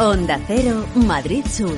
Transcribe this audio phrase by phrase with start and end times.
[0.00, 1.76] Onda Cero, Madrid Sur.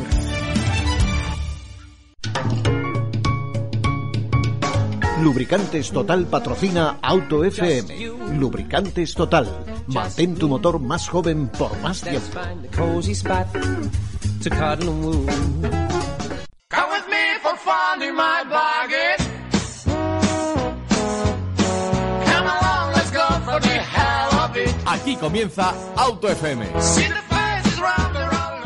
[5.22, 8.36] Lubricantes Total patrocina Auto FM.
[8.36, 9.48] Lubricantes Total.
[9.86, 12.38] Mantén tu motor más joven por más tiempo.
[24.84, 27.29] Aquí comienza Auto FM.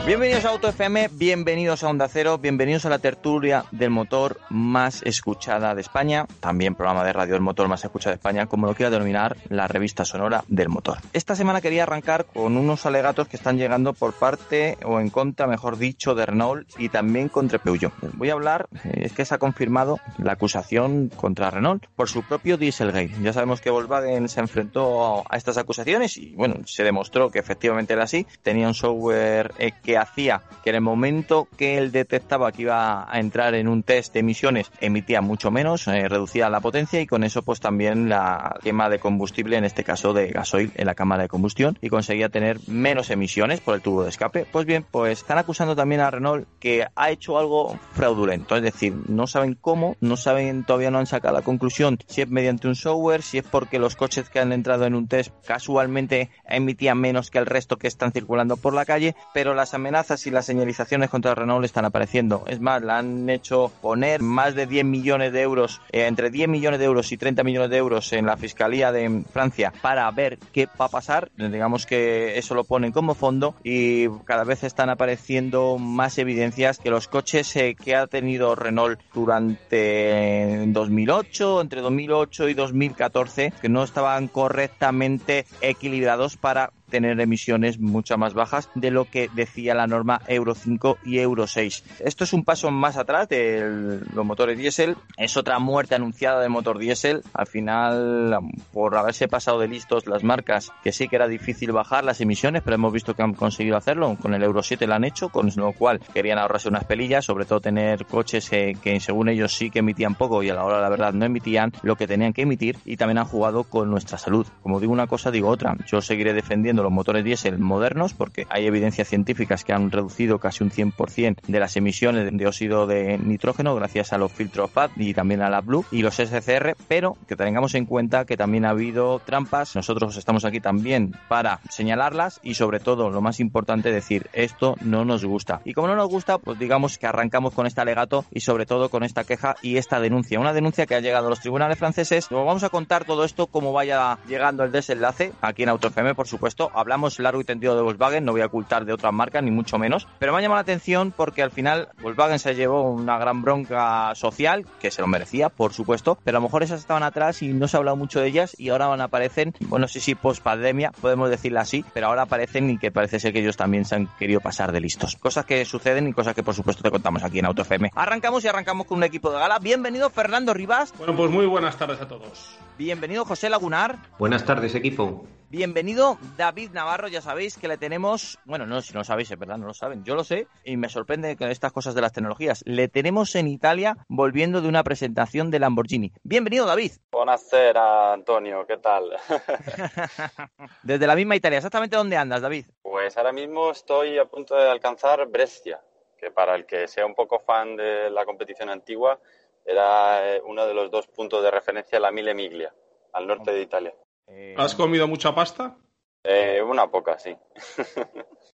[0.07, 5.01] Bienvenidos a Auto FM, bienvenidos a Onda Cero, bienvenidos a la tertulia del motor más
[5.03, 8.75] escuchada de España, también programa de radio del motor más escuchado de España, como lo
[8.75, 10.99] quiera denominar la revista sonora del motor.
[11.15, 15.47] Esta semana quería arrancar con unos alegatos que están llegando por parte o en contra,
[15.47, 17.95] mejor dicho, de Renault y también contra Peugeot.
[18.13, 22.23] Voy a hablar, eh, es que se ha confirmado la acusación contra Renault por su
[22.25, 23.15] propio Dieselgate.
[23.23, 27.95] Ya sabemos que Volkswagen se enfrentó a estas acusaciones y bueno, se demostró que efectivamente
[27.95, 28.27] era así.
[28.43, 33.21] Tenía un software eh, hacía que en el momento que él detectaba que iba a
[33.21, 37.25] entrar en un test de emisiones emitía mucho menos, eh, reducía la potencia y con
[37.25, 41.23] eso pues también la quema de combustible, en este caso de gasoil en la cámara
[41.23, 44.47] de combustión y conseguía tener menos emisiones por el tubo de escape.
[44.51, 48.95] Pues bien, pues están acusando también a Renault que ha hecho algo fraudulento, es decir,
[49.09, 52.75] no saben cómo, no saben, todavía no han sacado la conclusión si es mediante un
[52.75, 57.31] software, si es porque los coches que han entrado en un test casualmente emitían menos
[57.31, 61.11] que el resto que están circulando por la calle, pero las amenazas y las señalizaciones
[61.11, 62.45] contra Renault están apareciendo.
[62.47, 66.49] Es más, la han hecho poner más de 10 millones de euros, eh, entre 10
[66.49, 70.39] millones de euros y 30 millones de euros en la Fiscalía de Francia para ver
[70.55, 71.31] qué va a pasar.
[71.37, 76.89] Digamos que eso lo ponen como fondo y cada vez están apareciendo más evidencias que
[76.89, 83.85] los coches eh, que ha tenido Renault durante 2008, entre 2008 y 2014, que no
[83.85, 90.21] estaban correctamente equilibrados para tener emisiones mucho más bajas de lo que decía la norma
[90.27, 91.85] Euro 5 y Euro 6.
[92.01, 96.51] Esto es un paso más atrás de los motores diésel, es otra muerte anunciada del
[96.51, 97.23] motor diésel.
[97.33, 98.39] Al final,
[98.73, 102.63] por haberse pasado de listos las marcas, que sí que era difícil bajar las emisiones,
[102.63, 104.17] pero hemos visto que han conseguido hacerlo.
[104.21, 107.45] Con el Euro 7 lo han hecho, con lo cual querían ahorrarse unas pelillas, sobre
[107.45, 110.81] todo tener coches que, que según ellos sí que emitían poco y a la hora
[110.81, 114.19] la verdad no emitían lo que tenían que emitir y también han jugado con nuestra
[114.19, 114.47] salud.
[114.63, 115.77] Como digo una cosa, digo otra.
[115.87, 120.65] Yo seguiré defendiendo los motores diésel modernos porque hay evidencias científicas que han reducido casi
[120.65, 125.15] un 100% de las emisiones de óxido de nitrógeno gracias a los filtros FAT y
[125.15, 128.71] también a la Blue y los SCR, pero que tengamos en cuenta que también ha
[128.71, 129.77] habido trampas.
[129.77, 135.05] Nosotros estamos aquí también para señalarlas y sobre todo, lo más importante, decir esto no
[135.05, 135.61] nos gusta.
[135.65, 138.89] Y como no nos gusta, pues digamos que arrancamos con este alegato y sobre todo
[138.89, 140.41] con esta queja y esta denuncia.
[140.41, 142.31] Una denuncia que ha llegado a los tribunales franceses.
[142.31, 146.29] Nos vamos a contar todo esto, cómo vaya llegando el desenlace aquí en AutoFM, por
[146.29, 149.51] supuesto hablamos largo y tendido de Volkswagen, no voy a ocultar de otras marcas, ni
[149.51, 153.19] mucho menos, pero me ha llamado la atención porque al final Volkswagen se llevó una
[153.19, 157.03] gran bronca social, que se lo merecía, por supuesto, pero a lo mejor esas estaban
[157.03, 159.87] atrás y no se ha hablado mucho de ellas y ahora van a aparecen, bueno,
[159.87, 163.39] sí, sí, post pandemia, podemos decirlo así, pero ahora aparecen y que parece ser que
[163.39, 165.17] ellos también se han querido pasar de listos.
[165.17, 167.91] Cosas que suceden y cosas que por supuesto te contamos aquí en AutoFM.
[167.95, 169.59] Arrancamos y arrancamos con un equipo de gala.
[169.61, 170.93] Bienvenido Fernando Rivas.
[170.99, 172.59] Bueno, pues muy buenas tardes a todos.
[172.77, 173.99] Bienvenido José Lagunar.
[174.19, 175.27] Buenas tardes, equipo.
[175.57, 179.39] Bienvenido David Navarro, ya sabéis que le tenemos, bueno, no, si no lo sabéis, es
[179.39, 182.13] verdad, no lo saben, yo lo sé y me sorprende que estas cosas de las
[182.13, 182.65] tecnologías.
[182.67, 186.11] Le tenemos en Italia volviendo de una presentación de Lamborghini.
[186.25, 186.91] Bienvenido David.
[187.13, 189.13] Buonasera Antonio, ¿qué tal?
[190.83, 192.67] Desde la misma Italia, ¿exactamente dónde andas David?
[192.83, 195.81] Pues ahora mismo estoy a punto de alcanzar Brescia,
[196.19, 199.21] que para el que sea un poco fan de la competición antigua,
[199.65, 202.75] era eh, uno de los dos puntos de referencia, la Mille Miglia,
[203.13, 203.95] al norte de Italia.
[204.27, 204.55] Eh...
[204.57, 205.77] ¿Has comido mucha pasta?
[206.23, 207.37] Eh, una poca, sí.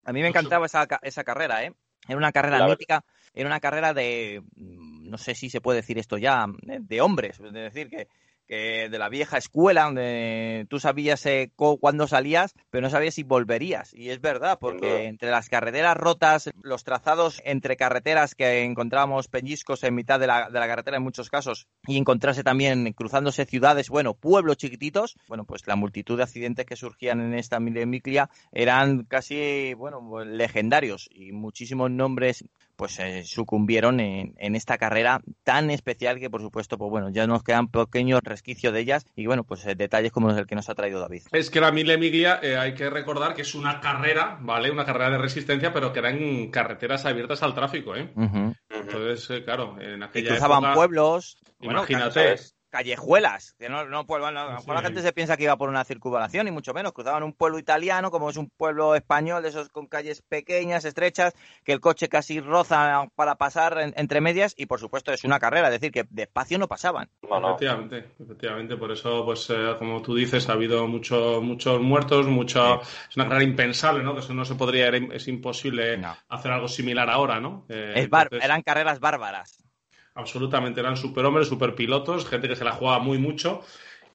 [0.04, 1.74] a mí me encantaba esa, esa carrera, ¿eh?
[2.08, 3.04] Era una carrera la mítica,
[3.34, 7.52] era una carrera de, no sé si se puede decir esto ya, de hombres, es
[7.52, 8.08] decir, que
[8.48, 13.24] que de la vieja escuela, donde tú sabías eh, cuándo salías, pero no sabías si
[13.24, 13.94] volverías.
[13.94, 19.84] Y es verdad, porque entre las carreteras rotas, los trazados entre carreteras que encontrábamos peñiscos
[19.84, 23.90] en mitad de la, de la carretera en muchos casos, y encontrarse también cruzándose ciudades,
[23.90, 29.04] bueno, pueblos chiquititos, bueno, pues la multitud de accidentes que surgían en esta milemiclia eran
[29.04, 32.46] casi, bueno, legendarios y muchísimos nombres
[32.76, 37.28] pues eh, sucumbieron en, en, esta carrera tan especial que por supuesto pues bueno ya
[37.28, 40.70] nos quedan pequeños resquicios de ellas y bueno pues eh, detalles como el que nos
[40.70, 41.24] ha traído David.
[41.32, 44.86] Es que la Mille Miglia eh, hay que recordar que es una carrera vale una
[44.86, 48.56] carrera de resistencia pero que era en carreteras abiertas al tráfico eh uh -huh.
[48.70, 51.38] entonces claro en aquella y cruzaban época, pueblos.
[51.60, 52.42] Imagínate bueno,
[52.76, 53.56] callejuelas.
[53.58, 55.70] Que no, no, pues, bueno, a lo mejor la gente se piensa que iba por
[55.70, 56.92] una circunvalación, y mucho menos.
[56.92, 61.34] Cruzaban un pueblo italiano, como es un pueblo español, de esos con calles pequeñas, estrechas,
[61.64, 65.68] que el coche casi roza para pasar entre medias, y por supuesto es una carrera,
[65.68, 67.10] es decir, que despacio no pasaban.
[67.24, 68.76] Efectivamente, efectivamente.
[68.76, 72.82] Por eso, pues, eh, como tú dices, ha habido mucho, muchos muertos, mucho.
[72.82, 74.14] Es una carrera impensable, ¿no?
[74.14, 77.66] Que eso no se podría, es imposible hacer algo similar ahora, ¿no?
[77.70, 78.10] Eh,
[78.42, 79.66] eran carreras bárbaras
[80.16, 83.64] absolutamente eran superhombres, superpilotos, gente que se la jugaba muy mucho.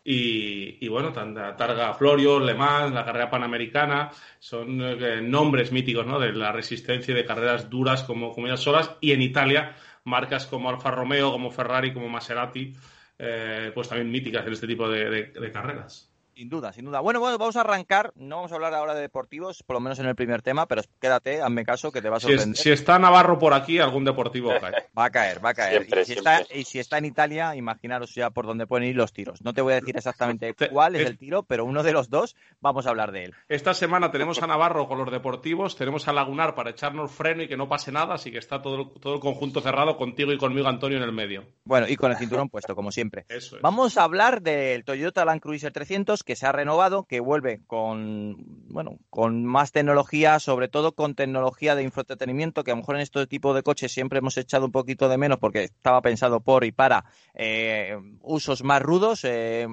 [0.03, 6.19] Y, bueno, Targa Florio, Le Mans, la carrera panamericana, son eh, nombres míticos ¿no?
[6.19, 8.97] de la resistencia y de carreras duras como, ellas solas.
[9.01, 12.73] Y en Italia, marcas como Alfa Romeo, como Ferrari, como Maserati,
[13.19, 16.10] eh, pues también míticas en este tipo de carreras.
[16.41, 17.01] Sin duda, sin duda.
[17.01, 18.15] Bueno, bueno, vamos a arrancar.
[18.17, 20.81] No vamos a hablar ahora de deportivos, por lo menos en el primer tema, pero
[20.99, 22.57] quédate, hazme caso, que te va a sorprender.
[22.57, 24.73] Si, está Navarro por aquí, algún deportivo cae.
[24.99, 25.87] Va a caer, va a caer.
[25.87, 29.13] y, si está, y, si está, en Italia, imaginaros ya por dónde pueden ir los
[29.13, 29.43] tiros.
[29.43, 32.37] No te voy a decir exactamente cuál es el tiro, pero uno de los dos
[32.61, 33.35] vamos a hablar de él.
[33.49, 37.49] Esta semana tenemos a Navarro con los deportivos, tenemos a Lagunar para echarnos freno y
[37.49, 40.69] que no pase nada, así que está todo, todo el conjunto cerrado contigo y conmigo,
[40.69, 41.45] Antonio, en el medio.
[41.65, 43.27] Bueno, y con el cinturón puesto, como siempre.
[43.63, 48.37] Vamos a hablar del Toyota Land Cruiser 300 que se ha renovado que vuelve con,
[48.69, 53.01] bueno, con más tecnología, sobre todo con tecnología de infoentretenimiento, que a lo mejor en
[53.01, 56.65] este tipo de coches siempre hemos echado un poquito de menos porque estaba pensado por
[56.65, 57.05] y para
[57.35, 59.67] eh, usos más rudos, eh,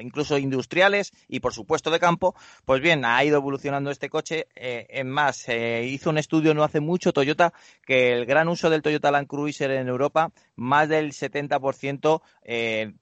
[0.00, 2.34] incluso industriales y por supuesto de campo.
[2.64, 4.48] Pues bien, ha ido evolucionando este coche.
[4.56, 7.52] Eh, en más, hizo un estudio no hace mucho Toyota
[7.86, 12.20] que el gran uso del Toyota Land Cruiser en Europa, más del 70%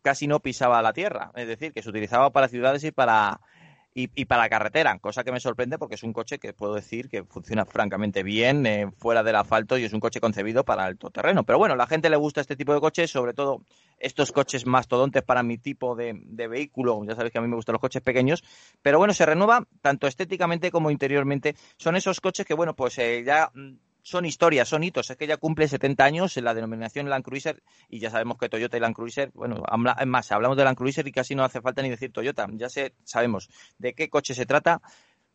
[0.02, 1.32] casi no pisaba la tierra.
[1.34, 2.71] Es decir, que se utilizaba para ciudades
[3.94, 7.24] y para carretera, cosa que me sorprende porque es un coche que puedo decir que
[7.24, 11.44] funciona francamente bien eh, fuera del asfalto y es un coche concebido para el terreno.
[11.44, 13.62] Pero bueno, la gente le gusta este tipo de coches, sobre todo
[13.98, 17.04] estos coches mastodontes para mi tipo de, de vehículo.
[17.04, 18.42] Ya sabéis que a mí me gustan los coches pequeños,
[18.80, 21.54] pero bueno, se renueva tanto estéticamente como interiormente.
[21.76, 25.10] Son esos coches que, bueno, pues eh, ya mm, son historias, son hitos.
[25.10, 28.48] Es que ya cumple 70 años en la denominación Land Cruiser y ya sabemos que
[28.48, 29.62] Toyota y Land Cruiser, bueno,
[29.98, 32.46] es más, hablamos de Land Cruiser y casi no hace falta ni decir Toyota.
[32.52, 34.82] Ya sé, sabemos de qué coche se trata,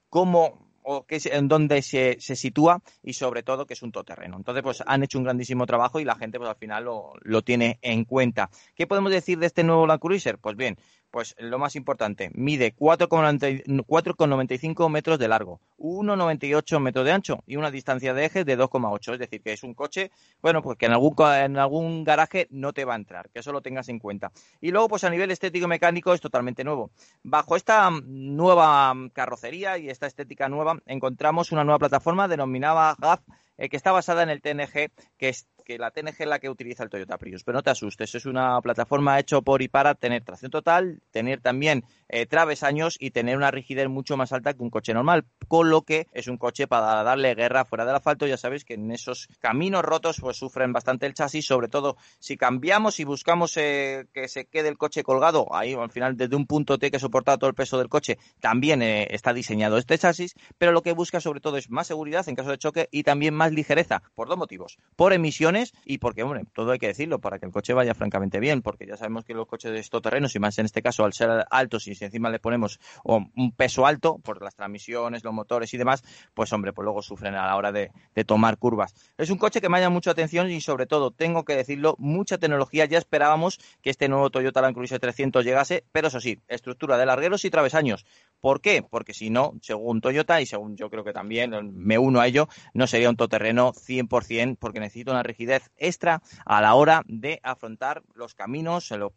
[0.09, 4.37] cómo o qué, en dónde se, se, sitúa y sobre todo que es un todoterreno.
[4.37, 7.41] Entonces, pues han hecho un grandísimo trabajo y la gente pues al final lo, lo
[7.41, 8.49] tiene en cuenta.
[8.73, 10.37] ¿Qué podemos decir de este nuevo Land Cruiser?
[10.37, 10.77] Pues bien,
[11.11, 17.69] pues lo más importante, mide 4,95 metros de largo, 1,98 metros de ancho y una
[17.71, 19.13] distancia de eje de 2,8.
[19.13, 20.11] Es decir, que es un coche,
[20.41, 23.51] bueno, pues que en algún, en algún garaje no te va a entrar, que eso
[23.51, 24.31] lo tengas en cuenta.
[24.61, 26.91] Y luego, pues a nivel estético y mecánico es totalmente nuevo.
[27.23, 33.21] Bajo esta nueva carrocería y esta estética nueva, encontramos una nueva plataforma denominada GAF
[33.57, 36.49] eh, que está basada en el TNG, que es que la TNG es la que
[36.49, 37.43] utiliza el Toyota Prius.
[37.43, 41.41] Pero no te asustes, es una plataforma hecha por y para tener tracción total, tener
[41.41, 45.69] también eh, travesaños y tener una rigidez mucho más alta que un coche normal, con
[45.69, 48.25] lo que es un coche para darle guerra fuera del asfalto.
[48.25, 52.37] Ya sabéis que en esos caminos rotos pues sufren bastante el chasis, sobre todo si
[52.37, 56.47] cambiamos y buscamos eh, que se quede el coche colgado, ahí al final desde un
[56.47, 60.33] punto T que soporta todo el peso del coche, también eh, está diseñado este chasis,
[60.57, 63.33] pero lo que busca sobre todo es más seguridad en caso de choque y también
[63.33, 67.39] más ligereza, por dos motivos, por emisiones y porque, hombre, todo hay que decirlo para
[67.39, 70.35] que el coche vaya francamente bien, porque ya sabemos que los coches de estos terrenos,
[70.35, 73.85] y más en este caso al ser altos y si encima le ponemos un peso
[73.85, 77.55] alto por las transmisiones, los motores y demás, pues hombre, pues luego sufren a la
[77.55, 77.91] hora de,
[78.25, 78.93] tomar curvas.
[79.17, 82.37] Es un coche que me llama mucha atención y sobre todo, tengo que decirlo, mucha
[82.37, 82.85] tecnología.
[82.85, 87.05] Ya esperábamos que este nuevo Toyota Land Cruiser 300 llegase, pero eso sí, estructura de
[87.05, 88.05] largueros y travesaños.
[88.39, 88.83] ¿Por qué?
[88.87, 92.47] Porque si no, según Toyota y según yo creo que también me uno a ello,
[92.73, 98.03] no sería un todoterreno 100% porque necesita una rigidez extra a la hora de afrontar
[98.13, 99.13] los caminos, los,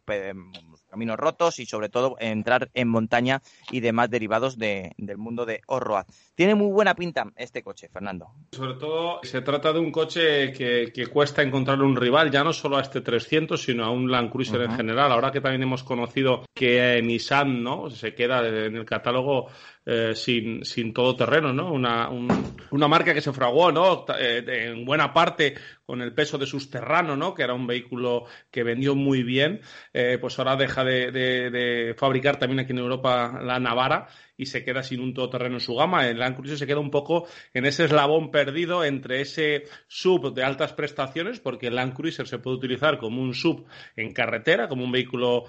[0.89, 6.05] caminos rotos y sobre todo entrar en montaña y demás derivados del mundo de Orroad.
[6.35, 8.27] Tiene muy buena pinta este coche, Fernando.
[8.51, 12.77] Sobre todo se trata de un coche que, cuesta encontrar un rival, ya no solo
[12.77, 15.11] a este 300, sino a un Land Cruiser en general.
[15.11, 19.47] Ahora que también hemos conocido que Nissan no se queda en el catálogo catálogo
[19.83, 21.73] eh, sin, sin todo terreno, ¿no?
[21.73, 22.07] Una,
[22.69, 24.05] una marca que se fraguó, ¿no?
[24.15, 27.33] Eh, en buena parte con el peso de sus terranos, ¿no?
[27.33, 29.61] Que era un vehículo que vendió muy bien,
[29.91, 34.07] eh, pues ahora deja de, de, fabricar también aquí en Europa la Navara
[34.37, 36.07] y se queda sin un todoterreno en su gama.
[36.07, 40.43] El Land Cruiser se queda un poco en ese eslabón perdido entre ese sub de
[40.43, 44.83] altas prestaciones, porque el Land Cruiser se puede utilizar como un sub en carretera, como
[44.83, 45.45] un vehículo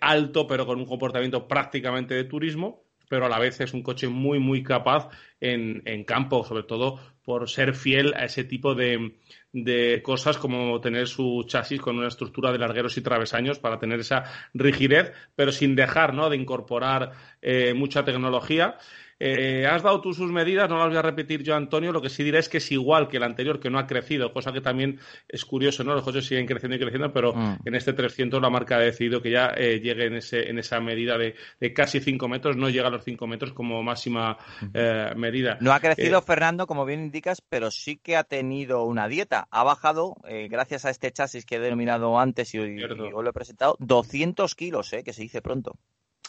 [0.00, 4.06] alto, pero con un comportamiento prácticamente de turismo pero a la vez es un coche
[4.06, 5.08] muy, muy capaz
[5.40, 9.16] en, en campo, sobre todo por ser fiel a ese tipo de,
[9.52, 13.98] de cosas como tener su chasis con una estructura de largueros y travesaños para tener
[13.98, 14.24] esa
[14.54, 16.30] rigidez, pero sin dejar ¿no?
[16.30, 17.10] de incorporar
[17.42, 18.76] eh, mucha tecnología.
[19.22, 21.92] Eh, has dado tú sus medidas, no las voy a repetir yo, Antonio.
[21.92, 24.32] Lo que sí diré es que es igual que el anterior, que no ha crecido,
[24.32, 24.98] cosa que también
[25.28, 25.94] es curioso, ¿no?
[25.94, 27.58] Los coches siguen creciendo y creciendo, pero mm.
[27.66, 30.80] en este 300 la marca ha decidido que ya eh, llegue en, ese, en esa
[30.80, 31.34] medida de,
[31.74, 34.38] casi 5 metros, no llega a los 5 metros como máxima
[34.72, 35.58] eh, medida.
[35.60, 39.48] No ha crecido, Fernando, como bien indicas, pero sí que ha tenido una dieta.
[39.50, 40.16] Ha bajado,
[40.48, 44.90] gracias a este chasis que he denominado antes y hoy, lo he presentado, 200 kilos,
[45.04, 45.76] que se dice pronto.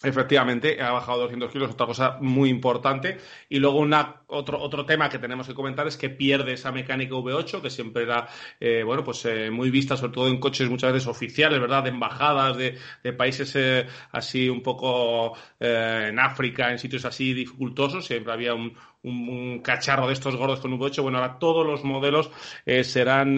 [0.03, 3.20] Efectivamente, ha bajado 200 kilos, otra cosa muy importante.
[3.50, 7.13] Y luego una, otro, otro tema que tenemos que comentar es que pierde esa mecánica
[7.13, 8.27] V8, que siempre era
[8.60, 11.84] eh, bueno, pues, eh, muy vista, sobre todo en coches muchas veces oficiales, ¿verdad?
[11.84, 18.05] De embajadas, de, de países eh, así un poco en África, en sitios así dificultosos.
[18.05, 21.03] Siempre había un, un, cacharro de estos gordos con V8.
[21.03, 22.31] Bueno, ahora todos los modelos
[22.65, 23.38] serán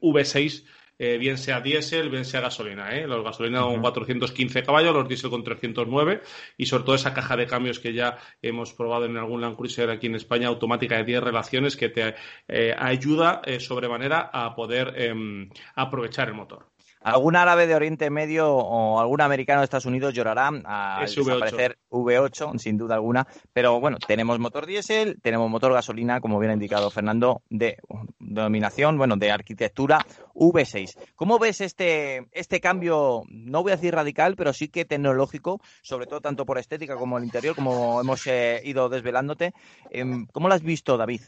[0.00, 0.64] V6
[0.98, 2.94] eh, bien sea diésel, bien sea gasolina.
[2.94, 3.06] ¿eh?
[3.06, 6.22] Los gasolina con 415 caballos, los diésel con 309
[6.56, 9.90] y sobre todo esa caja de cambios que ya hemos probado en algún Land Cruiser
[9.90, 12.14] aquí en España, automática de 10 relaciones que te
[12.48, 16.66] eh, ayuda sobremanera a poder em, aprovechar el motor.
[17.00, 22.58] Algún árabe de Oriente Medio o algún americano de Estados Unidos llorará al desaparecer V8,
[22.58, 23.26] sin duda alguna.
[23.52, 27.78] Pero bueno, tenemos motor diésel, tenemos motor gasolina, como bien ha indicado Fernando, de
[28.18, 30.98] denominación, bueno, de arquitectura V6.
[31.14, 36.06] ¿Cómo ves este, este cambio, no voy a decir radical, pero sí que tecnológico, sobre
[36.06, 39.52] todo tanto por estética como el interior, como hemos eh, ido desvelándote?
[39.90, 41.22] Em, ¿Cómo lo has visto, David?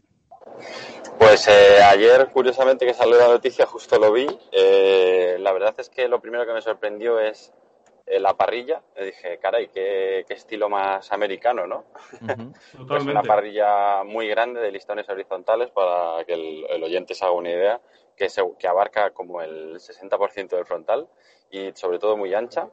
[1.18, 4.26] Pues eh, ayer, curiosamente, que salió la noticia, justo lo vi.
[4.52, 7.52] Eh, la verdad es que lo primero que me sorprendió es
[8.06, 8.82] eh, la parrilla.
[8.96, 11.84] Me dije, caray, qué, estilo más americano, ¿no?
[12.96, 17.50] es una parrilla muy grande de listones horizontales para que el, oyente se haga una
[17.50, 17.80] idea,
[18.16, 18.28] que,
[18.58, 21.08] que abarca como el 60% del frontal
[21.50, 22.68] y sobre todo muy ancha.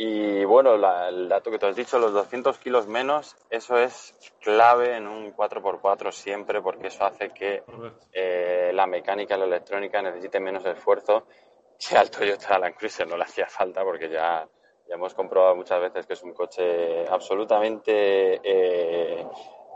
[0.00, 4.96] Y bueno, el dato que te has dicho, los 200 kilos menos, eso es clave
[4.96, 7.64] en un 4x4 siempre, porque eso hace que
[8.12, 11.26] eh, la mecánica, la electrónica necesite menos esfuerzo.
[11.78, 14.48] Que al Toyota Land Cruiser no le hacía falta, porque ya,
[14.88, 19.24] ya hemos comprobado muchas veces que es un coche absolutamente eh,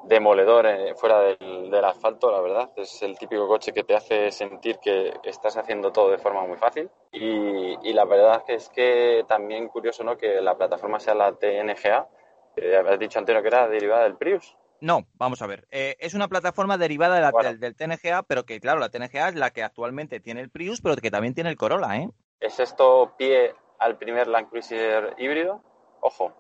[0.05, 2.71] demoledor eh, fuera del, asfalto, la verdad.
[2.77, 6.57] Es el típico coche que te hace sentir que estás haciendo todo de forma muy
[6.57, 6.91] fácil.
[7.13, 10.17] Y, la verdad es que también curioso ¿no?
[10.17, 12.09] que la plataforma sea la TNGA.
[12.57, 14.57] Eh, habías dicho, Antonio, que era derivada del Prius.
[14.81, 15.69] No, vamos a ver.
[15.71, 19.51] Eh, es una plataforma derivada del, del, TNGA, pero que, claro, la TNGA es la
[19.51, 22.09] que actualmente tiene el Prius, pero que también tiene el Corolla, ¿eh?
[22.41, 25.63] ¿Es esto pie al primer Land Cruiser híbrido?
[26.01, 26.35] Ojo,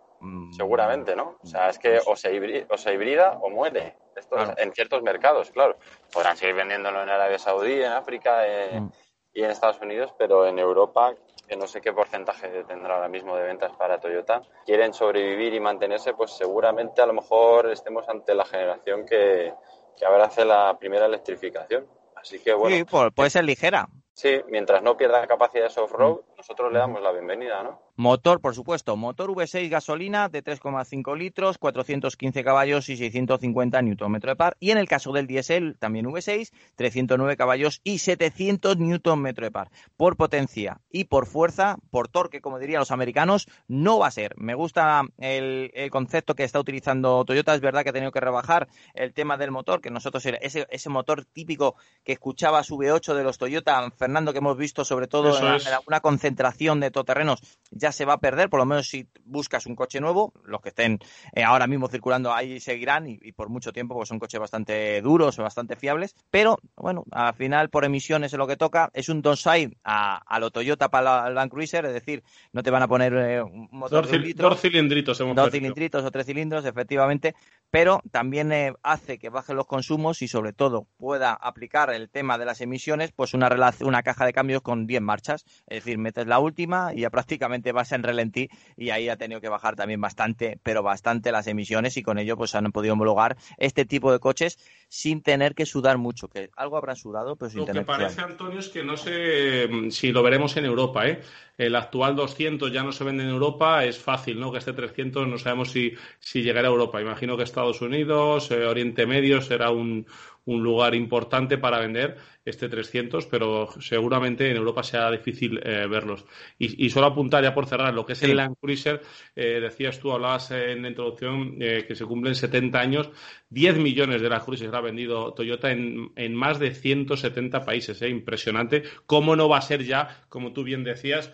[0.52, 1.36] Seguramente, ¿no?
[1.42, 3.96] O sea, es que o se, hibrida o, muere.
[4.14, 5.76] Esto en ciertos mercados, claro.
[6.12, 8.90] Podrán seguir vendiéndolo en Arabia Saudí, en África eh, mm.
[9.34, 11.14] y en Estados Unidos, pero en Europa,
[11.48, 15.60] que no sé qué porcentaje tendrá ahora mismo de ventas para Toyota, quieren sobrevivir y
[15.60, 19.54] mantenerse, pues seguramente a lo mejor estemos ante la generación que,
[19.96, 21.86] que hace la primera electrificación.
[22.14, 22.76] Así que bueno.
[22.76, 23.88] Sí, puede ser ligera.
[24.14, 26.31] Sí, mientras no pierda capacidad de off-road, mm.
[26.42, 27.80] Nosotros le damos la bienvenida, ¿no?
[27.94, 34.34] Motor, por supuesto, motor V6 gasolina de 3,5 litros, 415 caballos y 650 Nm de
[34.34, 34.56] par.
[34.58, 39.70] Y en el caso del diésel, también V6, 309 caballos y 700 Nm de par.
[39.96, 44.34] Por potencia y por fuerza, por torque, como dirían los americanos, no va a ser.
[44.36, 47.54] Me gusta el, concepto que está utilizando Toyota.
[47.54, 50.88] Es verdad que ha tenido que rebajar el tema del motor, que nosotros, ese, ese
[50.88, 55.38] motor típico que escuchaba su V8 de los Toyota, Fernando, que hemos visto sobre todo
[55.38, 59.66] en, una concentración de todoterrenos ya se va a perder, por lo menos si buscas
[59.66, 60.98] un coche nuevo, los que estén
[61.34, 65.36] eh, ahora mismo circulando ahí seguirán y, por mucho tiempo pues son coches bastante duros,
[65.38, 69.76] bastante fiables, pero bueno, al final por emisiones es lo que toca, es un downside
[69.84, 72.22] a, a lo Toyota para el Land Cruiser, es decir,
[72.52, 76.10] no te van a poner eh, un motor dos, de dos cilindritos, dos cilindritos o
[76.10, 77.34] tres cilindros, efectivamente,
[77.70, 82.36] pero también eh, hace que bajen los consumos y sobre todo pueda aplicar el tema
[82.36, 86.21] de las emisiones, pues una, una caja de cambios con 10 marchas, es decir, metes
[86.26, 90.00] la última y ya prácticamente vas en relentí y ahí ha tenido que bajar también
[90.00, 94.18] bastante, pero bastante las emisiones y con ello pues han podido homologar este tipo de
[94.18, 97.86] coches sin tener que sudar mucho, que algo habrán sudado, pero sin lo tener que
[97.86, 101.20] parece, Antonio, es que no sé mm, si lo veremos en Europa, ¿eh?
[101.58, 104.50] El actual 200 ya no se vende en Europa, es fácil, ¿no?
[104.50, 107.00] Que este 300 no sabemos si, si llegará a Europa.
[107.00, 110.06] Imagino que Estados Unidos, eh, Oriente Medio será un,
[110.44, 116.24] un lugar importante para vender este 300, pero seguramente en Europa sea difícil eh, verlos.
[116.58, 119.00] Y, solo apuntar ya por cerrar lo que es el Land Cruiser,
[119.36, 123.10] eh, decías tú, hablabas en la introducción eh, que se cumplen 70 años,
[123.50, 128.82] 10 millones de Land Cruiser ha vendido Toyota en, en más de 170 países, impresionante.
[129.06, 131.32] ¿Cómo no va a ser ya, como tú bien decías,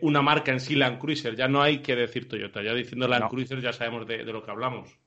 [0.00, 1.36] una marca en sí Land Cruiser?
[1.36, 4.50] Ya no hay que decir Toyota, ya diciendo Land Cruiser ya sabemos de lo que
[4.50, 4.98] hablamos.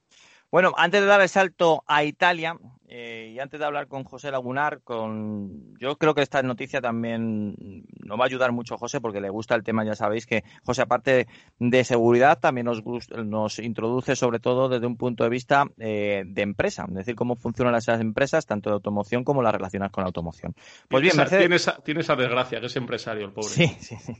[0.51, 4.31] Bueno, antes de dar el salto a Italia eh, y antes de hablar con José
[4.31, 7.55] Lagunar, con yo creo que esta noticia también
[8.05, 9.83] nos va a ayudar mucho José porque le gusta el tema.
[9.83, 11.27] Ya sabéis que José, aparte
[11.59, 12.83] de seguridad, también nos,
[13.25, 17.35] nos introduce sobre todo desde un punto de vista eh, de empresa, es decir, cómo
[17.35, 20.55] funcionan esas empresas, tanto de automoción como las relacionadas con la automoción.
[20.87, 21.65] Pues bien, Mercedes...
[21.83, 23.49] tiene, esa, desgracia, que es empresario el pobre.
[23.49, 24.13] Sí, sí, sí.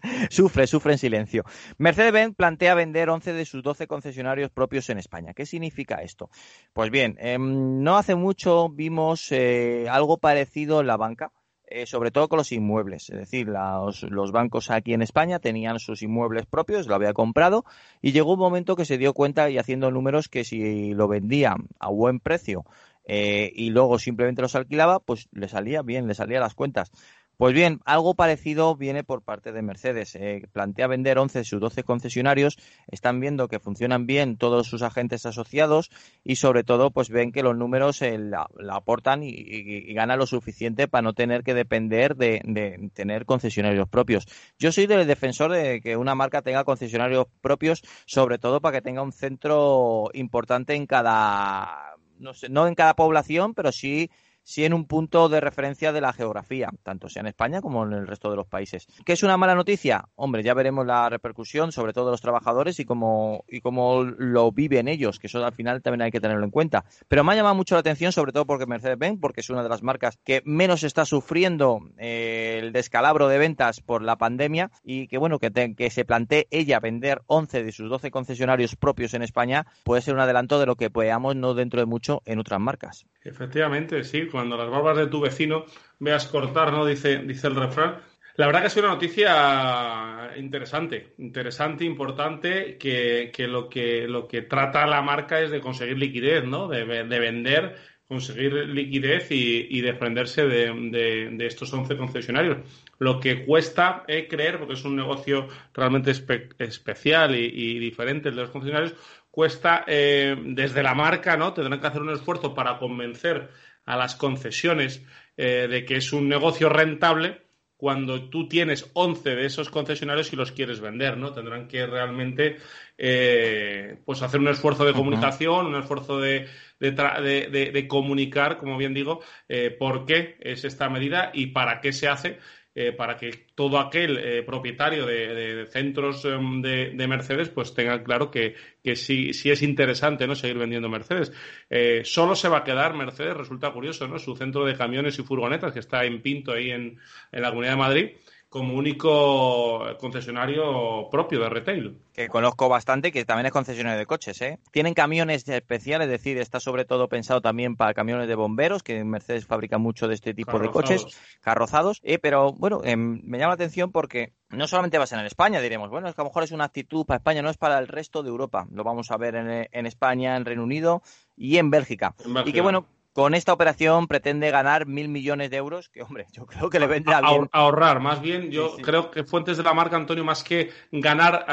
[0.30, 1.44] sufre, sufre en silencio.
[1.78, 5.32] Mercedes-Benz plantea vender 11 de sus 12 concesionarios propios en España.
[5.34, 6.30] ¿Qué significa esto?
[6.72, 11.32] Pues bien, em, no hace mucho vimos eh, algo parecido en la banca.
[11.70, 13.10] Eh, sobre todo con los inmuebles.
[13.10, 17.66] Es decir, los, bancos aquí en España tenían sus inmuebles propios, lo había comprado
[18.00, 21.56] y llegó un momento que se dio cuenta y haciendo números que si lo vendía
[21.78, 22.64] a buen precio
[23.04, 26.90] eh, y luego simplemente los alquilaba, pues le salía bien, le salía las cuentas.
[27.38, 30.16] Pues bien, algo parecido viene por parte de Mercedes.
[30.16, 32.58] Eh, plantea vender 11 de sus 12 concesionarios.
[32.88, 35.88] Están viendo que funcionan bien todos sus agentes asociados
[36.24, 40.26] y sobre todo pues ven que los números eh, la, aportan y, y, gana lo
[40.26, 44.26] suficiente para no tener que depender de, de, tener concesionarios propios.
[44.58, 48.82] Yo soy del defensor de que una marca tenga concesionarios propios, sobre todo para que
[48.82, 54.10] tenga un centro importante en cada, no sé, no en cada población, pero sí
[54.48, 57.92] sí en un punto de referencia de la geografía, tanto sea en España como en
[57.92, 58.86] el resto de los países.
[59.04, 60.06] ¿Qué es una mala noticia?
[60.14, 64.50] Hombre, ya veremos la repercusión, sobre todo de los trabajadores y cómo, y cómo lo
[64.50, 66.86] viven ellos, que eso al final también hay que tenerlo en cuenta.
[67.08, 69.68] Pero me ha llamado mucho la atención, sobre todo porque Mercedes-Benz, porque es una de
[69.68, 75.08] las marcas que menos está sufriendo eh, el descalabro de ventas por la pandemia y
[75.08, 79.20] que, bueno, que, que se plantee ella vender 11 de sus 12 concesionarios propios en
[79.20, 82.60] España puede ser un adelanto de lo que veamos no dentro de mucho en otras
[82.60, 83.04] marcas.
[83.24, 85.64] Efectivamente, sí cuando las barbas de tu vecino
[85.98, 86.86] veas cortar, ¿no?
[86.86, 87.96] Dice, dice el refrán.
[88.36, 94.42] La verdad que ha sido una noticia interesante, interesante, importante, que, lo que lo que
[94.42, 96.68] trata la marca es de conseguir liquidez, ¿no?
[96.68, 97.74] De, vender,
[98.06, 102.58] conseguir liquidez y, desprenderse de, estos 11 concesionarios.
[103.00, 108.42] Lo que cuesta eh, creer, porque es un negocio realmente especial y, diferente el de
[108.42, 108.94] los concesionarios,
[109.32, 111.52] cuesta eh, desde la marca, ¿no?
[111.52, 113.48] Tendrán que hacer un esfuerzo para convencer
[113.88, 115.02] a las concesiones
[115.38, 117.40] eh, de que es un negocio rentable
[117.78, 121.32] cuando tú tienes 11 de esos concesionarios y los quieres vender, ¿no?
[121.32, 122.56] Tendrán que realmente
[122.98, 126.48] eh, pues hacer un esfuerzo de comunicación, un esfuerzo de,
[126.80, 132.08] de, comunicar, como bien digo, eh, por qué es esta medida y para qué se
[132.08, 132.38] hace
[132.80, 138.30] eh, para que todo aquel eh, propietario de, centros em, de, Mercedes pues tenga claro
[138.30, 138.54] que,
[138.94, 141.32] sí, sí, es interesante no seguir vendiendo Mercedes.
[141.68, 144.20] Eh, solo se va a quedar Mercedes, resulta curioso, ¿no?
[144.20, 147.00] Su centro de camiones y furgonetas que está en Pinto ahí en,
[147.32, 148.10] en la Comunidad de Madrid
[148.48, 151.98] como único concesionario propio de retail.
[152.14, 154.40] Que conozco bastante, que también es concesionario de coches.
[154.40, 154.58] ¿eh?
[154.72, 159.04] Tienen camiones especiales, es decir, está sobre todo pensado también para camiones de bomberos, que
[159.04, 161.06] Mercedes fabrica mucho de este tipo de coches,
[161.40, 162.00] carrozados.
[162.02, 165.26] Eh, pero bueno, em, me llama la atención porque no solamente va a ser en
[165.26, 167.58] España, diremos, bueno, es que a lo mejor es una actitud para España, no es
[167.58, 168.66] para el resto de Europa.
[168.72, 171.02] Lo vamos a ver en, en España, en Reino Unido
[171.36, 172.14] y en Bélgica.
[172.46, 172.86] Y que bueno,
[173.18, 176.86] con esta operación pretende ganar mil millones de euros, que hombre, yo creo que le
[176.86, 177.48] vendrá bien.
[177.50, 181.44] ahorrar, más bien, yo creo que fuentes de la marca, Antonio, más que ganar,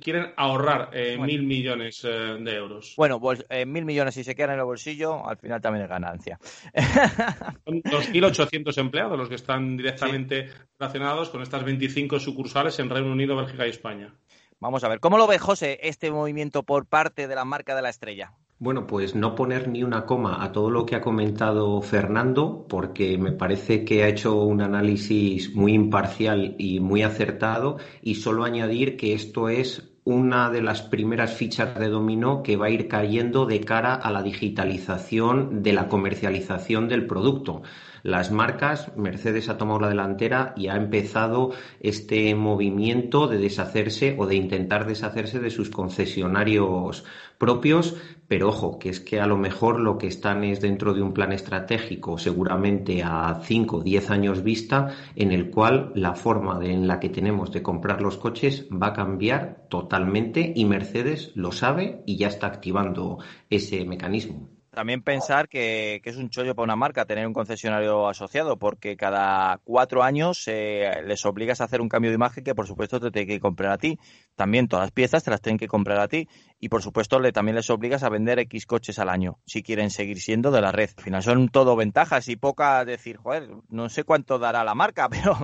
[0.00, 2.94] quieren ahorrar eh, mil millones eh, de euros.
[2.96, 5.90] Bueno, pues eh, mil millones si se quedan en el bolsillo, al final también es
[5.90, 6.38] ganancia.
[7.66, 13.36] Son 2.800 empleados los que están directamente relacionados con estas 25 sucursales en Reino Unido,
[13.36, 14.14] Bélgica y España.
[14.58, 17.82] Vamos a ver, ¿cómo lo ve José este movimiento por parte de la marca de
[17.82, 18.32] la estrella?
[18.58, 23.18] Bueno, pues no poner ni una coma a todo lo que ha comentado Fernando, porque
[23.18, 28.96] me parece que ha hecho un análisis muy imparcial y muy acertado, y solo añadir
[28.96, 33.46] que esto es una de las primeras fichas de dominó que va a ir cayendo
[33.46, 37.62] de cara a la digitalización de la comercialización del producto
[38.04, 44.26] las marcas, Mercedes ha tomado la delantera y ha empezado este movimiento de deshacerse o
[44.26, 47.04] de intentar deshacerse de sus concesionarios
[47.38, 47.96] propios,
[48.28, 51.14] pero ojo, que es que a lo mejor lo que están es dentro de un
[51.14, 56.86] plan estratégico, seguramente a 5 o 10 años vista, en el cual la forma en
[56.86, 62.02] la que tenemos de comprar los coches va a cambiar totalmente y Mercedes lo sabe
[62.04, 64.53] y ya está activando ese mecanismo.
[64.74, 69.58] También pensar que, es un chollo para una marca tener un concesionario asociado, porque cada
[69.64, 73.10] cuatro años eh, les obligas a hacer un cambio de imagen que por supuesto te
[73.10, 73.98] tiene que comprar a ti.
[74.36, 76.28] También todas las piezas te las tienen que comprar a ti
[76.60, 79.90] y por supuesto le, también les obligas a vender X coches al año si quieren
[79.90, 80.90] seguir siendo de la red.
[80.96, 85.08] Al final son todo ventajas y poca decir, joder, no sé cuánto dará la marca,
[85.10, 85.36] pero,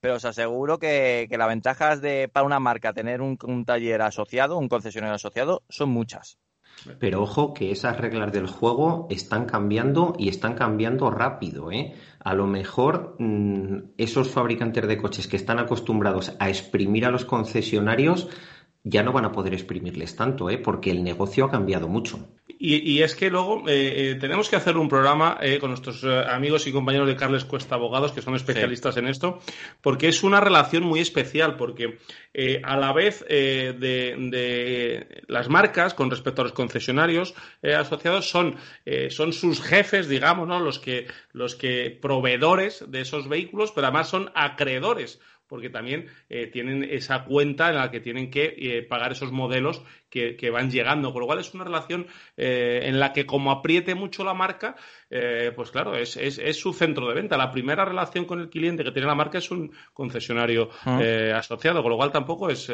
[0.00, 4.58] pero os aseguro que, que las ventajas de para una marca tener un taller asociado,
[4.58, 6.38] un concesionario asociado, son muchas.
[6.98, 11.72] Pero ojo que esas reglas del juego están cambiando y están cambiando rápido.
[11.72, 11.94] ¿eh?
[12.20, 17.24] A lo mejor mm, esos fabricantes de coches que están acostumbrados a exprimir a los
[17.24, 18.28] concesionarios
[18.88, 20.58] ya no van a poder exprimirles tanto, ¿eh?
[20.58, 22.28] porque el negocio ha cambiado mucho.
[22.58, 26.66] Y, es que luego eh, eh, tenemos que hacer un programa eh, con nuestros amigos
[26.66, 29.40] y compañeros de Carles Cuesta Abogados, que son especialistas en esto,
[29.82, 31.98] porque es una relación muy especial, porque
[32.62, 38.56] a la vez de, las marcas con respecto a los concesionarios asociados son,
[39.10, 40.58] son sus jefes, digamos, ¿no?
[40.58, 46.46] los que, los que proveedores de esos vehículos, pero además son acreedores porque también eh,
[46.48, 51.12] tienen esa cuenta en la que tienen que eh, pagar esos modelos que, van llegando.
[51.12, 52.06] Con lo cual es una relación
[52.38, 54.74] eh, en la que como apriete mucho la marca,
[55.54, 57.36] pues claro, es, es, su centro de venta.
[57.36, 61.00] La primera relación con el cliente que tiene la marca es un concesionario ah.
[61.36, 62.72] asociado, con lo cual tampoco es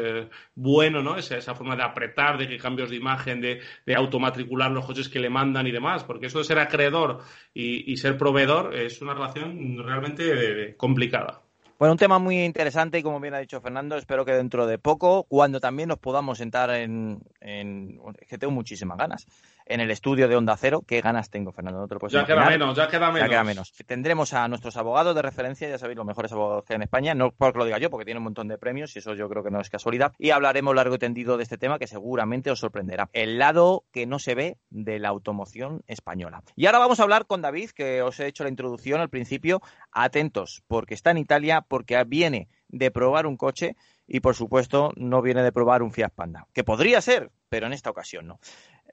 [0.55, 1.17] bueno ¿no?
[1.17, 5.09] Esa, esa, forma de apretar, de que cambios de imagen, de, de, automatricular los coches
[5.09, 7.19] que le mandan y demás, porque eso de ser acreedor
[7.53, 11.42] y, y ser proveedor es una relación realmente complicada.
[11.83, 14.77] Bueno, un tema muy interesante y como bien ha dicho Fernando, espero que dentro de
[14.77, 19.27] poco, cuando también nos podamos sentar en, es que tengo muchísimas ganas,
[19.65, 20.83] en el estudio de Onda Cero.
[20.85, 21.79] ¿Qué ganas tengo, Fernando?
[21.81, 23.21] No te lo ya queda menos, ya queda menos.
[23.21, 23.73] Ya queda menos.
[23.85, 27.15] Tendremos a nuestros abogados de referencia, ya sabéis, los mejores abogados que hay en España,
[27.15, 29.43] no porque lo diga yo, porque tiene un montón de premios y eso yo creo
[29.43, 30.13] que no es casualidad.
[30.17, 33.09] Y hablaremos largo y tendido de este tema que seguramente os sorprenderá.
[33.13, 36.43] El lado que no se ve de la automoción española.
[36.55, 39.61] Y ahora vamos a hablar con David, que os he hecho la introducción al principio.
[39.91, 43.75] Atentos, porque está en Italia, porque viene de probar un coche
[44.07, 47.73] y por supuesto no viene de probar un Fiat Panda, que podría ser, pero en
[47.73, 48.39] esta ocasión no.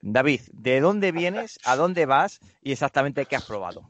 [0.03, 3.83] David, ¿de dónde vienes, a dónde vas y exactamente qué has probado?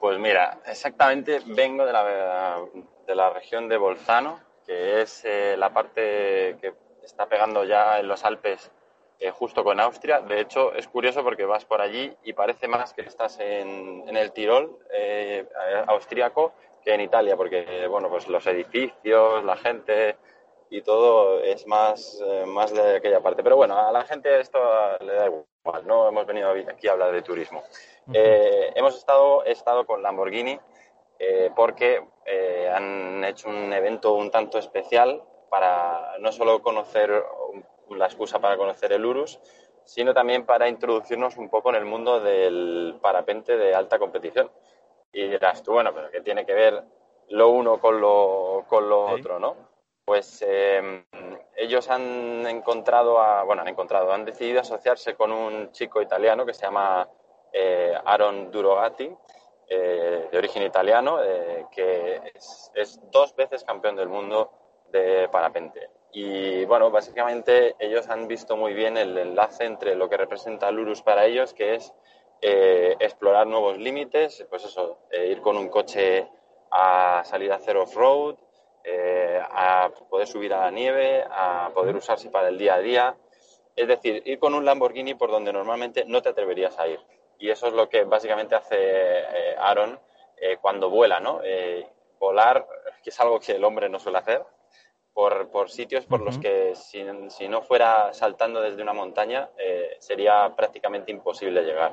[0.00, 2.58] Pues mira, exactamente vengo de la,
[3.06, 8.08] de la región de Bolzano, que es eh, la parte que está pegando ya en
[8.08, 8.70] los Alpes
[9.18, 10.20] eh, justo con Austria.
[10.20, 14.16] De hecho, es curioso porque vas por allí y parece más que estás en, en
[14.16, 15.46] el Tirol eh,
[15.86, 20.16] austríaco que en Italia, porque bueno, pues los edificios, la gente,
[20.72, 23.42] y todo es más, eh, más de aquella parte.
[23.42, 24.58] Pero bueno, a la gente esto
[25.00, 27.62] le da igual, no hemos venido aquí a hablar de turismo.
[28.10, 30.58] Eh, hemos estado, he estado con Lamborghini
[31.18, 32.02] eh, porque
[32.74, 37.22] han hecho un evento un tanto especial para no solo conocer
[37.90, 39.38] la excusa para conocer el Urus,
[39.84, 44.50] sino también para introducirnos un poco en el mundo del parapente de alta competición.
[45.12, 46.82] Y dirás tú, bueno, pero ¿qué tiene que ver
[47.28, 49.71] lo uno con lo, con lo otro, no?
[50.04, 51.04] Pues em,
[51.56, 56.62] ellos han encontrado, bueno, han encontrado, han decidido asociarse con un chico italiano que se
[56.62, 57.08] llama
[57.52, 59.10] eh, Aaron Durogati,
[59.68, 64.50] eh, de origen italiano, eh, que es, dos veces campeón del mundo
[64.90, 65.90] de parapente.
[66.12, 71.02] Y bueno, básicamente ellos han visto muy bien el enlace entre lo que representa Lurus
[71.02, 71.94] para ellos, que es
[72.44, 76.28] explorar nuevos límites, pues eso, ir con un coche
[76.72, 78.36] a salir a hacer off-road,
[78.84, 83.16] eh, a poder subir a la nieve, a poder usarse para el día a día.
[83.76, 87.00] Es decir, ir con un Lamborghini por donde normalmente no te atreverías a ir.
[87.38, 89.98] Y eso es lo que básicamente hace eh, Aaron
[90.36, 91.40] eh, cuando vuela, ¿no?
[92.18, 92.66] volar,
[93.02, 94.44] que es algo que el hombre no suele hacer,
[95.12, 99.50] por, por sitios por los que si, si, no fuera saltando desde una montaña
[99.98, 101.92] sería prácticamente imposible llegar.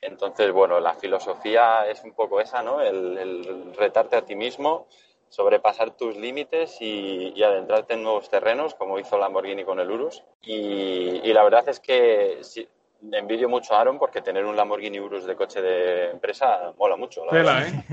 [0.00, 2.80] Entonces, bueno, la filosofía es un poco esa, ¿no?
[2.80, 4.86] El, el retarte a ti mismo,
[5.30, 10.22] sobrepasar tus límites y, adentrarte en nuevos terrenos, como hizo Lamborghini con el Urus.
[10.42, 12.40] Y, la verdad es que
[13.12, 17.24] envidio mucho a Aaron porque tener un Lamborghini Urus de coche de empresa mola mucho.
[17.24, 17.84] La ¿eh?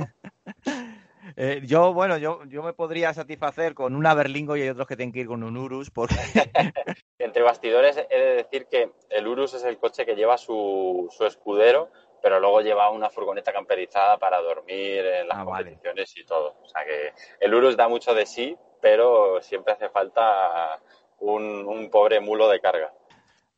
[1.38, 1.62] ¿eh?
[1.63, 5.13] yo, bueno, yo, yo me podría satisfacer con una Berlingo y hay otros que tienen
[5.13, 5.91] que ir con un Urus.
[5.91, 6.15] Porque...
[7.19, 11.26] Entre bastidores he de decir que el Urus es el coche que lleva su, su
[11.26, 11.89] escudero
[12.28, 16.58] pero luego lleva una furgoneta camperizada para dormir en las ah, competiciones y todo.
[16.62, 20.78] O sea que el Urus da mucho de sí, pero siempre hace falta
[21.20, 22.92] un, pobre mulo de carga.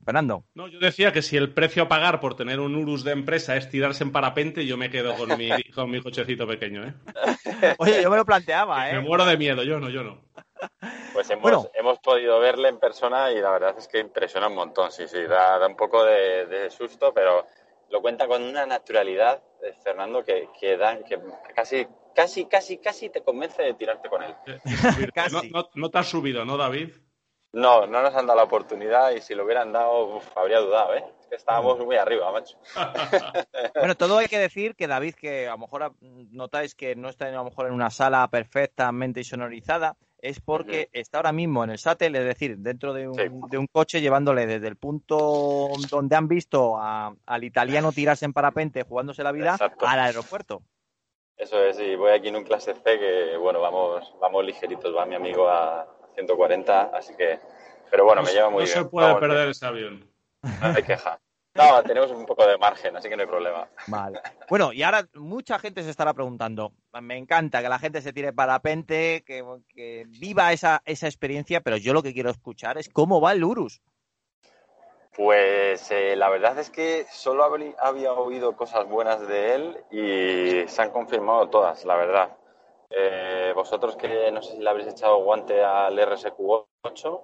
[0.05, 0.43] Fernando.
[0.53, 3.55] No, yo decía que si el precio a pagar por tener un Urus de empresa
[3.55, 6.93] es tirarse en parapente, yo me quedo con mi, con mi cochecito pequeño, ¿eh?
[7.79, 8.93] Oye, yo me lo planteaba, ¿eh?
[8.93, 10.21] Me muero de miedo, yo no, yo no.
[11.11, 14.91] Pues hemos, hemos podido verle en persona y la verdad es que impresiona un montón,
[14.91, 17.47] sí, sí, da, un poco de susto, pero
[17.89, 21.19] lo cuenta con una naturalidad, eh, Fernando, que, que, dan, que
[21.55, 24.35] casi, casi, casi, casi te convence de tirarte con él.
[25.31, 26.91] No, no, no, te has subido, ¿no, David?
[27.51, 30.95] No, no nos han dado la oportunidad y si lo hubieran dado, uf, habría dudado,
[30.95, 31.03] ¿eh?
[31.31, 32.57] estábamos muy arriba, macho.
[33.75, 37.27] bueno, todo hay que decir que David, que a lo mejor notáis que no está
[37.27, 41.77] a lo mejor en una sala perfectamente sonorizada, es porque está ahora mismo en el
[41.77, 43.15] SATEL, es decir, dentro de un,
[43.49, 48.83] de un, coche, llevándole desde el punto donde han visto al italiano tirarse en parapente
[48.83, 50.61] jugándose la vida al aeropuerto.
[51.37, 55.05] Eso es, y voy aquí en un clase C que, bueno, vamos, vamos ligeritos, va
[55.05, 57.39] mi amigo a 140, así que,
[57.89, 58.75] pero bueno, me lleva muy bien.
[58.75, 60.05] No se puede perder ese avión.
[60.43, 61.19] No hay queja.
[61.55, 63.67] No, tenemos un poco de margen, así que no hay problema.
[63.87, 64.21] Vale.
[64.49, 66.73] Bueno, y ahora mucha gente se estará preguntando.
[67.01, 71.77] Me encanta que la gente se tire parapente, que, que viva esa, esa experiencia, pero
[71.77, 73.81] yo lo que quiero escuchar es cómo va el Urus.
[75.15, 80.81] Pues eh, la verdad es que solo había oído cosas buenas de él y se
[80.81, 82.37] han confirmado todas, la verdad.
[82.89, 87.21] Eh, vosotros que no sé si le habréis echado guante al RSQ8,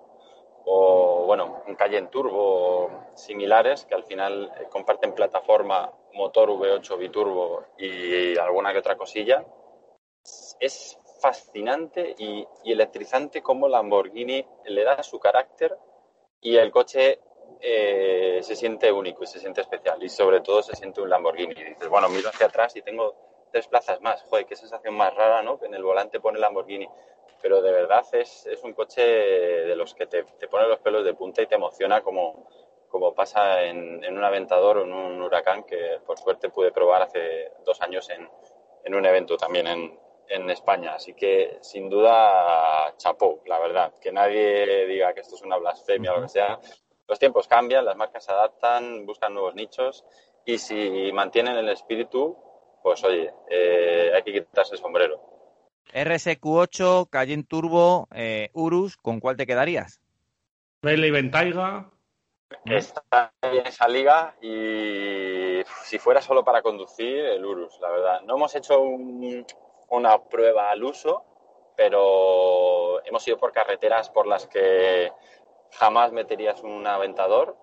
[0.66, 7.64] o bueno, un Cayenne Turbo similares que al final eh, comparten plataforma, motor V8 biturbo
[7.78, 9.46] y alguna que otra cosilla.
[10.60, 15.78] Es fascinante y, electrizante cómo Lamborghini le da su carácter
[16.42, 17.20] y el coche
[17.62, 21.54] eh, se siente único y se siente especial y sobre todo se siente un Lamborghini.
[21.54, 23.16] Y dices, bueno, miro hacia atrás y tengo
[23.52, 24.24] tres plazas más.
[24.24, 25.60] Joder, qué sensación más rara, ¿no?
[25.62, 26.88] En el volante pone Lamborghini
[27.42, 31.06] pero de verdad es, es un coche de los que te, te, pone los pelos
[31.06, 32.50] de punta y te emociona como,
[32.90, 37.04] como pasa en, en, un aventador o en un huracán que por suerte pude probar
[37.04, 38.28] hace dos años en,
[38.84, 40.96] en un evento también en, en, España.
[40.96, 43.94] Así que sin duda chapó, la verdad.
[44.02, 46.60] Que nadie diga que esto es una blasfemia o lo que sea.
[47.08, 50.06] Los tiempos cambian, las marcas se adaptan, buscan nuevos nichos
[50.46, 52.38] y si mantienen el espíritu,
[52.82, 55.35] pues oye, eh, hay que quitarse el sombrero.
[55.94, 60.02] RSQ8, Cayenne Turbo, eh, Urus, ¿con cuál te quedarías?
[60.82, 61.90] Bailey Ventaiga.
[62.66, 68.22] Está en esa liga y si fuera solo para conducir, el Urus, la verdad.
[68.22, 69.46] No hemos hecho un,
[69.90, 71.24] una prueba al uso,
[71.76, 75.12] pero hemos ido por carreteras por las que
[75.72, 77.58] jamás meterías un aventador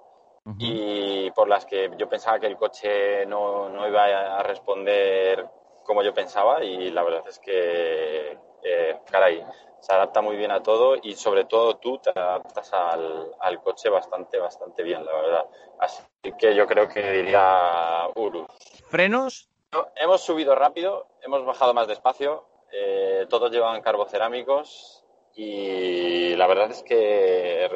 [0.45, 0.57] uh -huh.
[0.59, 5.49] y por las que yo pensaba que el coche no, no iba a responder
[5.85, 9.45] como yo pensaba y la verdad es que, eh, caray,
[9.81, 13.89] se adapta muy bien a todo y sobre todo tú te adaptas al, al, coche
[13.89, 15.47] bastante, bastante bien, la verdad.
[15.81, 16.03] Así
[16.39, 18.47] que yo creo que diría Urus.
[18.89, 19.49] ¿Frenos?
[19.73, 26.71] No, hemos subido rápido, hemos bajado más despacio, eh, todos llevan carbocerámicos y la verdad
[26.71, 27.69] es que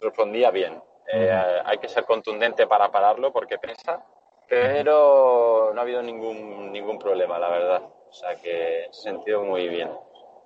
[0.00, 0.82] respondía bien.
[1.12, 4.04] Eh, hay que ser contundente para pararlo porque pesa
[4.48, 7.82] pero no ha habido ningún, ningún problema, la verdad.
[7.82, 9.90] O sea que ese sentido muy bien.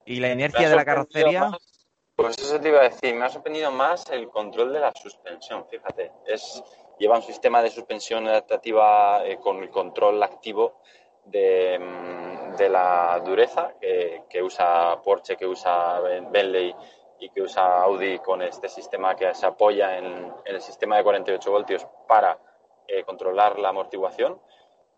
[0.05, 1.51] ¿Y la inercia de la carrocería?
[1.51, 1.77] Más,
[2.17, 5.67] pues eso te iba a decir, me ha sorprendido más el control de la suspensión,
[5.69, 6.13] fíjate.
[6.25, 6.63] Es,
[6.99, 10.81] lleva un sistema de suspensión adaptativa eh, con el control activo
[11.27, 11.79] de,
[12.57, 16.75] de la dureza que, que, usa Porsche, que usa Bentley
[17.19, 21.03] y que usa Audi con este sistema que se apoya en, en el sistema de
[21.05, 22.39] 48 voltios para
[22.89, 24.41] eh, controlar la amortiguación.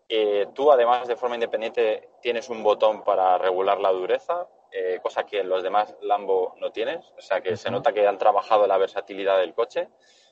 [0.07, 5.25] Eh, tú, además, de forma independiente, tienes un botón para regular la dureza, eh, cosa
[5.25, 7.13] que en los demás Lambo no tienes.
[7.17, 7.57] O sea que uh -huh.
[7.57, 9.89] se nota que han trabajado la versatilidad del coche,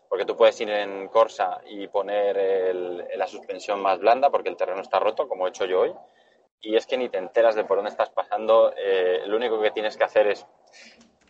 [0.10, 4.58] porque tú puedes ir en Corsa y poner el, la suspensión más blanda, porque el
[4.58, 5.93] terreno está roto, como he hecho yo hoy.
[6.62, 8.74] Y es que ni te enteras de por dónde estás pasando.
[8.76, 10.48] Eh, lo único que tienes que hacer es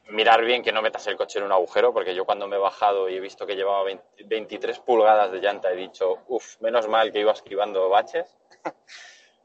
[0.09, 2.59] mirar bien que no metas el coche en un agujero, porque yo cuando me he
[2.59, 6.87] bajado y he visto que llevaba 20, 23 pulgadas de llanta he dicho, uff, menos
[6.87, 8.37] mal que iba esquivando baches.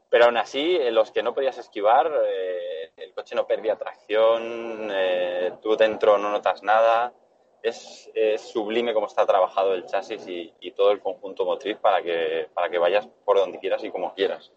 [0.09, 5.53] Pero aún así, los que no podías esquivar, eh, el coche no perdía tracción, eh,
[5.61, 7.13] tú dentro no notas nada.
[7.63, 12.69] Es, sublime cómo está trabajado el chasis y, todo el conjunto motriz para que, para
[12.69, 14.51] que vayas por donde quieras y como quieras.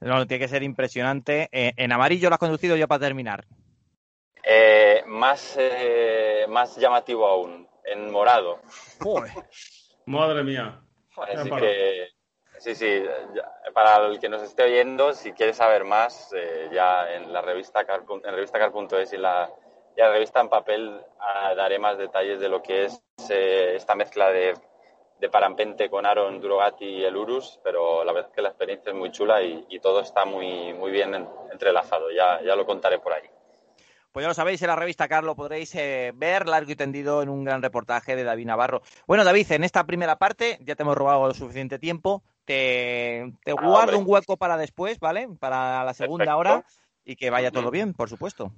[0.00, 1.48] No, tiene que ser impresionante.
[1.50, 3.46] Eh, en amarillo lo has conducido ya para terminar.
[4.50, 8.60] Eh, más, eh, más llamativo aún, en morado.
[10.06, 10.80] Madre mía.
[11.18, 12.08] Así que,
[12.56, 13.02] sí, sí,
[13.34, 17.42] ya, para el que nos esté oyendo, si quiere saber más, eh, ya en la
[17.42, 19.50] revista Car, en revistacar.es y la,
[19.94, 23.94] y la revista en papel ah, daré más detalles de lo que es eh, esta
[23.96, 24.54] mezcla de,
[25.20, 28.92] de Parampente con Aaron Durogati y el Urus, pero la verdad es que la experiencia
[28.92, 31.14] es muy chula y, y todo está muy, muy bien
[31.52, 32.10] entrelazado.
[32.10, 33.28] Ya, ya lo contaré por ahí.
[34.12, 37.28] Pues ya lo sabéis, en la revista Carlo podréis eh, ver largo y tendido en
[37.28, 38.82] un gran reportaje de David Navarro.
[39.06, 42.22] Bueno, David, en esta primera parte ya te hemos robado suficiente tiempo.
[42.44, 45.28] te, te ah, guardo un hueco para después, ¿vale?
[45.38, 46.64] Para la segunda hora
[47.04, 48.50] y que vaya todo bien, por supuesto.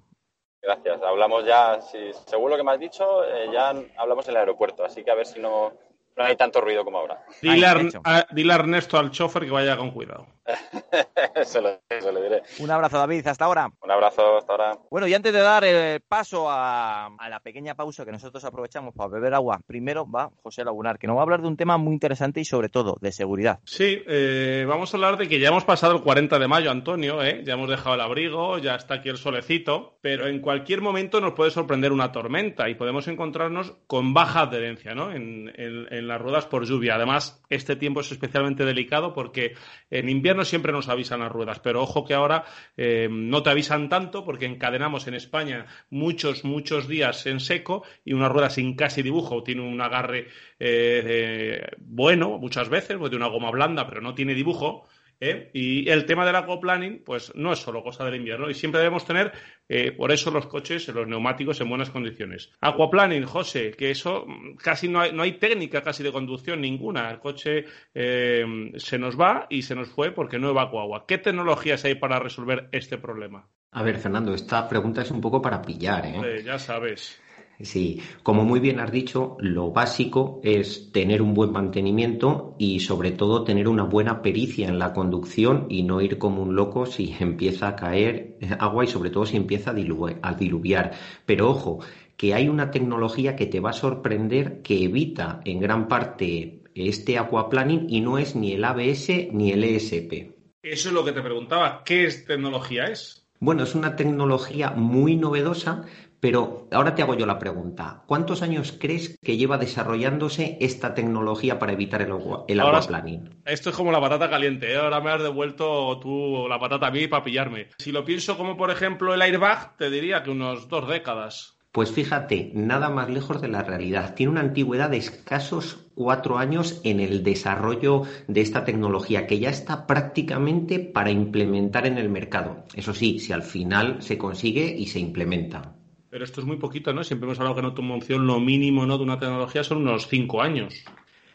[0.62, 1.02] Gracias.
[1.02, 4.84] Hablamos ya, si, según lo que me has dicho, eh, ya hablamos en el aeropuerto,
[4.84, 5.72] así que a ver si no,
[6.20, 7.24] no hay tanto ruido como ahora.
[7.40, 10.26] Dile, a, dile Ernesto al chofer que vaya con cuidado.
[11.34, 12.42] eso, lo, diré.
[12.58, 13.26] Un abrazo, David.
[13.26, 13.70] Hasta ahora.
[13.82, 14.78] Un abrazo, hasta ahora.
[14.90, 19.08] Bueno, y antes de dar el paso a, la pequeña pausa que nosotros aprovechamos para
[19.08, 21.94] beber agua, primero va José Lagunar, que nos va a hablar de un tema muy
[21.94, 23.60] interesante y sobre todo de seguridad.
[23.64, 27.22] Sí, eh, vamos a hablar de que ya hemos pasado el 40 de mayo, Antonio,
[27.22, 27.42] ¿eh?
[27.44, 31.32] ya hemos dejado el abrigo, ya está aquí el solecito, pero en cualquier momento nos
[31.32, 35.12] puede sorprender una tormenta y podemos encontrarnos con baja adherencia ¿no?
[35.12, 36.96] en, en las ruedas por lluvia.
[36.96, 39.54] Además, este tiempo es especialmente delicado porque
[39.90, 42.44] en invierno siempre nos avisan las ruedas, pero ojo que ahora
[42.76, 48.12] eh, no te avisan tanto porque encadenamos en España muchos, muchos días en seco y
[48.12, 53.28] una rueda sin casi dibujo tiene un agarre eh, bueno muchas veces, pues de una
[53.28, 54.86] goma blanda, pero no tiene dibujo.
[55.20, 55.50] ¿Eh?
[55.52, 59.04] Y el tema del aquaplaning, pues no es solo cosa del invierno y siempre debemos
[59.04, 59.32] tener,
[59.68, 62.50] eh, por eso los coches, los neumáticos en buenas condiciones.
[62.60, 67.10] Aquaplaning, José, que eso mm, casi no hay, no hay técnica casi de conducción ninguna.
[67.10, 71.04] El coche eh, se nos va y se nos fue porque no evacua agua.
[71.06, 73.48] ¿Qué tecnologías hay para resolver este problema?
[73.72, 76.42] A ver, Fernando, esta pregunta es un poco para pillar, ¿eh?
[76.44, 77.20] ya sabes.
[77.62, 83.10] Sí, como muy bien has dicho, lo básico es tener un buen mantenimiento y sobre
[83.10, 87.14] todo tener una buena pericia en la conducción y no ir como un loco si
[87.20, 90.92] empieza a caer agua y sobre todo si empieza a, diluviar.
[91.26, 91.80] Pero ojo,
[92.16, 97.18] que hay una tecnología que te va a sorprender que evita en gran parte este
[97.18, 100.32] aquaplaning y no es ni el ABS ni el ESP.
[100.62, 103.26] Eso es lo que te preguntaba, ¿qué tecnología es?
[103.38, 105.86] Bueno, es una tecnología muy novedosa,
[106.20, 108.02] pero ahora te hago yo la pregunta.
[108.06, 113.42] ¿Cuántos años crees que lleva desarrollándose esta tecnología para evitar el, agua, el aquaplaning?
[113.44, 114.72] Esto es como la patata caliente.
[114.72, 114.76] ¿eh?
[114.76, 117.68] Ahora me has devuelto tú la patata a mí para pillarme.
[117.78, 121.56] Si lo pienso como, por ejemplo, el airbag, te diría que unos dos décadas.
[121.72, 124.14] Pues fíjate, nada más lejos de la realidad.
[124.16, 129.50] Tiene una antigüedad de escasos cuatro años en el desarrollo de esta tecnología que ya
[129.50, 132.64] está prácticamente para implementar en el mercado.
[132.74, 135.76] Eso sí, si al final se consigue y se implementa.
[136.10, 137.04] Pero esto es muy poquito, ¿no?
[137.04, 138.98] Siempre hemos hablado que en automoción lo mínimo ¿no?
[138.98, 140.74] de una tecnología son unos cinco años.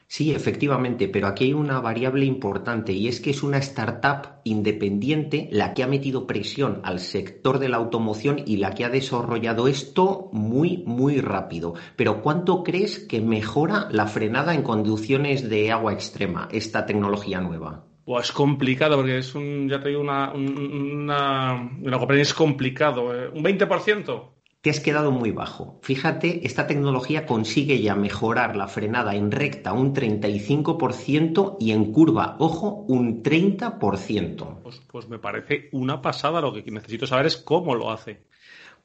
[0.08, 5.48] Sí, efectivamente, pero aquí hay una variable importante y es que es una startup independiente
[5.52, 9.68] la que ha metido presión al sector de la automoción y la que ha desarrollado
[9.68, 11.74] esto muy, muy rápido.
[11.96, 17.86] Pero ¿cuánto crees que mejora la frenada en conducciones de agua extrema, esta tecnología nueva?
[18.04, 23.16] Pues es complicado porque es un, ya te digo, una, una, una, es complicado.
[23.16, 23.30] ¿eh?
[23.34, 24.35] ¿Un 20%?
[24.65, 25.78] Te has quedado muy bajo.
[25.84, 32.36] Fíjate, esta tecnología consigue ya mejorar la frenada en recta un 35% y en curva,
[32.39, 34.63] ojo, un 30%.
[34.63, 36.41] Pues, pues me parece una pasada.
[36.41, 38.23] Lo que necesito saber es cómo lo hace.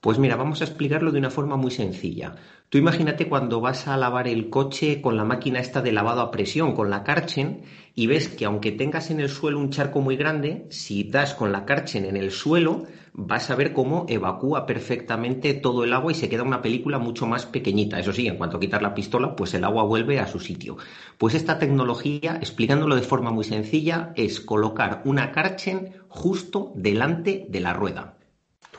[0.01, 2.35] Pues mira, vamos a explicarlo de una forma muy sencilla.
[2.71, 6.31] Tú imagínate cuando vas a lavar el coche con la máquina esta de lavado a
[6.31, 10.17] presión, con la Karchen, y ves que aunque tengas en el suelo un charco muy
[10.17, 15.53] grande, si das con la Karchen en el suelo, vas a ver cómo evacúa perfectamente
[15.53, 17.99] todo el agua y se queda una película mucho más pequeñita.
[17.99, 20.79] Eso sí, en cuanto a quitar la pistola, pues el agua vuelve a su sitio.
[21.19, 27.61] Pues esta tecnología, explicándolo de forma muy sencilla, es colocar una Karchen justo delante de
[27.61, 28.20] la rueda.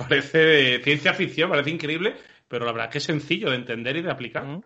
[0.08, 2.16] Parece ciencia ficción, parece increíble,
[2.48, 4.62] pero la verdad que es sencillo de entender y de aplicar.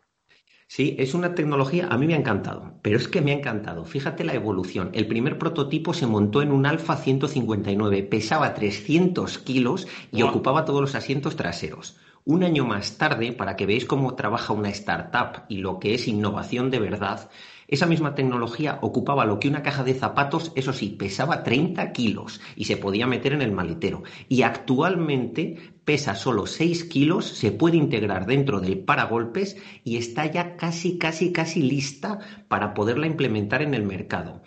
[0.67, 3.85] Sí, es una tecnología, a mí me ha encantado, pero es que me ha encantado.
[3.85, 4.89] Fíjate la evolución.
[4.93, 10.81] El primer prototipo se montó en un Alfa 159, pesaba 300 kilos y ocupaba todos
[10.81, 11.97] los asientos traseros.
[12.27, 16.07] Un año más tarde, para que veáis cómo trabaja una startup y lo que es
[16.07, 17.29] innovación de verdad,
[17.67, 22.41] esa misma tecnología ocupaba lo que una caja de zapatos, eso sí, pesaba 30 kilos
[22.55, 24.01] y se podía meter en el maletero.
[24.27, 30.57] Y actualmente pesa solo 6 kilos, se puede integrar dentro del paragolpes y está ya
[30.57, 34.41] casi, casi, casi lista para poderla implementar en el mercado.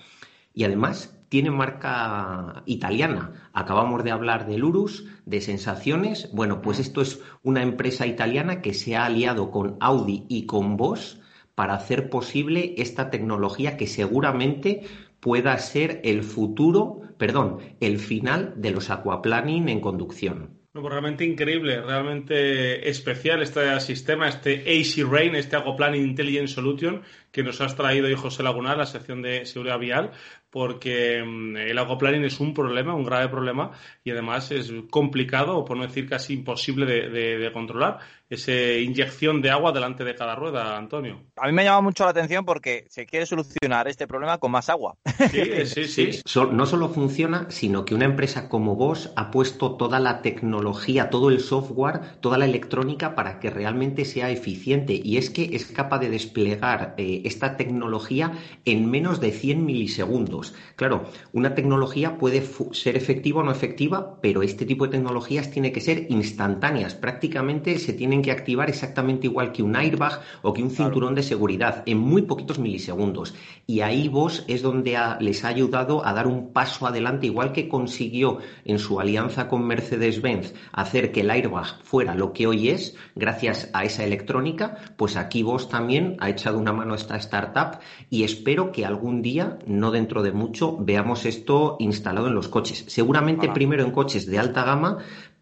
[0.53, 3.51] Y además tiene marca italiana.
[3.53, 6.31] Acabamos de hablar de Lurus, de Sensaciones.
[6.33, 10.77] Bueno, pues esto es una empresa italiana que se ha aliado con Audi y con
[10.77, 11.19] Bosch
[11.55, 14.83] para hacer posible esta tecnología que seguramente
[15.21, 20.59] pueda ser el futuro, perdón, el final de los aquaplaning en conducción.
[20.81, 27.02] Pues realmente increíble, realmente especial este sistema, este AC Rain, este Aquaplaning Intelligent Solution
[27.33, 30.13] que nos has traído hoy José Lagunar, la sección de seguridad vial,
[30.51, 33.73] porque mm, el aquaplaning es un problema, un grave problema,
[34.05, 37.99] y además es complicado, o por no decir casi imposible de controlar
[38.31, 41.22] esa inyección de agua delante de cada rueda, Antonio.
[41.37, 44.68] A mí me llama mucho la atención porque se quiere solucionar este problema con más
[44.68, 44.96] agua.
[45.31, 46.22] Sí, sí, sí.
[46.52, 51.31] No solo funciona, sino que una empresa como vos ha puesto toda la tecnología, todo
[51.31, 55.00] el software, toda la electrónica para que realmente sea eficiente.
[55.02, 58.33] Y es que es capaz de desplegar eh, esta tecnología
[58.64, 60.54] en menos de 100 milisegundos.
[60.76, 65.72] Claro, una tecnología puede ser efectiva o no efectiva, pero este tipo de tecnologías tiene
[65.72, 66.94] que ser instantáneas.
[66.94, 71.23] Prácticamente se tienen que activar exactamente igual que un airbag o que un cinturón de
[71.23, 73.35] seguridad en muy poquitos milisegundos.
[73.66, 77.69] Y ahí vos es donde les ha ayudado a dar un paso adelante, igual que
[77.69, 82.96] consiguió en su alianza con Mercedes-Benz hacer que el airbag fuera lo que hoy es,
[83.14, 87.81] gracias a esa electrónica, pues aquí vos también ha echado una mano a esta startup
[88.10, 92.85] y espero que algún día, no dentro de mucho, veamos esto instalado en los coches.
[92.88, 94.98] Seguramente primero en coches de alta gama,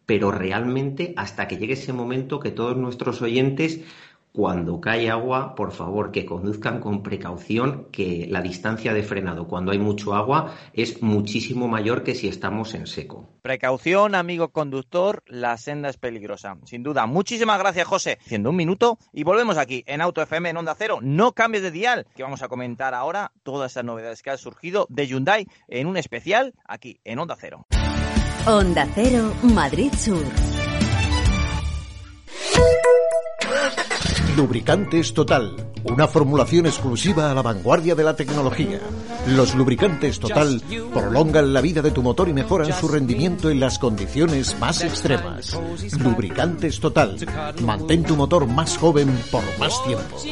[0.07, 3.81] pero realmente hasta que llegue ese momento que todos nuestros oyentes
[4.37, 9.73] cuando cae agua, por favor, que conduzcan con precaución, que la distancia de frenado cuando
[9.73, 13.31] hay mucho agua es muchísimo mayor que si estamos en seco.
[13.41, 16.59] Precaución, amigo conductor, la senda es peligrosa.
[16.65, 17.07] Sin duda.
[17.07, 18.19] Muchísimas gracias, José.
[18.21, 20.99] Haciendo un minuto y volvemos aquí en Auto FM en Onda Cero.
[21.01, 24.87] No cambies de dial, que vamos a comentar ahora todas esas novedades que han surgido
[24.91, 27.65] de Hyundai en un especial aquí en Onda Cero.
[28.49, 30.23] Onda Cero, Madrid Sur.
[34.37, 38.79] Lubricantes Total, una formulación exclusiva a la vanguardia de la tecnología.
[39.27, 40.63] Los lubricantes Total
[40.95, 45.59] prolongan la vida de tu motor y mejoran su rendimiento en las condiciones más extremas.
[45.99, 47.19] Lubricantes Total,
[47.63, 50.23] mantén tu motor más joven por más tiempo.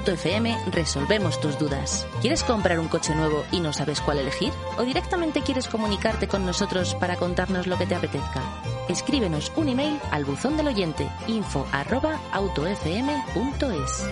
[0.00, 2.06] Auto FM resolvemos tus dudas.
[2.22, 4.50] ¿Quieres comprar un coche nuevo y no sabes cuál elegir?
[4.78, 8.40] ¿O directamente quieres comunicarte con nosotros para contarnos lo que te apetezca?
[8.88, 14.08] Escríbenos un email al buzón del oyente info arroba autofm.es.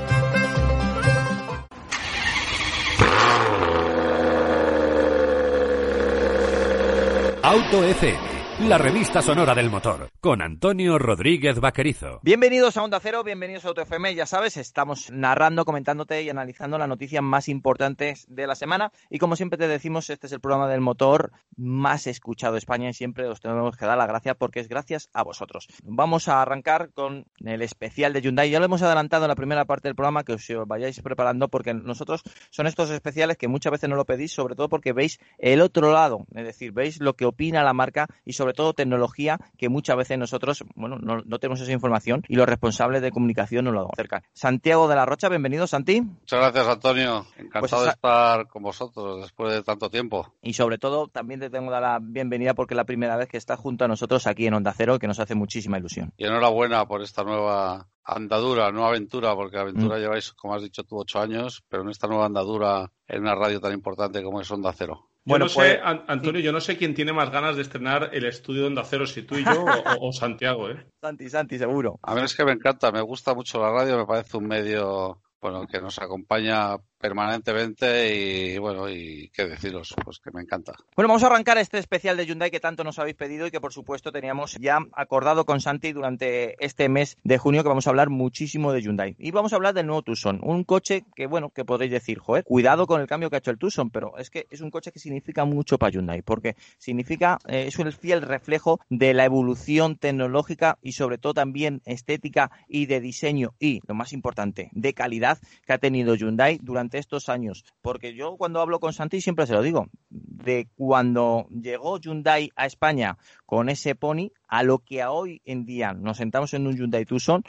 [7.43, 12.19] Auto FM la revista sonora del motor, con Antonio Rodríguez Vaquerizo.
[12.23, 14.15] Bienvenidos a Onda Cero, bienvenidos a AutoFM.
[14.17, 18.91] Ya sabes, estamos narrando, comentándote y analizando las noticias más importantes de la semana.
[19.11, 22.91] Y como siempre te decimos, este es el programa del motor más escuchado de España
[22.91, 25.69] y siempre os tenemos que dar la gracia porque es gracias a vosotros.
[25.85, 28.51] Vamos a arrancar con el especial de Hyundai.
[28.51, 31.75] Ya lo hemos adelantado en la primera parte del programa, que os vayáis preparando porque
[31.75, 35.61] nosotros son estos especiales que muchas veces no lo pedís, sobre todo porque veis el
[35.61, 39.39] otro lado, es decir, veis lo que opina la marca y sobre sobre todo tecnología
[39.59, 43.75] que muchas veces nosotros, bueno, no, tenemos esa información y los responsables de comunicación nos
[43.75, 44.23] lo acercan.
[44.33, 46.01] Santiago de la Rocha, bienvenido, Santi.
[46.01, 47.27] Muchas gracias, Antonio.
[47.37, 50.35] Encantado pues de estar con vosotros después de tanto tiempo.
[50.43, 53.29] Y sobre todo, también te tengo que dar la bienvenida porque es la primera vez
[53.29, 56.13] que estás junto a nosotros aquí en Onda Cero, que nos hace muchísima ilusión.
[56.17, 60.01] Y enhorabuena por esta nueva andadura, nueva aventura, porque aventura mm.
[60.01, 63.61] lleváis, como has dicho tú, ocho años, pero en esta nueva andadura en una radio
[63.61, 65.08] tan importante como es Onda Cero.
[65.29, 68.25] Bueno, no sé, pues, Antonio, yo no sé quién tiene más ganas de estrenar el
[68.25, 69.65] estudio de Onda Cero, si tú y yo
[70.01, 70.87] o, Santiago, ¿eh?
[71.03, 71.99] Santi, Santi, seguro.
[72.03, 75.21] A mí es que me encanta, me gusta mucho la radio, me parece un medio
[75.41, 80.73] bueno, que nos acompaña permanentemente y bueno, y qué deciros, pues que me encanta.
[80.97, 83.61] Bueno, vamos a arrancar este especial de Hyundai que tanto nos habéis pedido y que
[83.61, 87.91] por supuesto teníamos ya acordado con Santi durante este mes de junio que vamos a
[87.91, 89.17] hablar muchísimo de Hyundai.
[89.19, 92.45] Y vamos a hablar del nuevo Tucson, un coche que bueno, que podréis decir, joder,
[92.45, 94.93] cuidado con el cambio que ha hecho el Tucson, pero es que es un coche
[94.93, 99.97] que significa mucho para Hyundai, porque significa, eh, es un fiel reflejo de la evolución
[99.97, 105.39] tecnológica y sobre todo también estética y de diseño y, lo más importante, de calidad
[105.67, 109.53] que ha tenido Hyundai durante estos años, porque yo cuando hablo con Santi siempre se
[109.53, 115.43] lo digo, de cuando llegó Hyundai a España con ese Pony a lo que hoy
[115.45, 117.45] en día nos sentamos en un Hyundai Tucson,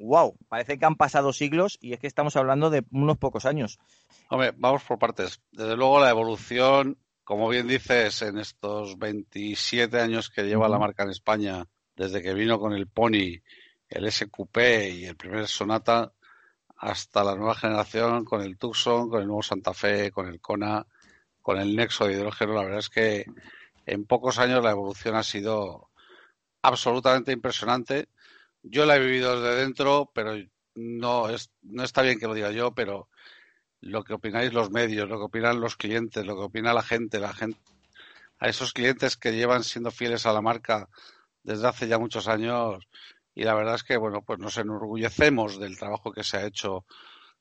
[0.00, 3.78] wow, parece que han pasado siglos y es que estamos hablando de unos pocos años.
[4.28, 5.40] Hombre, vamos por partes.
[5.52, 11.04] Desde luego la evolución, como bien dices, en estos 27 años que lleva la marca
[11.04, 13.42] en España, desde que vino con el Pony,
[13.88, 14.58] el SQP
[14.92, 16.12] y el primer Sonata,
[16.82, 20.84] hasta la nueva generación con el Tucson, con el nuevo Santa Fe, con el Kona,
[21.40, 22.54] con el Nexo de hidrógeno.
[22.54, 23.24] La verdad es que
[23.86, 25.90] en pocos años la evolución ha sido
[26.60, 28.08] absolutamente impresionante.
[28.64, 30.32] Yo la he vivido desde dentro, pero
[30.74, 33.08] no, es, no está bien que lo diga yo, pero
[33.80, 37.20] lo que opináis los medios, lo que opinan los clientes, lo que opina la gente,
[37.20, 37.60] la gente,
[38.40, 40.88] a esos clientes que llevan siendo fieles a la marca
[41.44, 42.84] desde hace ya muchos años,
[43.34, 46.84] y la verdad es que, bueno, pues nos enorgullecemos del trabajo que se ha hecho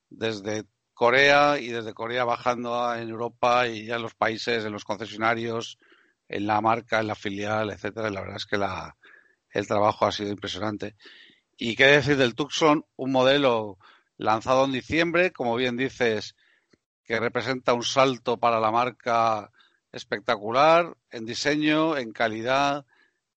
[0.10, 4.86] desde Corea y desde Corea bajando en Europa y ya en los países, en los
[4.86, 5.78] concesionarios,
[6.28, 8.10] en la marca, en la filial, etcétera.
[8.10, 8.96] La verdad es que la,
[9.50, 10.96] el trabajo ha sido impresionante.
[11.58, 13.78] Y qué decir del Tucson, un modelo
[14.18, 16.36] lanzado en diciembre, como bien dices,
[17.04, 19.52] que representa un salto para la marca
[19.92, 22.86] espectacular en diseño, en calidad,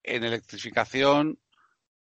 [0.02, 1.38] en electrificación,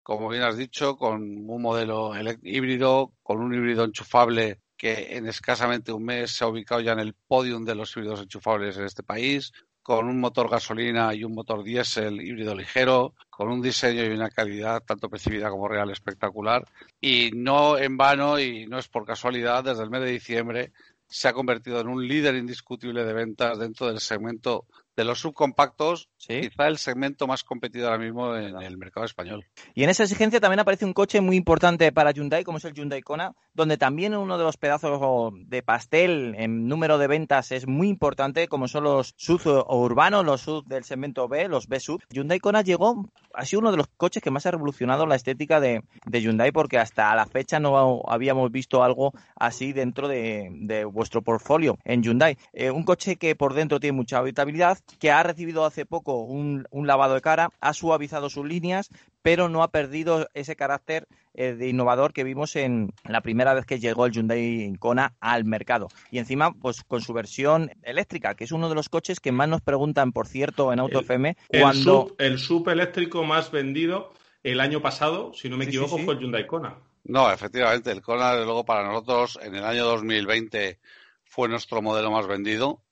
[0.04, 2.12] como bien has dicho, con un modelo
[2.44, 7.00] híbrido, con un híbrido enchufable que en escasamente un mes se ha ubicado ya en
[7.00, 11.34] el podium de los híbridos enchufables en este país, con un motor gasolina y un
[11.34, 16.66] motor diésel híbrido ligero, con un diseño y una calidad tanto percibida como real espectacular.
[17.00, 20.72] Y no en vano, y no es por casualidad, desde el mes de diciembre
[21.08, 24.66] se ha convertido en un líder indiscutible de ventas dentro del segmento
[24.96, 29.46] de los subcompactos, quizá el segmento más competido ahora mismo en el mercado español.
[29.74, 32.74] Y en esa exigencia también aparece un coche muy importante para Hyundai, como es el
[32.74, 37.68] Hyundai Kona, donde también uno de los pedazos de pastel en número de ventas es
[37.68, 42.00] muy importante, como son los SUV urbanos, los SUV del segmento B, los B-SUV.
[42.10, 45.60] Hyundai Kona llegó, ha sido uno de los coches que más ha revolucionado la estética
[45.60, 51.78] de, Hyundai, porque hasta la fecha no habíamos visto algo así dentro de, vuestro portfolio
[51.84, 52.38] en Hyundai.
[52.54, 56.68] Eh, un coche que por dentro tiene mucha habitabilidad, que ha recibido hace poco un,
[56.72, 58.90] lavado de cara, ha suavizado sus líneas,
[59.22, 63.66] pero no ha perdido ese carácter eh, de innovador que vimos en la primera vez
[63.66, 65.88] que llegó el Hyundai Kona al mercado.
[66.12, 69.48] Y encima, pues con su versión eléctrica, que es uno de los coches que más
[69.48, 72.14] nos preguntan, por cierto, en Auto FM, cuando...
[72.20, 74.14] El sub, eléctrico más vendido
[74.44, 76.78] el año pasado, si no me equivoco, fue el Hyundai Kona.
[77.06, 80.80] No, efectivamente, el Kona, luego, para nosotros, en el año 2020
[81.24, 82.84] fue nuestro modelo más vendido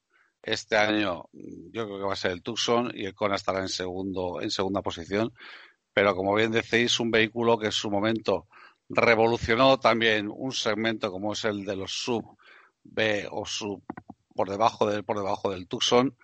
[0.44, 3.70] este año yo creo que va a ser el Tucson y el Kona estará en
[3.70, 5.34] segundo, en segunda posición.
[5.94, 8.48] Pero como bien decís, un vehículo que en su momento
[8.90, 12.38] revolucionó también un segmento como es el de los sub
[12.84, 13.84] B o sub
[14.36, 16.16] por debajo del por debajo del Tucson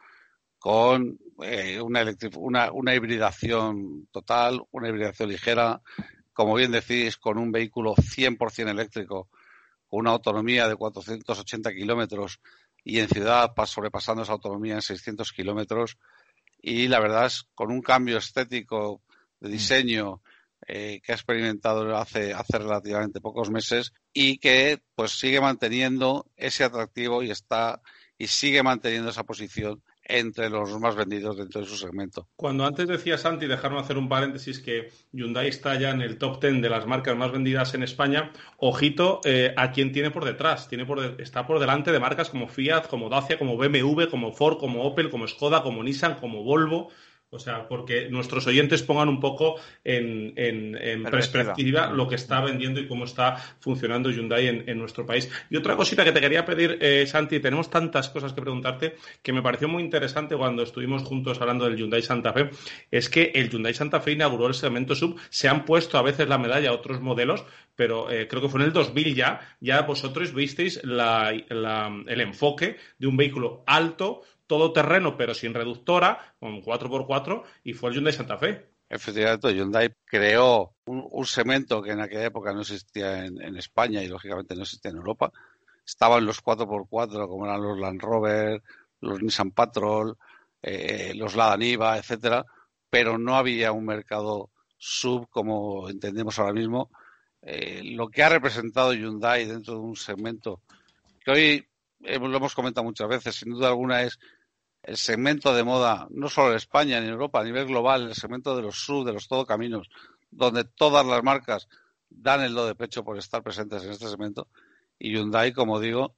[0.58, 2.06] con eh, una,
[2.38, 5.82] una, una hibridación total, una hibridación ligera,
[6.34, 9.30] como bien decís, con un vehículo 100% eléctrico,
[9.88, 12.40] con una autonomía de 480 kilómetros
[12.84, 15.98] y en ciudad sobrepasando esa autonomía en 600 kilómetros
[16.62, 19.02] y la verdad es con un cambio estético
[19.40, 19.52] de mm.
[19.52, 20.22] diseño
[20.66, 26.64] eh, que ha experimentado hace, hace relativamente pocos meses y que pues sigue manteniendo ese
[26.64, 27.82] atractivo y está
[28.18, 32.28] y sigue manteniendo esa posición entre los más vendidos dentro de su segmento.
[32.36, 36.42] Cuando antes decía Santi, dejarme hacer un paréntesis, que Hyundai está ya en el top
[36.42, 40.68] 10 de las marcas más vendidas en España, ojito eh, a quién tiene por detrás.
[40.68, 44.58] Tiene por está por delante de marcas como Fiat, como Dacia, como BMW, como Ford,
[44.58, 46.90] como Opel, como Skoda, como Nissan, como Volvo.
[47.30, 50.34] O sea, porque nuestros oyentes pongan un poco en,
[51.12, 51.88] perspectiva.
[51.92, 55.30] lo que está vendiendo y cómo está funcionando Hyundai en, nuestro país.
[55.50, 59.34] Y otra cosita que te quería pedir, eh, Santi, tenemos tantas cosas que preguntarte que
[59.34, 62.50] me pareció muy interesante cuando estuvimos juntos hablando del Hyundai Santa Fe,
[62.92, 66.30] es que el Hyundai Santa Fe inauguró el segmento sub, se han puesto a veces
[66.30, 67.44] la medalla a otros modelos,
[67.76, 73.08] pero eh, creo que fue en el 2000 ya, ya vosotros visteis el enfoque de
[73.08, 78.38] un vehículo alto, todo terreno, pero sin reductora, con 4x4, y fue el Hyundai Santa
[78.38, 78.72] Fe.
[78.90, 84.56] Efectivamente, Hyundai creó un, segmento que en aquella época no existía en, España y lógicamente
[84.56, 85.32] no existía en Europa.
[85.86, 88.64] Estaban los 4x4, como eran los Land Rover,
[89.02, 90.18] los Nissan Patrol,
[90.62, 92.46] eh, los Lada Niva, etcétera,
[92.90, 96.90] pero no había un mercado sub como entendemos ahora mismo.
[97.42, 100.62] Eh, lo que ha representado Hyundai dentro de un segmento
[101.24, 101.68] que hoy
[102.00, 104.18] lo hemos comentado muchas veces, sin duda alguna es
[104.88, 108.16] el segmento de moda, no solo en España ni en Europa, a nivel global, el
[108.16, 109.90] segmento de los sub, de los todo caminos,
[110.32, 111.68] donde todas las marcas
[112.10, 114.48] dan el do de pecho por estar presentes en este segmento.
[114.98, 116.16] Y Hyundai, como digo,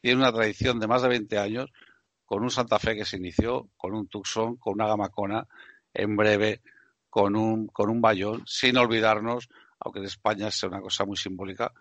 [0.00, 1.72] tiene una tradición de más de 20 años
[2.24, 5.48] con un Santa Fe que se inició, con un Tucson, con una Gamacona,
[5.92, 6.62] en breve
[7.10, 9.48] con un, con un Bayón, sin olvidarnos,
[9.80, 11.72] aunque en España sea una cosa muy simbólica,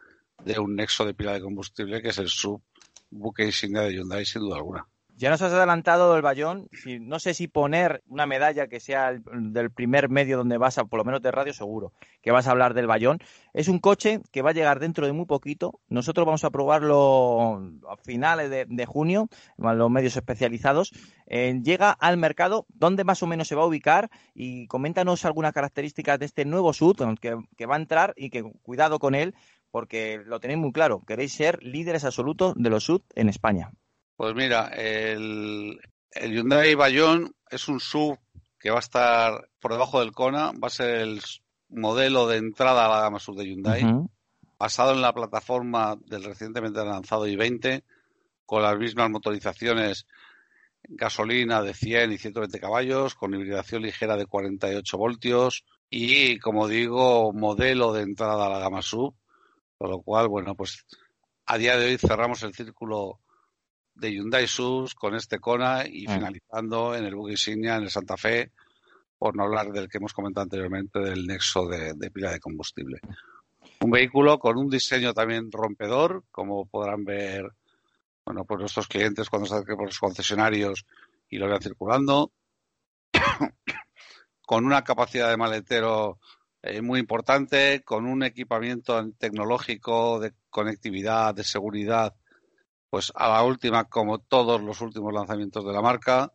[0.44, 2.64] de un nexo de pila de combustible que es el sub
[3.12, 4.88] buque insignia de Hyundai, sin duda alguna.
[5.18, 6.68] Ya nos has adelantado el Bayón.
[7.02, 10.98] no sé si poner una medalla que sea del primer medio donde vas a, por
[10.98, 13.20] lo menos de radio, seguro, que vas a hablar del Bayón.
[13.54, 15.80] Es un coche que va a llegar dentro de muy poquito.
[15.90, 20.92] Nosotros vamos a probarlo a finales de, junio, los medios especializados.
[21.28, 24.10] Eh, llega al mercado, ¿dónde más o menos se va a ubicar?
[24.34, 28.98] Y coméntanos algunas características de este nuevo SUV que, va a entrar y que cuidado
[28.98, 29.36] con él,
[29.70, 31.04] porque lo tenéis muy claro.
[31.06, 33.72] Queréis ser líderes absolutos de los SUV en España.
[34.22, 35.80] Pues mira, el,
[36.14, 38.20] Hyundai Bayon es un sub
[38.60, 41.22] que va a estar por debajo del Kona, va a ser el
[41.70, 43.84] modelo de entrada a la gama sub de Hyundai.
[44.60, 47.82] basado en la plataforma del recientemente lanzado i20,
[48.46, 50.06] con las mismas motorizaciones
[50.84, 57.34] gasolina de 100 y 120 caballos, con hibridación ligera de 48 voltios y, como digo,
[57.34, 59.16] modelo de entrada a la gama sub,
[59.80, 60.86] con lo cual, bueno, pues
[61.48, 63.20] a día de hoy cerramos el círculo
[64.02, 66.12] de Hyundai Subs con este Kona y mm.
[66.12, 68.52] finalizando en el Buggy insignia en el Santa Fe,
[69.18, 73.00] por no hablar del que hemos comentado anteriormente, del nexo de, pila de combustible.
[73.80, 77.54] Un vehículo con un diseño también rompedor, como podrán ver
[78.26, 80.86] bueno, pues nuestros clientes cuando se por los concesionarios
[81.30, 82.32] y lo vean circulando,
[84.42, 86.20] con una capacidad de maletero
[86.64, 92.16] eh, muy importante, con un equipamiento tecnológico de conectividad, de seguridad,
[92.92, 96.34] pues a la última, como todos los últimos lanzamientos de la marca.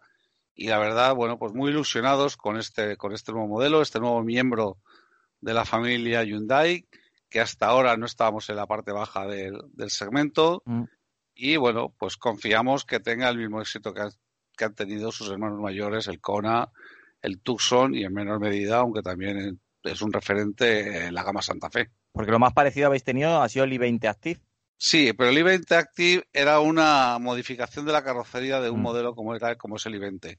[0.55, 4.23] Y la verdad, bueno, pues muy ilusionados con este, con este nuevo modelo, este nuevo
[4.23, 4.79] miembro
[5.43, 6.89] de la familia Hyundai,
[7.29, 10.63] que hasta ahora no estábamos en la parte baja del, segmento.
[10.65, 10.85] Mm.
[11.35, 14.09] Y bueno, pues confiamos que tenga el mismo éxito que,
[14.57, 16.71] que han tenido sus hermanos mayores, el Kona,
[17.21, 21.69] el Tucson y en menor medida, aunque también es un referente en la gama Santa
[21.69, 21.91] Fe.
[22.13, 24.41] Porque lo más parecido habéis tenido ha sido el i20 Active.
[24.79, 28.83] Sí, pero el i20 Active era una modificación de la carrocería de un mm.
[28.83, 30.39] modelo como, era, como es el i20.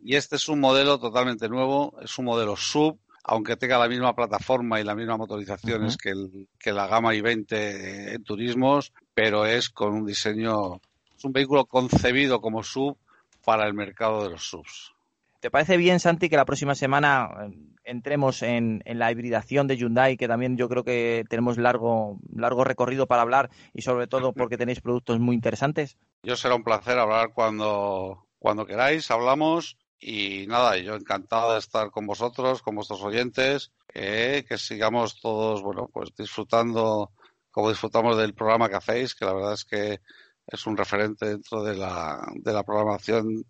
[0.00, 4.14] Y este es un modelo totalmente nuevo, es un modelo sub, aunque tenga la misma
[4.14, 9.70] plataforma y las mismas motorizaciones que, el, que la gama i20 en turismos, pero es
[9.70, 10.76] con un diseño,
[11.16, 12.96] es un vehículo concebido como sub
[13.44, 14.92] para el mercado de los subs.
[15.40, 17.50] ¿Te parece bien, Santi, que la próxima semana eh,
[17.84, 23.06] entremos en, la hibridación de Hyundai, que también yo creo que tenemos largo, largo recorrido
[23.06, 25.98] para hablar y sobre todo porque tenéis productos muy interesantes?
[26.22, 31.90] Yo será un placer hablar cuando, cuando queráis, hablamos y nada, yo encantado de estar
[31.90, 37.12] con vosotros, con vuestros oyentes, eh, que sigamos todos, bueno, pues disfrutando
[37.50, 40.00] como disfrutamos del programa que hacéis, que la verdad es que
[40.46, 43.46] es un referente dentro de la, de la programación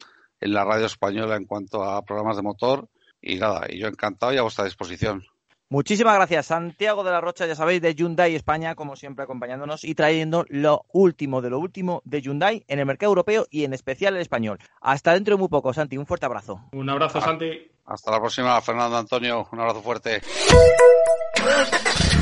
[0.47, 2.89] en la radio española en cuanto a programas de motor.
[3.21, 5.25] Y nada, y yo encantado y a vuestra disposición.
[5.69, 9.97] Muchísimas gracias, Santiago de la Rocha, ya sabéis, de Hyundai España, como siempre acompañándonos y
[9.97, 14.15] trayendo lo último de lo último de Hyundai en el mercado europeo y en especial
[14.15, 14.61] el español.
[14.81, 16.61] Hasta dentro de muy poco, Santi, un fuerte abrazo.
[16.73, 17.69] Un abrazo, Santi.
[17.85, 20.21] Hasta la próxima, Fernando Antonio, un abrazo fuerte.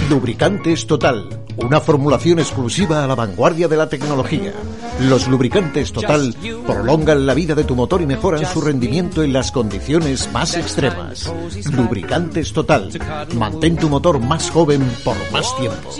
[0.09, 4.53] Lubricantes Total, una formulación exclusiva a la vanguardia de la tecnología.
[5.01, 6.35] Los lubricantes Total
[6.67, 11.33] prolongan la vida de tu motor y mejoran su rendimiento en las condiciones más extremas.
[11.73, 12.91] Lubricantes Total,
[13.35, 15.91] mantén tu motor más joven por más tiempo.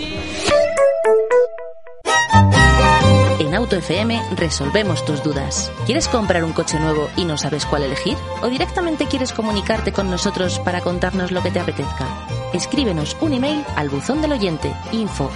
[3.65, 5.71] Auto FM resolvemos tus dudas.
[5.87, 8.15] ¿Quieres comprar un coche nuevo y no sabes cuál elegir?
[8.43, 12.05] ¿O directamente quieres comunicarte con nosotros para contarnos lo que te apetezca?
[12.53, 15.31] Escríbenos un email al buzón del oyente info.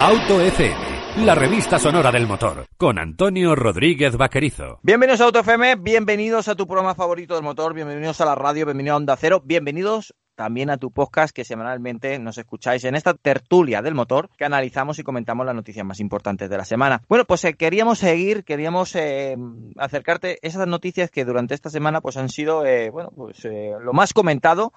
[0.00, 4.78] Auto FM la revista sonora del motor, con Antonio Rodríguez Vaquerizo.
[4.82, 8.94] Bienvenidos a AutoFM, bienvenidos a tu programa favorito del motor, bienvenidos a la radio, bienvenidos
[8.94, 13.82] a Onda Cero, bienvenidos también a tu podcast que semanalmente nos escucháis en esta tertulia
[13.82, 17.02] del motor que analizamos y comentamos las noticias más importantes de la semana.
[17.08, 19.36] Bueno, pues eh, queríamos seguir, queríamos eh,
[19.76, 24.12] acercarte esas noticias que durante esta semana pues han sido, eh, bueno, pues lo más
[24.12, 24.72] comentado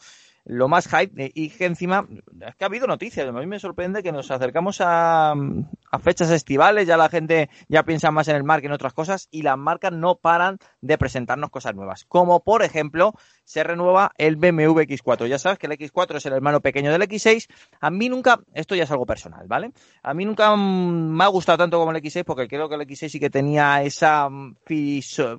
[0.46, 2.08] lo más hype y que encima
[2.42, 3.28] es que ha habido noticias.
[3.28, 5.36] A mí me sorprende que nos acercamos a,
[6.00, 9.28] fechas estivales, ya la gente ya piensa más en el mar que en otras cosas
[9.32, 12.06] y las marcas no paran de presentarnos cosas nuevas.
[12.06, 13.14] Como por ejemplo,
[13.44, 15.28] se renueva el BMW X4.
[15.28, 17.48] Ya sabes que el X4 es el hermano pequeño del X6.
[17.80, 19.72] A mí nunca, esto ya es algo personal, ¿vale?
[20.04, 23.10] A mí nunca me ha gustado tanto como el X6 porque creo que el X6
[23.10, 24.56] sí que tenía esa mm,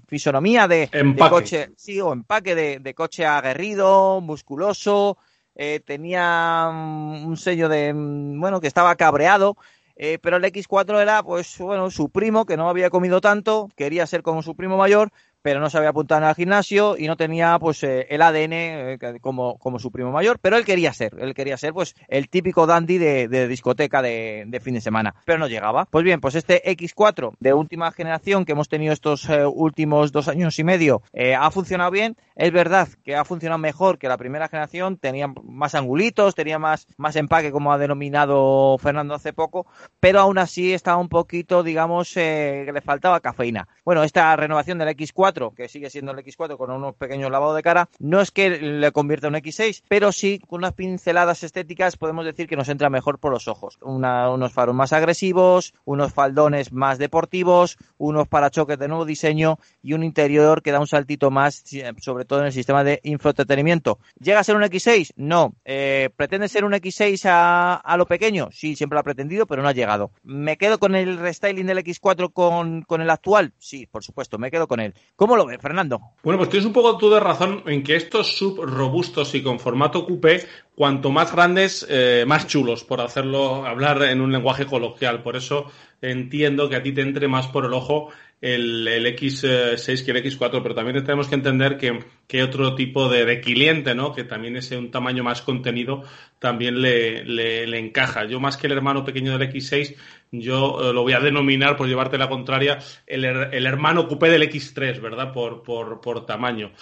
[0.06, 0.90] fisonomía de,
[1.30, 5.16] coche, sí, o empaque de coche aguerrido, musculoso
[5.54, 9.56] eh, tenía mm, un sello de, mm, bueno, que estaba cabreado,
[10.04, 14.04] eh, pero el X4 era, pues, bueno, su primo, que no había comido tanto, quería
[14.04, 15.12] ser como su primo mayor,
[15.42, 18.98] pero no se había apuntado al gimnasio y no tenía pues eh, el ADN eh,
[19.20, 22.66] como, como su primo mayor, pero él quería ser, él quería ser pues el típico
[22.66, 25.86] dandy de, discoteca de, fin de semana, pero no llegaba.
[25.86, 30.28] Pues bien, pues este X4 de última generación que hemos tenido estos eh, últimos dos
[30.28, 31.02] años y medio
[31.38, 35.74] ha funcionado bien, es verdad que ha funcionado mejor que la primera generación, tenía más
[35.74, 39.66] angulitos, tenía más, más empaque como ha denominado Fernando hace poco,
[40.00, 43.68] pero aún así estaba un poquito, digamos, le faltaba cafeína.
[43.84, 47.56] Bueno, esta renovación del X4 X4, que sigue siendo el X4 con unos pequeños lavados
[47.56, 51.42] de cara, no es que le convierta en un X6, pero sí con unas pinceladas
[51.42, 53.78] estéticas podemos decir que nos entra mejor por los ojos.
[53.82, 60.04] unos faros más agresivos, unos faldones más deportivos, unos parachoques de nuevo diseño y un
[60.04, 61.64] interior que da un saltito más,
[62.00, 63.98] sobre todo en el sistema de infoentretenimiento.
[64.18, 65.12] ¿Llega a ser un X6?
[65.16, 65.54] No.
[65.64, 68.48] Eh, ¿Pretende ser un X6 a, a, lo pequeño?
[68.52, 70.10] Sí, siempre lo ha pretendido, pero no ha llegado.
[70.22, 73.52] ¿Me quedo con el restyling del X4 con, con el actual?
[73.58, 74.94] Sí, por supuesto, me quedo con él.
[75.22, 76.00] ¿Cómo lo ves, Fernando?
[76.24, 79.60] Bueno, pues tienes un poco tú de razón en que estos sub robustos y con
[79.60, 80.44] formato coupé,
[80.74, 85.22] cuanto más grandes, eh, más chulos, por hacerlo hablar en un lenguaje coloquial.
[85.22, 85.70] Por eso
[86.00, 88.08] entiendo que a ti te entre más por el ojo
[88.40, 93.08] el, el X6 que el X4, pero también tenemos que entender que, que otro tipo
[93.08, 94.12] de, cliente, ¿no?
[94.12, 96.02] Que también es un tamaño más contenido,
[96.40, 98.24] también le, le, le, encaja.
[98.24, 99.94] Yo más que el hermano pequeño del X6,
[100.32, 104.42] yo eh, lo voy a denominar, por llevarte la contraria, el, el hermano coupé del
[104.42, 105.30] X3, ¿verdad?
[105.30, 106.72] Por, por, por, tamaño.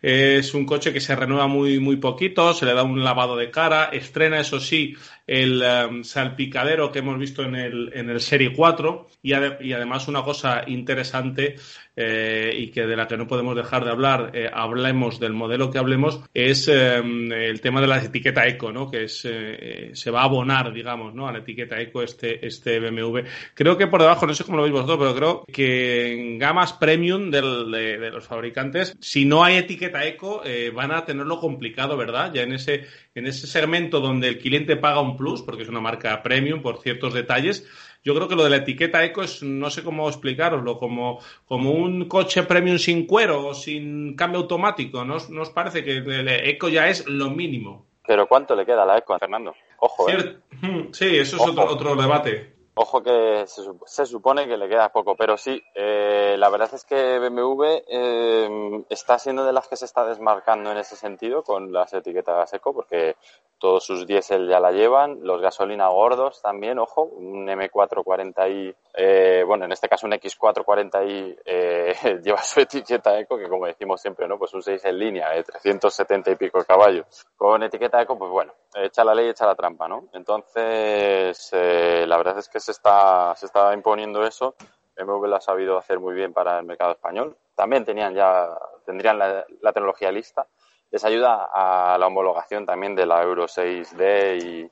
[0.00, 3.50] Es un coche que se renueva muy, muy poquito, se le da un lavado de
[3.50, 4.94] cara, estrena, eso sí,
[5.26, 9.72] el um, salpicadero que hemos visto en el, en el Serie 4 y, ade y
[9.72, 11.56] además una cosa interesante
[11.96, 15.70] eh, y que de la que no podemos dejar de hablar, eh, hablemos del modelo
[15.70, 18.90] que hablemos, es eh, el tema de la etiqueta eco, ¿no?
[18.90, 21.28] Que es, se va a abonar, digamos, ¿no?
[21.28, 23.20] A la etiqueta eco este, este BMW.
[23.54, 26.72] Creo que por debajo, no sé cómo lo veis vosotros, pero creo que en gamas
[26.74, 30.42] premium de, de, los fabricantes, si no hay etiqueta eco,
[30.74, 32.32] van a tenerlo complicado, ¿verdad?
[32.32, 35.80] Ya en ese, en ese segmento donde el cliente paga un plus, porque es una
[35.80, 37.66] marca premium por ciertos detalles,
[38.02, 41.72] yo creo que lo de la etiqueta eco es, no sé cómo explicaroslo, como, como
[41.72, 45.04] un coche premium sin cuero o sin cambio automático.
[45.04, 47.86] ¿No, ¿No os parece que el eco ya es lo mínimo?
[48.06, 49.54] Pero ¿cuánto le queda a la eco, Fernando?
[49.78, 50.36] Ojo, ¿eh?
[50.92, 52.59] Sí, eso es otro, otro debate.
[52.74, 56.84] Ojo que se, se, supone que le queda poco, pero sí, eh, la verdad es
[56.84, 61.72] que BMW eh, está siendo de las que se está desmarcando en ese sentido con
[61.72, 63.16] las etiquetas eco, porque
[63.58, 69.66] todos sus diésel ya la llevan, los gasolina gordos también, ojo, un M440i, eh, bueno,
[69.66, 71.94] en este caso un X440i eh,
[72.24, 74.38] lleva su etiqueta eco, que como decimos siempre, ¿no?
[74.38, 77.26] Pues un 6 en línea de 370 y pico caballos.
[77.36, 80.08] Con etiqueta eco, pues bueno, echa la ley, echa la trampa, ¿no?
[80.12, 84.54] Entonces, eh, la verdad es que se está, se está imponiendo eso.
[84.96, 87.36] BMW lo ha sabido hacer muy bien para el mercado español.
[87.54, 88.48] También tenían ya,
[88.84, 90.46] tendrían la, la tecnología lista
[90.90, 94.70] les ayuda a la homologación también de la Euro 6D y,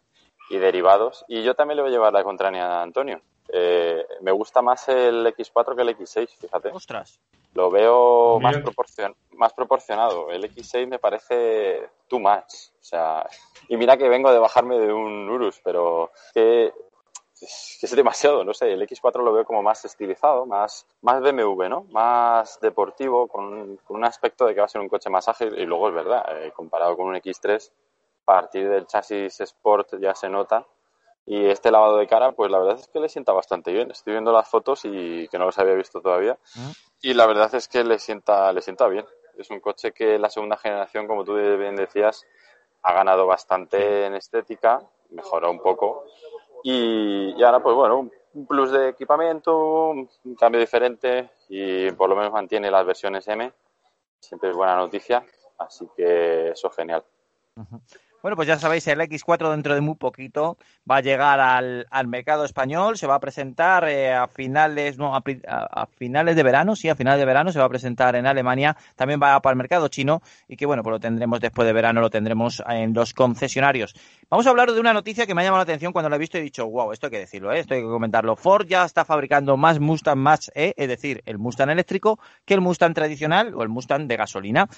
[0.51, 1.25] y derivados.
[1.29, 3.21] Y yo también le voy a llevar la contraria a Antonio.
[3.51, 6.69] Eh, me gusta más el X4 que el X6, fíjate.
[6.71, 7.21] Ostras.
[7.55, 10.31] Lo veo más, proporcion más proporcionado.
[10.31, 12.71] El X6 me parece too much.
[12.81, 13.29] O sea,
[13.69, 16.73] y mira que vengo de bajarme de un Urus, pero que
[17.41, 21.69] es, es demasiado, no sé, el X4 lo veo como más estilizado, más, más BMW,
[21.69, 21.85] ¿no?
[21.91, 25.57] Más deportivo, con, con, un aspecto de que va a ser un coche más ágil
[25.59, 27.71] y luego es verdad, eh, comparado con un X3, a
[28.29, 30.67] partir del chasis Sport ya se nota
[31.25, 33.91] y este lavado de cara, pues la verdad es que le sienta bastante bien.
[33.91, 36.37] Estoy viendo las fotos y que no los había visto todavía
[37.01, 39.07] y la verdad es que le sienta, le sienta bien.
[39.39, 42.27] Es un coche que la segunda generación, como tú bien decías,
[42.83, 46.05] ha ganado bastante en estética, mejoró un poco
[46.63, 49.57] y, y, ahora, pues bueno, un plus de equipamiento,
[49.91, 53.51] un cambio diferente y por lo menos mantiene las versiones M.
[54.21, 55.25] Siempre es buena noticia,
[55.57, 57.05] así que eso es genial.
[57.57, 57.81] Uh -huh.
[58.21, 60.59] Bueno, pues ya sabéis, el X4 dentro de muy poquito
[60.91, 65.15] va a llegar al, al mercado español, se va a presentar eh, a finales, no,
[65.15, 68.27] a, a, finales de verano, sí, a finales de verano se va a presentar en
[68.27, 71.73] Alemania, también va para el mercado chino y que bueno, pues lo tendremos después de
[71.73, 73.95] verano, lo tendremos en los concesionarios.
[74.29, 76.19] Vamos a hablar de una noticia que me ha llamado la atención cuando la he
[76.19, 77.61] visto y he dicho, wow, esto hay que decirlo, ¿eh?
[77.61, 78.35] esto hay que comentarlo.
[78.35, 82.61] Ford ya está fabricando más Mustang Mach E, es decir, el Mustang eléctrico, que el
[82.61, 84.69] Mustang tradicional o el Mustang de gasolina.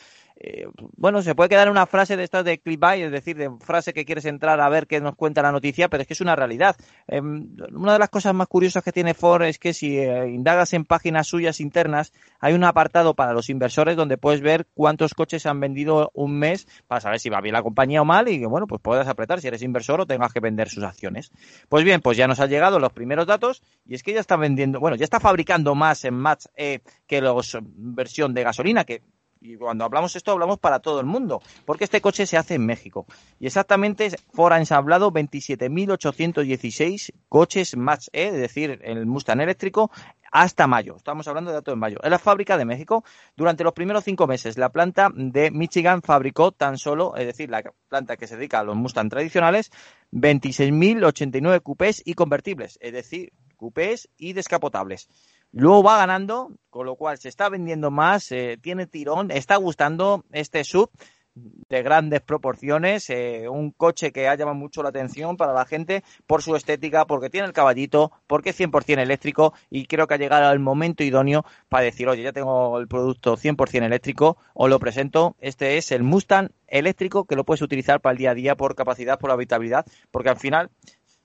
[0.43, 0.67] Eh,
[0.97, 4.07] bueno, se puede quedar una frase de estas de clickbait, es decir, de frase que
[4.07, 6.77] quieres entrar a ver qué nos cuenta la noticia, pero es que es una realidad.
[7.09, 10.73] Eh, una de las cosas más curiosas que tiene Ford es que si eh, indagas
[10.73, 15.45] en páginas suyas internas, hay un apartado para los inversores donde puedes ver cuántos coches
[15.45, 18.47] han vendido un mes para saber si va bien la compañía o mal y que,
[18.47, 21.33] bueno, pues puedas apretar si eres inversor o tengas que vender sus acciones.
[21.69, 24.37] Pues bien, pues ya nos han llegado los primeros datos y es que ya está
[24.37, 29.03] vendiendo, bueno, ya está fabricando más en Match E que los versión de gasolina, que
[29.41, 32.67] y cuando hablamos esto hablamos para todo el mundo, porque este coche se hace en
[32.67, 33.07] México.
[33.39, 39.91] Y exactamente Ford ha ensamblado 27.816 coches Match E, es decir, el Mustang eléctrico,
[40.31, 40.97] hasta mayo.
[40.97, 41.99] Estamos hablando de datos en mayo.
[42.03, 43.05] En la fábrica de México,
[43.37, 47.63] durante los primeros cinco meses, la planta de Michigan fabricó tan solo, es decir, la
[47.89, 49.71] planta que se dedica a los Mustang tradicionales,
[50.13, 55.09] 26.089 cupés y convertibles, es decir, cupés y descapotables.
[55.53, 60.25] Luego va ganando, con lo cual se está vendiendo más, eh, tiene tirón, está gustando
[60.33, 60.91] este sub
[61.35, 66.03] de grandes proporciones, eh, un coche que ha llamado mucho la atención para la gente
[66.27, 70.19] por su estética, porque tiene el caballito, porque es 100% eléctrico y creo que ha
[70.19, 74.81] llegado el momento idóneo para decir, oye, ya tengo el producto 100% eléctrico, os lo
[74.81, 78.57] presento, este es el Mustang eléctrico que lo puedes utilizar para el día a día
[78.57, 80.71] por capacidad, por habitabilidad, porque al final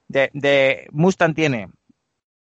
[0.07, 1.69] de, de Mustang tiene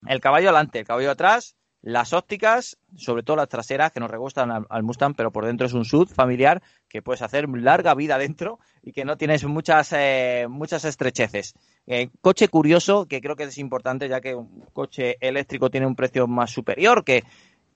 [0.06, 4.66] el caballo adelante, el caballo atrás, las ópticas, sobre todo las traseras, que nos regustan
[4.68, 8.58] al, Mustang, pero por dentro es un SUV familiar que puedes hacer larga vida dentro
[8.82, 11.54] y que no tienes muchas, eh, muchas estrecheces.
[11.86, 15.94] Eh, coche curioso, que creo que es importante, ya que un coche eléctrico tiene un
[15.94, 17.22] precio más superior que,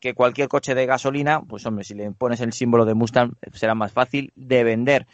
[0.00, 3.74] que cualquier coche de gasolina, pues hombre, si le pones el símbolo de Mustang será
[3.74, 5.06] más fácil de vender.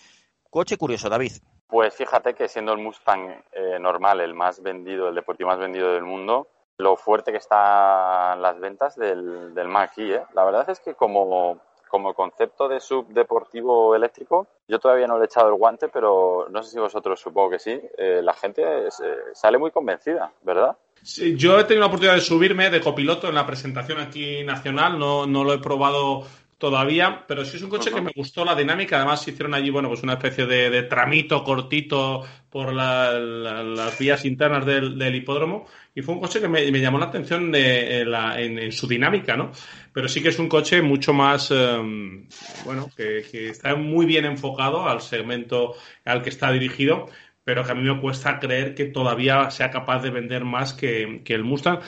[0.49, 1.33] Coche curioso, David.
[1.67, 5.93] Pues fíjate que siendo el Mustang eh, normal el más vendido, el deportivo más vendido
[5.93, 6.49] del mundo,
[6.79, 10.15] lo fuerte que están las ventas del, del Mach-E.
[10.15, 10.23] ¿eh?
[10.35, 15.27] La verdad es que como, como concepto de subdeportivo eléctrico, yo todavía no le he
[15.27, 17.81] echado el guante, pero no sé si vosotros supongo que sí.
[17.99, 18.91] Eh, la gente eh,
[19.33, 20.77] sale muy convencida, ¿verdad?
[21.03, 24.99] Sí, yo he tenido la oportunidad de subirme de copiloto en la presentación aquí nacional,
[24.99, 26.25] no, no lo he probado
[26.59, 28.97] todavía, pero sí es un coche que me gustó la dinámica.
[28.97, 35.15] Además, hicieron allí, bueno, pues una especie de, tramito cortito por las vías internas del,
[35.15, 35.67] hipódromo.
[35.95, 39.53] Y fue un coche que me, llamó la atención de, en, su dinámica, ¿no?
[39.93, 42.27] Pero sí que es un coche mucho más, em,
[42.65, 47.09] bueno, que, está muy bien enfocado al segmento al que está dirigido
[47.45, 51.23] pero que a mí me cuesta creer que todavía sea capaz de vender más que,
[51.25, 51.81] que el Mustang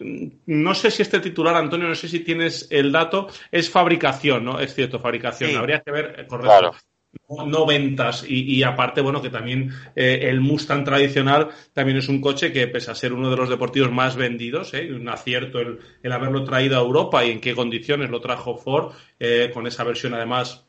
[0.00, 4.60] no sé si este titular, Antonio, no sé si tienes el dato, es fabricación, ¿no?
[4.60, 5.56] Es cierto, fabricación.
[5.56, 6.76] Habría que ver, eh, correcto.
[7.28, 12.52] No, ventas y, aparte, bueno, que también eh, el Mustang tradicional también es un coche
[12.52, 14.92] que, pese a ser uno de los deportivos más vendidos, ¿eh?
[14.92, 19.50] un acierto el, haberlo traído a Europa y en qué condiciones lo trajo Ford, eh,
[19.52, 20.65] con esa versión además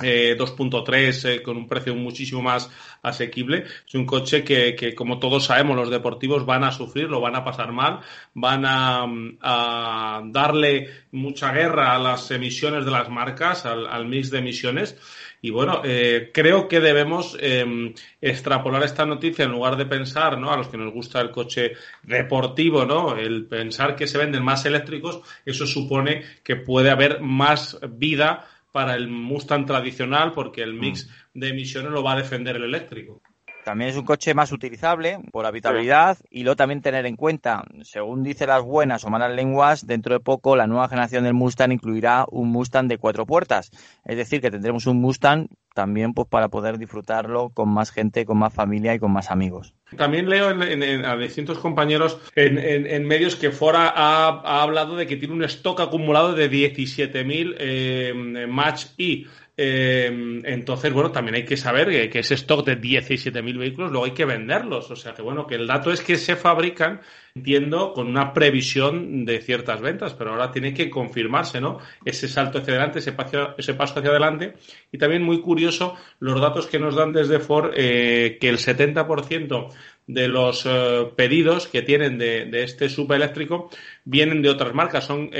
[0.00, 2.70] 2.3 eh, con un precio muchísimo más
[3.02, 3.64] asequible.
[3.86, 7.44] Es un coche que, como todos sabemos, los deportivos van a sufrir, lo van a
[7.44, 8.00] pasar mal,
[8.34, 14.96] van a, darle mucha guerra a las emisiones de las marcas, al, mix de emisiones.
[15.42, 20.52] Y bueno, eh, creo que debemos em, extrapolar esta noticia en lugar de pensar, ¿no?
[20.52, 21.72] A los que nos gusta el coche
[22.02, 23.16] deportivo, ¿no?
[23.16, 28.94] El pensar que se venden más eléctricos, eso supone que puede haber más vida para
[28.94, 31.38] el Mustang tradicional porque el mix mm.
[31.38, 33.22] de emisiones lo va a defender el eléctrico.
[33.64, 38.22] También es un coche más utilizable por habitabilidad y luego también tener en cuenta, según
[38.22, 42.24] dicen las buenas o malas lenguas, dentro de poco la nueva generación del Mustang incluirá
[42.30, 43.70] un Mustang de cuatro puertas.
[44.04, 48.38] Es decir, que tendremos un Mustang también pues para poder disfrutarlo con más gente, con
[48.38, 49.74] más familia y con más amigos.
[49.96, 55.34] También leo en, a distintos compañeros en, medios que Fora ha, hablado de que tiene
[55.34, 59.26] un stock acumulado de 17.000 eh, Match E.
[59.62, 64.12] Eh, entonces, bueno, también hay que saber que, ese stock de 17.000 vehículos luego hay
[64.12, 64.90] que venderlos.
[64.90, 67.02] O sea que, bueno, que el dato es que se fabrican,
[67.34, 71.78] entiendo, con una previsión de ciertas ventas, pero ahora tiene que confirmarse, ¿no?
[72.06, 74.54] Ese salto hacia adelante, ese paso, ese paso hacia adelante.
[74.92, 79.68] Y también muy curioso los datos que nos dan desde Ford, eh, que el 70%
[80.06, 83.70] de los eh, pedidos que tienen de, de, este subeléctrico
[84.04, 85.04] vienen de otras marcas.
[85.04, 85.30] Son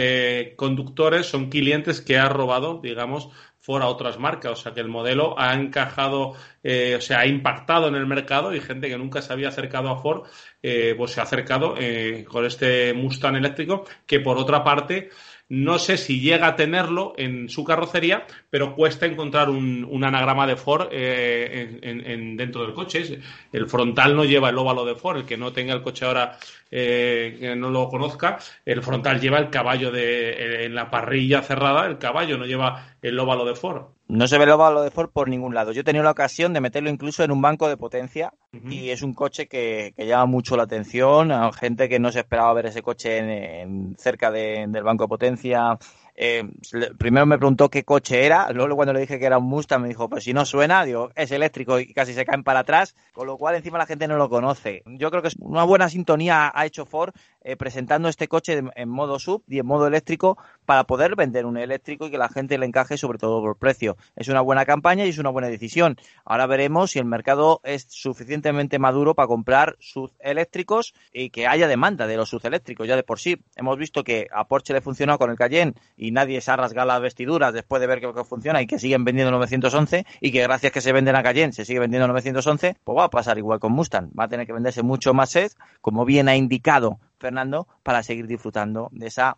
[0.56, 3.30] conductores, son clientes que ha robado, digamos,
[3.60, 4.52] fuera otras marcas.
[4.52, 8.54] O sea que el modelo ha encajado, eh, o sea, ha impactado en el mercado
[8.54, 10.26] y gente que nunca se había acercado a Ford,
[10.62, 15.10] eh, pues se ha acercado eh, con este Mustang eléctrico, que por otra parte
[15.50, 20.54] no sé si llega a tenerlo en su carrocería, pero cuesta encontrar un, anagrama de
[20.54, 23.18] Ford eh, en, dentro del coche.
[23.52, 25.18] El frontal no lleva el óvalo de Ford.
[25.18, 26.38] El que no tenga el coche ahora,
[26.70, 31.86] eh, que no lo conozca, el frontal lleva el caballo de, en la parrilla cerrada,
[31.86, 33.86] el caballo no lleva el óvalo de Ford.
[34.10, 35.70] No se ve el óvalo de Ford por ningún lado.
[35.70, 38.34] Yo he tenido la ocasión de meterlo incluso en un banco de potencia
[38.68, 42.52] y es un coche que, llama mucho la atención a gente que no se esperaba
[42.54, 45.78] ver ese coche en, cerca del banco de potencia
[46.22, 46.44] eh,
[46.98, 49.88] primero me preguntó qué coche era, luego cuando le dije que era un Mustang me
[49.88, 53.26] dijo, pues si no suena, digo, es eléctrico y casi se caen para atrás, con
[53.26, 54.82] lo cual encima la gente no lo conoce.
[54.84, 58.88] Yo creo que es una buena sintonía ha hecho Ford eh, presentando este coche en
[58.88, 62.58] modo sub y en modo eléctrico para poder vender un eléctrico y que la gente
[62.58, 63.96] le encaje sobre todo por precio.
[64.16, 65.96] Es una buena campaña y es una buena decisión.
[66.24, 71.68] Ahora veremos si el mercado es suficientemente maduro para comprar sus eléctricos y que haya
[71.68, 73.42] demanda de los sus eléctricos ya de por sí.
[73.56, 76.88] Hemos visto que a Porsche le funcionó con el Cayenne y nadie se ha rasgado
[76.88, 80.72] las vestiduras después de ver que, funciona y que siguen vendiendo 911 y que gracias
[80.72, 83.72] que se venden a Cayenne se sigue vendiendo 911, pues va a pasar igual con
[83.72, 84.10] Mustang.
[84.18, 88.26] Va a tener que venderse mucho más SED, como bien ha indicado Fernando, para seguir
[88.26, 89.36] disfrutando de esa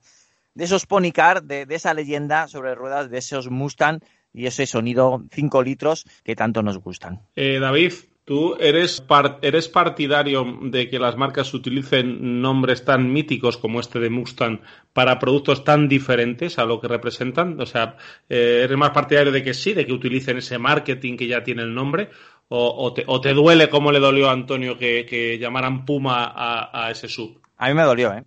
[0.54, 4.00] de esos Pony Car, de, esa leyenda sobre ruedas, de esos Mustang
[4.32, 7.20] y ese sonido 5 litros que tanto nos gustan.
[7.36, 7.92] Eh, David,
[8.24, 9.04] ¿tú eres,
[9.42, 14.60] eres partidario de que las marcas utilicen nombres tan míticos como este de Mustang
[14.92, 17.60] para productos tan diferentes a lo que representan?
[17.60, 17.96] O sea,
[18.28, 21.62] eh, ¿eres más partidario de que sí, de que utilicen ese marketing que ya tiene
[21.62, 22.10] el nombre?
[22.54, 27.41] ¿O, te, duele como le dolió a Antonio que, llamaran Puma a ese sub?
[27.62, 28.24] A mí me dolió, ¿eh?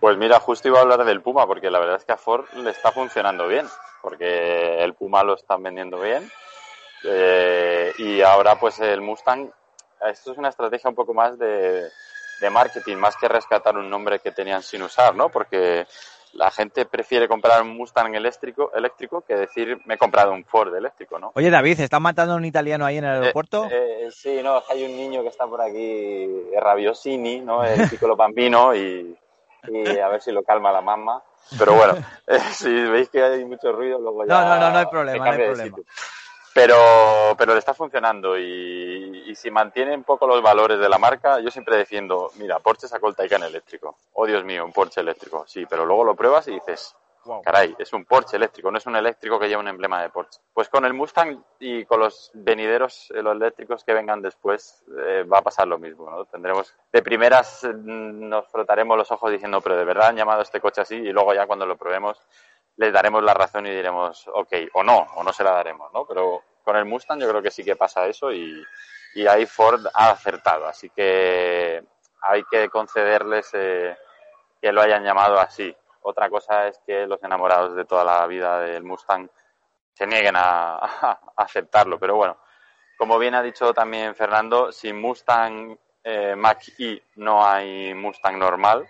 [0.00, 2.44] Pues mira, justo iba a hablar del Puma, porque la verdad es que a Ford
[2.54, 3.64] le está funcionando bien,
[4.02, 6.28] porque el Puma lo están vendiendo bien.
[7.04, 9.48] Eh, y ahora pues el Mustang,
[10.10, 11.88] esto es una estrategia un poco más de,
[12.50, 15.28] marketing, más que rescatar un nombre que tenían sin usar, ¿no?
[15.28, 15.86] Porque
[16.34, 20.74] la gente prefiere comprar un Mustang eléctrico, eléctrico que decir me he comprado un Ford
[20.74, 21.32] eléctrico, ¿no?
[21.34, 23.68] Oye David, ¿están matando a un italiano ahí en el eh, aeropuerto?
[23.70, 26.28] Eh, sí, no, hay un niño que está por aquí,
[26.60, 27.64] Rabiosini, ¿no?
[27.64, 29.16] El piccolo bambino y
[29.68, 31.22] y a ver si lo calma la mamá.
[31.58, 31.94] Pero bueno,
[32.26, 34.34] eh, si veis que hay mucho ruido, luego ya.
[34.34, 35.76] No, no, no, no hay problema, no hay problema.
[36.54, 40.98] Pero, pero le está funcionando y, y, si mantiene un poco los valores de la
[40.98, 43.96] marca, yo siempre defiendo, mira, Porsche sacó el Taycan eléctrico.
[44.12, 45.44] Oh, Dios mío, un Porsche eléctrico.
[45.48, 46.94] Sí, pero luego lo pruebas y dices,
[47.42, 50.40] Caray, es un Porsche eléctrico, no es un eléctrico que lleva un emblema de Porsche.
[50.52, 55.24] Pues con el Mustang y con los venideros, eh, los eléctricos que vengan después, eh,
[55.24, 56.24] va a pasar lo mismo, ¿no?
[56.26, 60.60] Tendremos, de primeras mm, nos frotaremos los ojos diciendo, pero de verdad han llamado este
[60.60, 62.20] coche así, y luego ya cuando lo probemos
[62.76, 66.04] les daremos la razón y diremos, ok, o no, o no se la daremos, ¿no?
[66.06, 68.64] Pero con el Mustang yo creo que sí que pasa eso y,
[69.14, 71.82] y ahí Ford ha acertado, así que
[72.22, 73.96] hay que concederles eh,
[74.60, 75.74] que lo hayan llamado así
[76.06, 79.26] otra cosa es que los enamorados de toda la vida del Mustang
[79.94, 80.76] se nieguen a,
[81.36, 81.98] aceptarlo.
[81.98, 82.36] Pero bueno,
[82.98, 88.86] como bien ha dicho también Fernando, sin Mustang eh, Mach-E no hay Mustang normal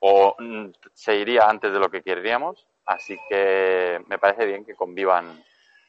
[0.00, 2.66] o mm, se iría antes de lo que querríamos.
[2.86, 5.42] Así que me parece bien que convivan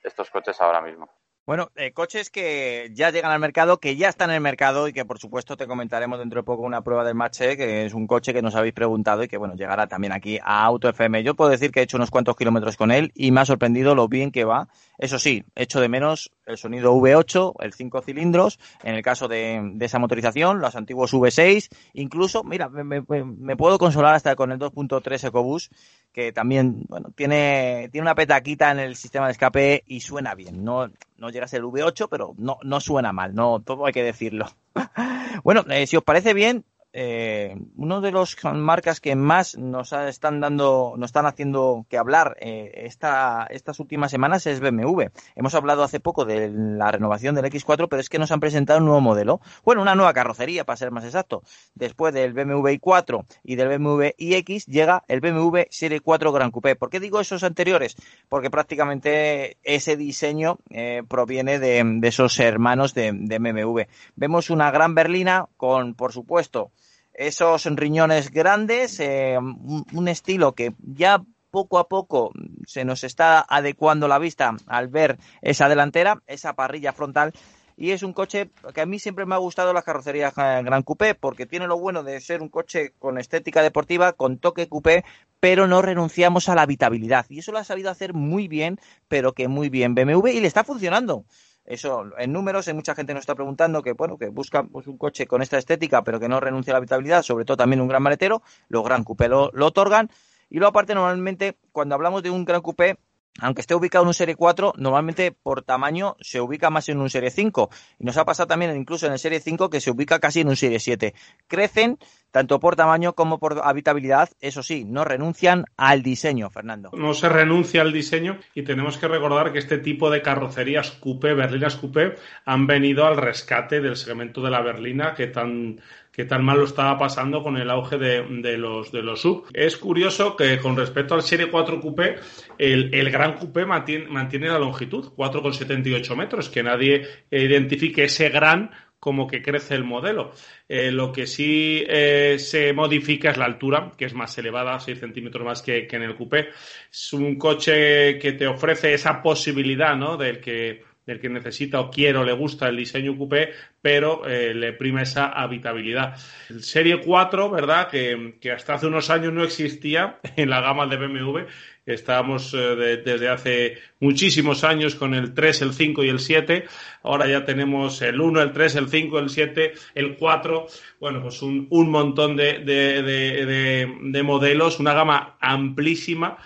[0.03, 1.09] estos coches ahora mismo.
[1.45, 4.93] Bueno, eh, coches que ya llegan al mercado, que ya están en el mercado y
[4.93, 8.07] que por supuesto te comentaremos dentro de poco una prueba del Mache, que es un
[8.07, 11.21] coche que nos habéis preguntado y que bueno, llegará también aquí a Auto FM.
[11.21, 13.93] Yo puedo decir que he hecho unos cuantos kilómetros con él y me ha sorprendido
[13.93, 14.69] lo bien que va.
[14.97, 19.75] Eso sí, hecho de menos el sonido V8, el 5 cilindros, en el caso de,
[19.81, 25.27] esa motorización, los antiguos V6, incluso, mira, me, me puedo consolar hasta con el 2.3
[25.27, 25.73] EcoBoost,
[26.13, 30.63] que también, bueno, tiene, tiene una petaquita en el sistema de escape y suena bien.
[30.63, 33.93] No, no llega a ser el V8, pero no, no suena mal, no, todo hay
[33.93, 34.47] que decirlo.
[35.43, 36.65] bueno, eh, si os parece bien,
[36.95, 42.37] eh, uno de los marcas que más nos están dando, nos están haciendo que hablar
[42.39, 45.05] eh, esta, estas últimas semanas es BMW.
[45.35, 48.77] Hemos hablado hace poco de la renovación del X4, pero es que nos han presentado
[48.79, 49.41] un nuevo modelo.
[49.65, 51.41] Bueno, una nueva carrocería, para ser más exacto.
[51.73, 56.75] Después del BMW i4 y del BMW iX llega el BMW Serie 4 Gran Coupé.
[56.75, 57.95] ¿Por qué digo esos anteriores?
[58.29, 63.81] Porque prácticamente ese diseño eh, proviene de, esos hermanos de, de BMW.
[64.15, 66.71] Vemos una gran berlina con, por supuesto,
[67.13, 72.31] esos riñones grandes, eh, un estilo que ya poco a poco
[72.65, 77.31] se nos está adecuando la vista al ver esa delantera, esa parrilla frontal.
[77.77, 81.13] Y es un coche que a mí siempre me ha gustado la carrocería Gran Coupé
[81.15, 85.05] porque tiene lo bueno de ser un coche con estética deportiva, con toque coupé,
[85.39, 87.25] pero no renunciamos a la habitabilidad.
[87.29, 90.47] Y eso lo ha sabido hacer muy bien, pero que muy bien BMW y le
[90.47, 91.25] está funcionando.
[91.65, 94.97] Eso, en números, hay mucha gente nos está preguntando que, bueno, que busca pues, un
[94.97, 97.87] coche con esta estética, pero que no renuncia a la habitabilidad, sobre todo también un
[97.87, 98.41] gran maletero.
[98.67, 100.09] Los Gran Coupé lo, lo otorgan.
[100.49, 102.97] Y luego, aparte, normalmente, cuando hablamos de un Gran Coupé,
[103.39, 107.09] aunque esté ubicado en un Serie 4, normalmente por tamaño se ubica más en un
[107.09, 107.69] Serie 5.
[107.99, 110.49] Y nos ha pasado también incluso en el Serie 5 que se ubica casi en
[110.49, 111.13] un Serie 7.
[111.47, 111.97] Crecen
[112.33, 116.89] tanto por tamaño como por habitabilidad, eso sí, no renuncian al diseño, Fernando.
[116.93, 121.35] No se renuncia al diseño y tenemos que recordar que este tipo de carrocerías coupé,
[121.35, 122.15] berlinas coupé,
[122.45, 125.79] han venido al rescate del segmento de la berlina que tan
[126.13, 129.47] que tan mal lo estaba pasando con el auge de, los, de los sub.
[129.51, 132.17] Es curioso que con respecto al Serie 4 Coupé,
[132.59, 138.69] el, el Gran Coupé mantiene, mantiene la longitud, 4,78 metros, que nadie identifique ese gran
[139.03, 140.31] como que crece el modelo.
[140.69, 144.97] Eh, lo que sí eh, se modifica es la altura, que es más elevada, 6
[144.97, 146.51] centímetros más que, en el coupé.
[146.89, 150.15] Es un coche que te ofrece esa posibilidad, ¿no?
[150.15, 153.51] Del que del que necesita o quiere o le gusta el diseño coupé,
[153.81, 156.17] pero eh, le prima esa habitabilidad.
[156.49, 157.89] El Serie 4, ¿verdad?
[157.89, 161.39] Que, que, hasta hace unos años no existía en la gama de BMW.
[161.85, 166.63] Estábamos eh, desde hace muchísimos años con el 3, el 5 y el 7.
[167.03, 170.67] Ahora ya tenemos el 1, el 3, el 5, el 7, el 4.
[171.01, 176.37] Bueno, pues un, un montón de, de, de, de modelos, una gama amplísima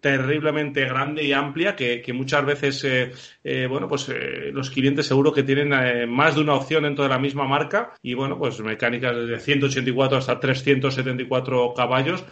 [0.00, 3.12] terriblemente grande y amplia que, muchas veces eh,
[3.42, 5.70] eh, bueno pues eh, los clientes seguro que tienen
[6.10, 10.18] más de una opción dentro de la misma marca y bueno pues mecánicas desde 184
[10.18, 12.24] hasta 374 caballos.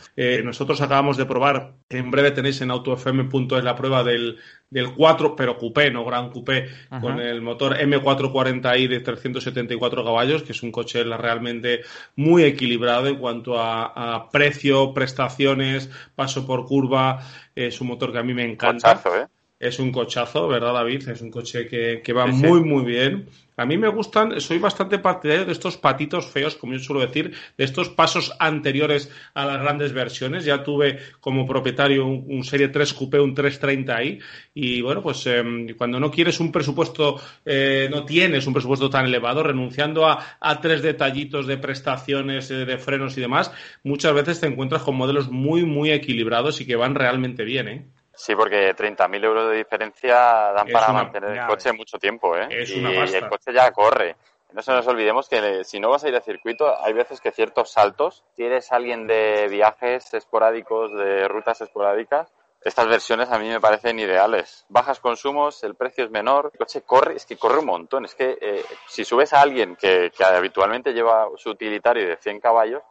[0.45, 4.39] Nosotros acabamos de probar en breve tenéis en autofm.es la prueba del,
[4.71, 6.69] del 4, pero coupé, no gran coupé,
[7.01, 11.83] con el motor M440i de 374 caballos, que es un coche realmente
[12.17, 17.27] muy equilibrado en cuanto a, precio, prestaciones, paso por curva.
[17.55, 19.03] Es un motor que a mí me encanta.
[19.07, 19.27] ¿eh?
[19.59, 21.09] Es un cochazo, ¿verdad, David?
[21.09, 23.27] Es un coche que, que va muy, muy bien.
[23.61, 27.35] A mí me gustan, soy bastante partidario de estos patitos feos, como yo suelo decir,
[27.59, 30.47] de estos pasos anteriores a las grandes versiones.
[30.47, 34.19] Ya tuve como propietario un, Serie 3 Coupé, un 330i,
[34.55, 39.05] y bueno, pues em, cuando no quieres un presupuesto, eh, no tienes un presupuesto tan
[39.05, 43.53] elevado, renunciando a, a tres detallitos de prestaciones, eh, de frenos y demás,
[43.85, 47.85] muchas veces te encuentras con modelos muy, muy equilibrados y que van realmente bien, ¿eh?
[48.21, 50.15] Sí, porque 30.000 euros de diferencia
[50.53, 52.49] dan para mantener el coche mucho tiempo, ¿eh?
[52.51, 54.15] y, el coche ya corre.
[54.53, 57.31] No se nos olvidemos que si no vas a ir a circuito, hay veces que
[57.31, 63.49] ciertos saltos, si eres alguien de viajes esporádicos, de rutas esporádicas, estas versiones a mí
[63.49, 64.67] me parecen ideales.
[64.69, 68.05] Bajas consumos, el precio es menor, el coche corre, es que corre un montón.
[68.05, 72.39] Es que eh, si subes a alguien que, que habitualmente lleva su utilitario de 100
[72.41, 72.83] caballos,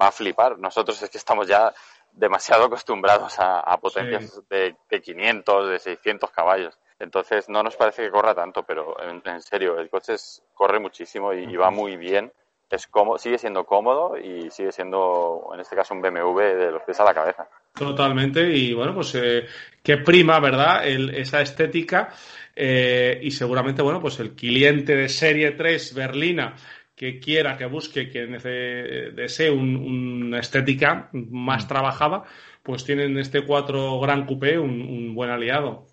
[0.00, 0.58] va a flipar.
[0.58, 1.74] Nosotros es que estamos ya
[2.12, 6.78] demasiado acostumbrados a, potencias de, 500, de 600 caballos.
[6.98, 10.14] Entonces no nos parece que corra tanto, pero en, serio, el coche
[10.54, 12.32] corre muchísimo y, va muy bien.
[12.70, 16.82] Es como, sigue siendo cómodo y sigue siendo, en este caso, un BMW de los
[16.82, 17.48] pies a la cabeza.
[17.72, 19.46] Totalmente, y bueno, pues eh,
[19.82, 20.86] que prima, ¿verdad?
[20.86, 22.12] esa estética
[22.60, 26.56] eh, y seguramente, bueno, pues el cliente de Serie 3 berlina
[26.98, 31.68] que quiera, que busque, que desee una estética más mm.
[31.68, 32.24] trabajada,
[32.64, 35.86] pues tienen este 4 Gran Coupé un, buen aliado.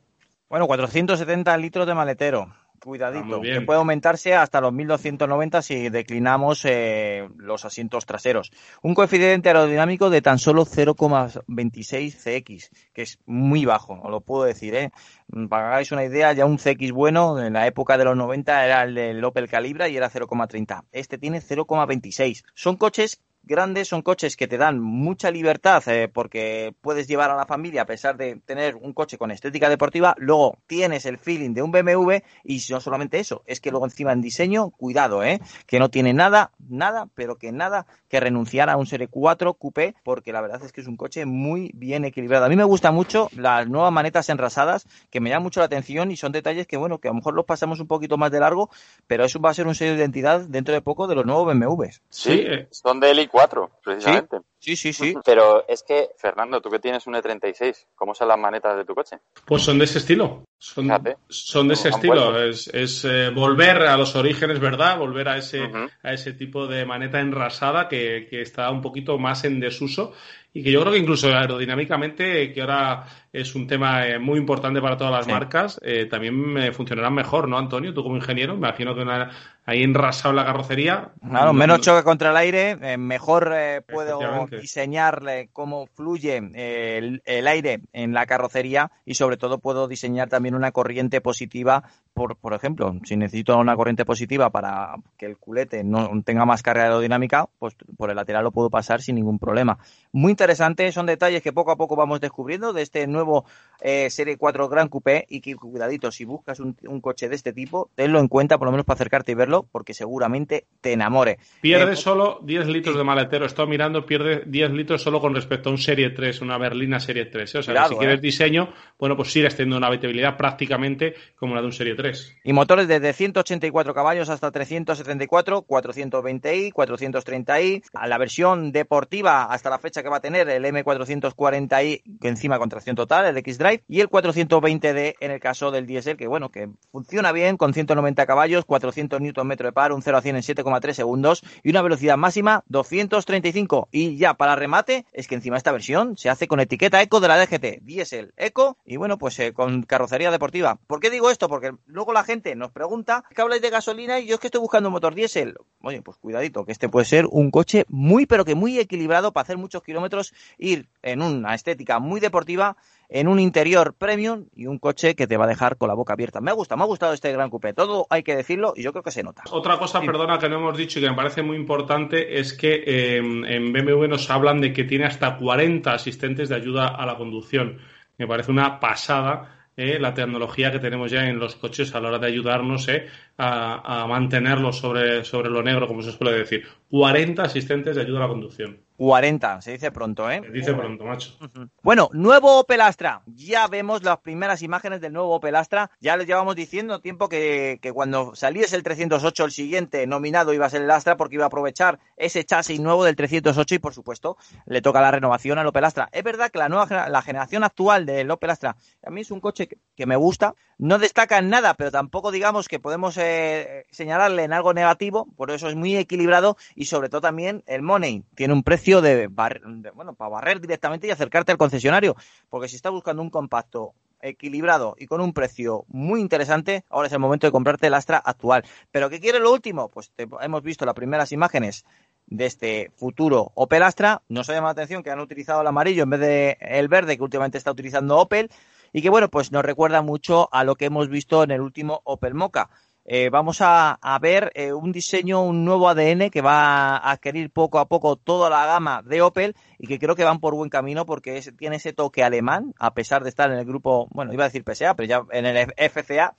[0.49, 2.53] Bueno, 470 litros de maletero.
[2.85, 8.51] Cuidadito, que puede aumentarse hasta los 1290 si declinamos eh, los asientos traseros.
[8.83, 14.43] Un coeficiente aerodinámico de tan solo 0,26 CX, que es muy bajo, os lo puedo
[14.43, 14.91] decir, ¿eh?
[15.29, 18.15] Mm, para que hagáis una idea, ya un CX bueno en la época de los
[18.15, 20.83] 90 era el del Opel Calibra y era 0,30.
[20.91, 22.43] Este tiene 0,26.
[22.53, 27.35] Son coches grandes, son coches que te dan mucha libertad eh, porque puedes llevar a
[27.35, 31.53] la familia a pesar de tener un coche con estética deportiva, luego tienes el feeling
[31.53, 35.39] de un BMW y no solamente eso, es que luego encima en diseño, cuidado, eh,
[35.67, 39.95] que no tiene nada, nada, pero que nada que renunciar a un Serie 4 Coupé
[40.03, 42.45] porque la verdad es que es un coche muy bien equilibrado.
[42.45, 46.11] A mí me gusta mucho las nuevas manetas enrasadas que me llaman mucho la atención
[46.11, 48.39] y son detalles que bueno, que a lo mejor los pasamos un poquito más de
[48.39, 48.69] largo,
[49.07, 51.45] pero eso va a ser un sello de identidad dentro de poco de los nuevos
[51.45, 52.01] BMWs.
[52.09, 54.37] Sí, son de LQ e 4, precisamente.
[54.59, 55.13] Sí, sí, sí.
[55.25, 58.95] Pero es que, Fernando, tú que tienes un E36, ¿cómo son las manetas de tu
[58.95, 59.17] coche?
[59.45, 60.45] Pues son de ese estilo.
[60.57, 60.89] Son,
[61.27, 62.41] son de ese estilo.
[62.41, 64.97] Es, es eh, volver a los orígenes, ¿verdad?
[64.97, 65.69] Volver a ese,
[66.01, 70.13] a ese tipo de maneta enrasada que, que está un poquito más en desuso
[70.55, 74.81] y que yo creo que incluso aerodinámicamente, que ahora es un tema eh, muy importante
[74.81, 77.93] para todas las marcas, eh, también funcionarán mejor, ¿no, Antonio?
[77.93, 79.29] Tú como ingeniero, me imagino que una
[79.65, 81.09] ahí enrasado la carrocería.
[81.27, 83.53] Claro, menos choque contra el aire, mejor
[83.87, 90.29] puedo diseñarle cómo fluye el, el, aire en la carrocería y sobre todo puedo diseñar
[90.29, 91.83] también una corriente positiva.
[92.15, 96.63] Por, por ejemplo, si necesito una corriente positiva para que el culete no tenga más
[96.63, 99.77] carga aerodinámica, pues por el lateral lo puedo pasar sin ningún problema.
[100.13, 103.43] Muy interesante, son detalles que poco a poco vamos descubriendo de este nuevo
[103.81, 107.89] eh, Serie 4 Gran Coupé y que cuidadito, si buscas un, coche de este tipo,
[107.95, 111.37] tenlo en cuenta por lo menos para acercarte y verlo, porque seguramente te enamore.
[111.59, 115.69] Pierde eh, solo 10 litros de maletero, estoy mirando, pierde 10 litros solo con respecto
[115.69, 117.55] a un Serie 3, una berlina Serie 3.
[117.55, 117.57] ¿eh?
[117.57, 121.67] O sea, si quieres diseño, bueno, pues sigues teniendo una habitabilidad prácticamente como la de
[121.67, 122.04] un Serie 3.
[122.43, 129.79] Y motores desde 184 caballos hasta 374, 420i, 430i, a la versión deportiva hasta la
[129.79, 134.01] fecha que va a tener el M440i, que encima con tracción total el X-Drive, y
[134.01, 138.65] el 420D en el caso del diésel, que bueno, que funciona bien con 190 caballos,
[138.65, 142.63] 400 Nm de par, un 0 a 100 en 7,3 segundos y una velocidad máxima
[142.67, 143.89] 235.
[143.91, 147.27] Y ya para remate es que encima esta versión se hace con etiqueta eco de
[147.27, 150.79] la DGT, diésel eco y bueno, pues eh, con carrocería deportiva.
[150.87, 151.47] ¿Por qué digo esto?
[151.49, 154.61] Porque luego la gente nos pregunta que habláis de gasolina y yo es que estoy
[154.61, 155.55] buscando un motor diésel.
[155.81, 159.43] Oye, pues cuidadito, que este puede ser un coche muy pero que muy equilibrado para
[159.43, 162.75] hacer muchos kilómetros, ir en una estética muy deportiva
[163.07, 166.13] en un interior premium y un coche que te va a dejar con la boca
[166.13, 166.41] abierta.
[166.41, 167.73] Me ha gustado, me ha gustado este Gran Coupé.
[167.73, 169.43] Todo hay que decirlo y yo creo que se nota.
[169.51, 172.83] Otra cosa, perdona, que no hemos dicho y que me parece muy importante es que
[172.85, 177.15] eh, en BMW nos hablan de que tiene hasta 40 asistentes de ayuda a la
[177.15, 177.77] conducción.
[178.17, 182.09] Me parece una pasada eh, la tecnología que tenemos ya en los coches a la
[182.09, 186.65] hora de ayudarnos eh, a, a mantenerlos sobre, sobre lo negro, como se suele decir.
[186.89, 188.85] 40 asistentes de ayuda a la conducción.
[188.97, 190.41] 40, se dice pronto, ¿eh?
[190.41, 191.37] Se dice pronto, macho.
[191.83, 193.21] Bueno, nuevo Opel Astra.
[193.25, 195.91] Ya vemos las primeras imágenes del nuevo Opel Astra.
[195.99, 200.65] Ya les llevamos diciendo tiempo que, que, cuando saliese el 308, el siguiente nominado iba
[200.65, 203.93] a ser el Astra porque iba a aprovechar ese chasis nuevo del 308 y, por
[203.93, 206.07] supuesto, le toca la renovación al Opel Astra.
[206.13, 209.41] Es verdad que la nueva la generación actual del Opel Astra a mí es un
[209.41, 210.55] coche que, que me gusta.
[210.77, 215.27] No destaca en nada, pero tampoco digamos que podemos eh, señalarle en algo negativo.
[215.35, 219.15] Por eso es muy equilibrado y, sobre todo, también el Money tiene un precio de,
[219.15, 222.15] de, bueno, para barrer directamente y acercarte al concesionario.
[222.49, 227.13] Porque si estás buscando un compacto equilibrado y con un precio muy interesante, ahora es
[227.13, 228.63] el momento de comprarte el Astra actual.
[228.91, 229.89] ¿Pero qué quiere lo último?
[229.89, 231.85] Pues te, hemos visto las primeras imágenes
[232.27, 234.21] de este futuro Opel Astra.
[234.29, 237.17] Nos ha llamado la atención que han utilizado el amarillo en vez de el verde
[237.17, 238.49] que últimamente está utilizando Opel
[238.93, 242.01] y que bueno, pues nos recuerda mucho a lo que hemos visto en el último
[242.05, 242.69] Opel Mocha
[243.07, 247.51] eh, vamos a, a ver eh, un diseño, un nuevo ADN que va a adquirir
[247.51, 250.71] poco a poco toda la gama de Opel y que creo que van por buen
[250.71, 254.45] camino porque tiene ese toque alemán, a pesar de estar en el grupo, bueno, iba
[254.45, 256.35] a decir PSA, pero ya en el FCA.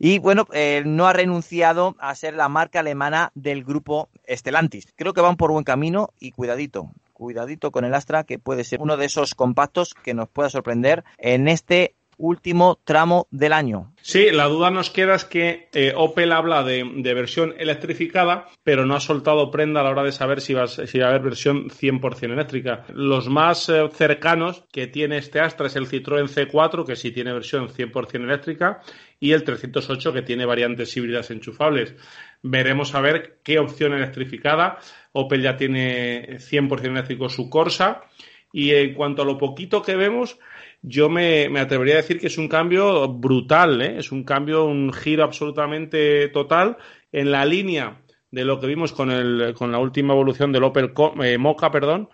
[0.00, 4.92] Y bueno, eh, no ha renunciado a ser la marca alemana del grupo Stellantis.
[4.96, 8.80] Creo que van por buen camino y cuidadito, cuidadito con el Astra, que puede ser
[8.80, 13.92] uno de esos compactos que nos pueda sorprender en este último tramo del año.
[14.02, 16.84] Sí, la duda nos queda es que eh, Opel habla de,
[17.14, 20.98] versión electrificada, pero no ha soltado prenda a la hora de saber si va, si
[20.98, 22.84] va a haber versión 100% eléctrica.
[22.94, 27.32] Los más eh, cercanos que tiene este Astra es el Citroën C4, que sí tiene
[27.32, 28.80] versión 100% eléctrica,
[29.18, 31.94] y el 308, que tiene variantes híbridas enchufables.
[32.42, 34.78] Veremos a ver qué opción electrificada.
[35.12, 38.02] Opel ya tiene 100% eléctrico su Corsa.
[38.52, 40.38] Y en cuanto a lo poquito que vemos,
[40.82, 43.98] yo me, atrevería a decir que es un cambio brutal, ¿eh?
[43.98, 46.78] es un cambio, un giro absolutamente total
[47.12, 50.92] en la línea de lo que vimos con, el, con la última evolución del Opel
[51.22, 52.08] eh, Mocha, perdón,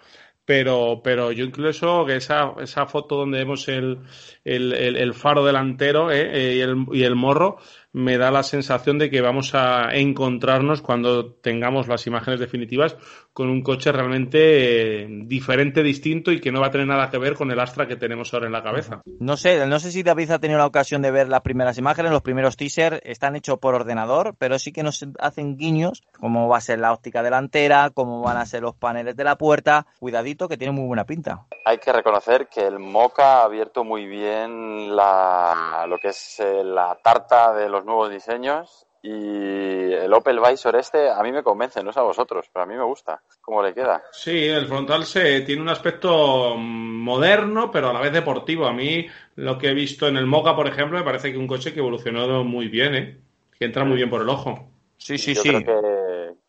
[0.45, 3.99] pero, pero yo incluso que esa, esa foto donde vemos el,
[4.45, 6.63] el, faro delantero ¿eh?
[6.63, 7.59] el, y el morro,
[7.93, 12.97] me da la sensación de que vamos a encontrarnos cuando tengamos las imágenes definitivas
[13.37, 17.19] con un coche realmente eh, diferente, distinto y que no va a tener nada que
[17.19, 19.03] ver con el Astra que tenemos ahora en la cabeza.
[19.21, 22.13] No sé, no sé si David ha tenido la ocasión de ver las primeras imágenes,
[22.13, 26.57] los primeros teasers están hechos por ordenador, pero sí que nos hacen guiños, cómo va
[26.57, 30.49] a ser la óptica delantera, cómo van a ser los paneles de la puerta, cuidadito
[30.49, 31.47] que tiene muy buena pinta.
[31.67, 36.65] Hay que reconocer que el Mocha ha abierto muy bien la, lo que es eh,
[36.65, 41.81] la tarta de los nuevos diseños y el Opel Visor este a mí me convence,
[41.83, 43.23] no es a vosotros, pero a mí me gusta.
[43.41, 44.03] ¿Cómo le queda?
[44.11, 48.67] Sí, el frontal se tiene un aspecto moderno, pero a la vez deportivo.
[48.67, 49.07] A mí
[49.37, 51.79] lo que he visto en el Mocha, por ejemplo, me parece que un coche que
[51.79, 53.21] evolucionó muy bien, ¿eh?
[53.57, 54.71] que entra muy bien por el ojo.
[54.97, 55.51] Sí, sí, Yo sí.
[55.51, 56.06] Creo que,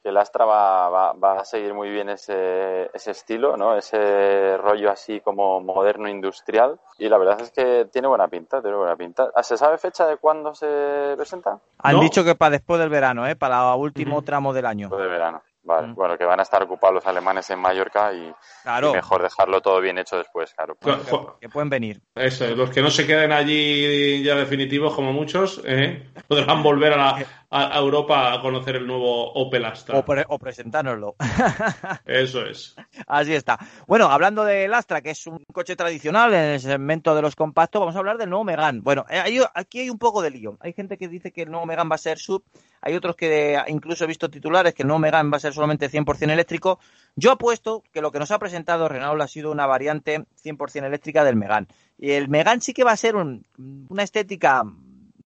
[0.07, 3.75] que el Astra va, va, va, a seguir muy bien ese, ese estilo, ¿no?
[3.75, 6.79] Ese rollo así como moderno industrial.
[6.97, 9.29] Y la verdad es que tiene buena pinta, tiene buena pinta.
[9.43, 11.59] ¿Se sabe fecha de cuándo se presenta?
[11.79, 12.01] Han ¿No?
[12.01, 13.35] dicho que para después del verano, ¿eh?
[13.35, 14.25] Para el último uh -huh.
[14.25, 14.87] tramo del año.
[14.87, 15.41] Después del verano.
[15.67, 15.95] Vale, mm.
[15.95, 18.33] bueno, que van a estar ocupados los alemanes en Mallorca y,
[18.63, 18.91] claro.
[18.91, 20.77] y, mejor dejarlo todo bien hecho después, claro.
[20.79, 20.95] Que,
[21.41, 22.01] que pueden venir.
[22.15, 26.09] Eso, los que no se queden allí ya definitivos, como muchos, ¿eh?
[26.25, 29.99] podrán volver a, la, a, Europa a conocer el nuevo Opel Astra.
[29.99, 31.15] O, pre o presentárnoslo.
[32.05, 32.75] Eso es.
[33.05, 33.59] Así está.
[33.87, 37.81] Bueno, hablando del Astra, que es un coche tradicional en el segmento de los compactos,
[37.81, 38.81] vamos a hablar del nuevo Megan.
[38.83, 40.57] Bueno, eh, hay, aquí hay un poco de lío.
[40.61, 42.43] Hay gente que dice que el nuevo Megan va a ser sub,
[42.81, 45.91] hay otros que incluso he visto titulares que el nuevo Megan va a ser solamente
[45.91, 46.79] 100% eléctrico.
[47.15, 51.25] Yo apuesto que lo que nos ha presentado Renault ha sido una variante 100% eléctrica
[51.25, 51.67] del Megan.
[51.97, 53.45] Y el Megan sí que va a ser un,
[53.89, 54.63] una estética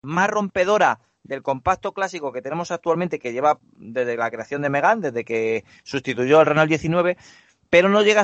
[0.02, 5.02] más rompedora del compacto clásico que tenemos actualmente, que lleva desde la creación de Megan,
[5.02, 7.18] desde que sustituyó al Renault 19,
[7.70, 8.24] pero no, llega,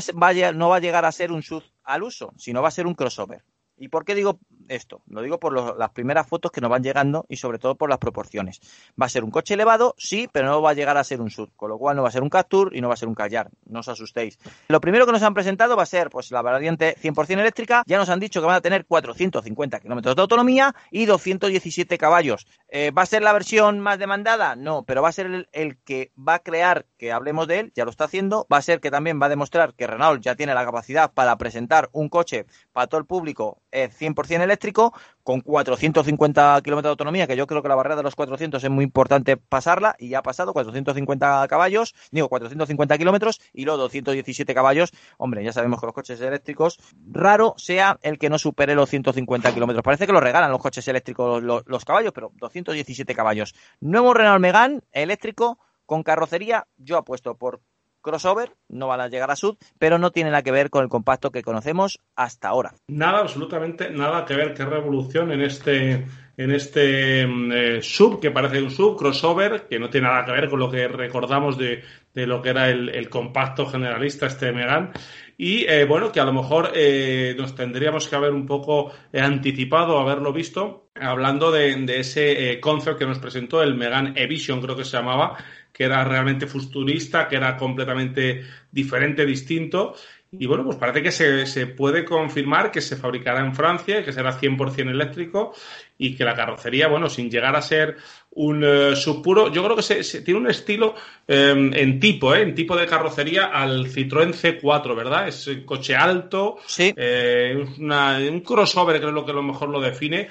[0.54, 2.96] no va a llegar a ser un SUV al uso, sino va a ser un
[2.96, 3.44] crossover.
[3.78, 5.02] ¿Y por qué digo esto?
[5.08, 8.00] Lo digo por las primeras fotos que nos van llegando y sobre todo por las
[8.00, 8.60] proporciones.
[9.00, 11.30] Va a ser un coche elevado, sí, pero no va a llegar a ser un
[11.30, 13.08] sub, con lo cual no va a ser un Captur y no va a ser
[13.08, 14.40] un Callar, no os asustéis.
[14.68, 17.98] Lo primero que nos han presentado va a ser pues la variante 100% eléctrica, ya
[17.98, 22.48] nos han dicho que van a tener 450 kilómetros de autonomía y 217 caballos.
[22.70, 24.58] Eh, ¿Va a ser la versión más demandada?
[24.58, 27.86] No, pero va a ser el, que va a crear que hablemos de él, ya
[27.86, 30.54] lo está haciendo, va a ser que también va a demostrar que Renault ya tiene
[30.54, 34.94] la capacidad para presentar un coche para todo el público 100% eléctrico,
[35.28, 38.70] con 450 kilómetros de autonomía, que yo creo que la barrera de los 400 es
[38.70, 44.54] muy importante pasarla, y ya ha pasado 450 caballos, digo 450 kilómetros, y luego 217
[44.54, 44.94] caballos.
[45.18, 46.80] Hombre, ya sabemos que los coches eléctricos,
[47.12, 49.84] raro sea el que no supere los 150 kilómetros.
[49.84, 53.54] Parece que lo regalan los coches eléctricos los, los caballos, pero 217 caballos.
[53.82, 57.60] Nuevo Renault Megane eléctrico con carrocería, yo apuesto por
[58.08, 60.90] crossover, no van a llegar a sud, pero no tiene nada que ver con el
[60.90, 62.74] compacto que conocemos hasta ahora.
[62.88, 66.06] Nada, absolutamente nada que ver, qué revolución en este
[66.38, 70.32] en este mm, eh, sub, que parece un sub, crossover, que no tiene nada que
[70.32, 74.92] ver con lo que recordamos de, lo que era el, compacto generalista, este Megan.
[75.36, 80.00] Y eh, bueno, que a lo mejor eh, nos tendríamos que haber un poco anticipado,
[80.00, 84.86] haberlo visto, hablando de, de ese concept que nos presentó el Megan Evision, creo que
[84.86, 85.38] se llamaba,
[85.78, 89.94] que era realmente futurista, que era completamente diferente, distinto.
[90.32, 94.38] Y bueno, pues parece que se, puede confirmar que se fabricará en Francia que será
[94.38, 95.54] 100% eléctrico
[95.98, 97.96] y que la carrocería, bueno, sin llegar a ser
[98.32, 100.96] un uh, subpuro, yo creo que se, tiene un estilo
[101.28, 102.42] em, en tipo, ¿eh?
[102.42, 105.28] en tipo de carrocería al Citroën C4, ¿verdad?
[105.28, 106.94] Es un coche alto, sí.
[106.96, 110.28] Eh, un crossover creo que a lo mejor lo define,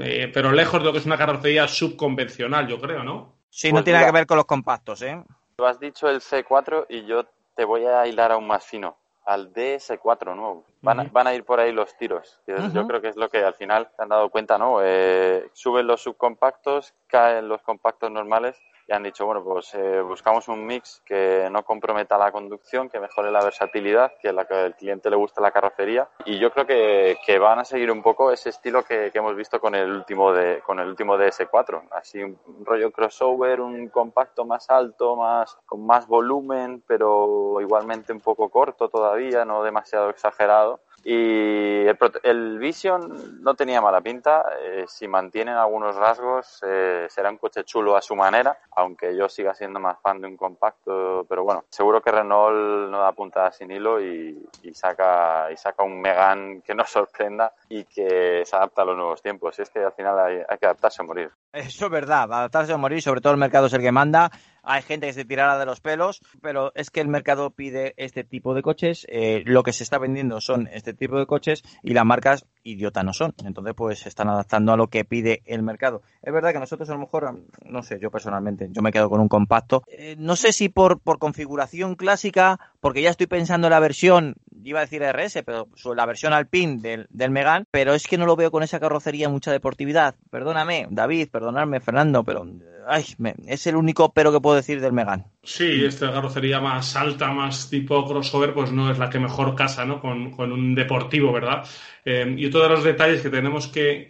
[0.00, 3.37] eh, pero lejos de lo que es una carrocería subconvencional, yo creo, ¿no?
[3.50, 5.22] Sí, no pues tiene que ver con los compactos, ¿eh?
[5.56, 9.52] Tú has dicho el C4 y yo te voy a hilar aún más fino, al
[9.52, 10.64] DS4 nuevo.
[10.80, 12.40] Van, a, van a ir por ahí los tiros.
[12.46, 14.78] Yo creo que es lo que al final se han dado cuenta, ¿no?
[14.82, 18.56] Eh, suben los subcompactos, caen los compactos normales
[18.88, 22.98] y han dicho, bueno, pues eh, buscamos un mix que no comprometa la conducción, que
[22.98, 26.08] mejore la versatilidad, que la que al cliente le guste la carrocería.
[26.24, 29.36] Y yo creo que, que van a seguir un poco ese estilo que, que, hemos
[29.36, 31.88] visto con el último de con el último DS4.
[31.90, 38.20] Así un rollo crossover, un compacto más alto, más con más volumen, pero igualmente un
[38.20, 40.80] poco corto todavía, no demasiado exagerado.
[41.10, 41.86] Y
[42.22, 44.44] el, Vision no tenía mala pinta.
[44.60, 49.26] Eh, si mantienen algunos rasgos, eh, será un coche chulo a su manera, aunque yo
[49.30, 51.24] siga siendo más fan de un compacto.
[51.26, 55.98] Pero bueno, seguro que Renault no da puntada sin hilo y, saca, y saca un
[55.98, 59.58] Megan que nos sorprenda y que se adapta a los nuevos tiempos.
[59.58, 61.30] Y es que al final hay, hay que adaptarse a morir.
[61.52, 64.30] Eso es verdad, adaptarse a morir, sobre todo el mercado es el que manda
[64.68, 68.22] hay gente que se tirará de los pelos, pero es que el mercado pide este
[68.22, 71.94] tipo de coches, eh, lo que se está vendiendo son este tipo de coches y
[71.94, 73.34] las marcas idiota no son.
[73.44, 76.02] Entonces, pues se están adaptando a lo que pide el mercado.
[76.22, 79.20] Es verdad que nosotros a lo mejor, no sé, yo personalmente, yo me quedo con
[79.20, 79.84] un compacto.
[79.88, 84.34] Eh, no sé si por, por configuración clásica, porque ya estoy pensando en la versión,
[84.62, 88.26] iba a decir RS, pero la versión Alpine del, del Megan, pero es que no
[88.26, 90.14] lo veo con esa carrocería mucha deportividad.
[90.30, 92.44] Perdóname, David, perdonadme, Fernando, pero
[92.88, 93.04] ay,
[93.46, 95.26] es el único pero que puedo decir del Megan.
[95.44, 99.84] Sí, esta carrocería más alta, más tipo crossover, pues no es la que mejor casa,
[99.84, 100.00] ¿no?
[100.00, 101.64] Con, un deportivo, ¿verdad?
[102.04, 104.08] Eh, y otro de los detalles que tenemos que,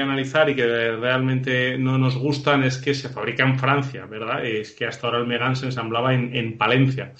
[0.00, 4.44] analizar y que realmente no nos gustan es que se fabrica en Francia, ¿verdad?
[4.44, 7.12] Es que hasta ahora el Megan se ensamblaba en, en Palencia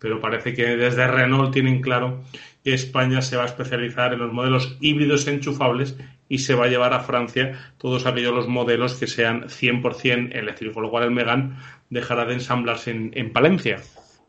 [0.00, 2.22] pero parece que desde Renault tienen claro
[2.62, 5.96] que España se va a especializar en los modelos híbridos enchufables
[6.28, 10.74] y se va a llevar a Francia todos aquellos los modelos que sean 100% eléctricos,
[10.74, 11.58] con lo cual el Megan
[11.90, 13.80] dejará de ensamblarse en, Palencia.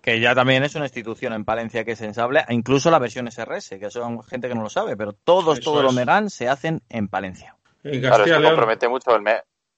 [0.02, 3.78] Que ya también es una institución en Palencia que se ensambla, incluso la versión SRS,
[3.80, 7.10] que son gente que no lo sabe, pero todos, todos los Megan se hacen en
[7.10, 7.56] Palencia.
[7.84, 9.24] En claro, esto compromete mucho el,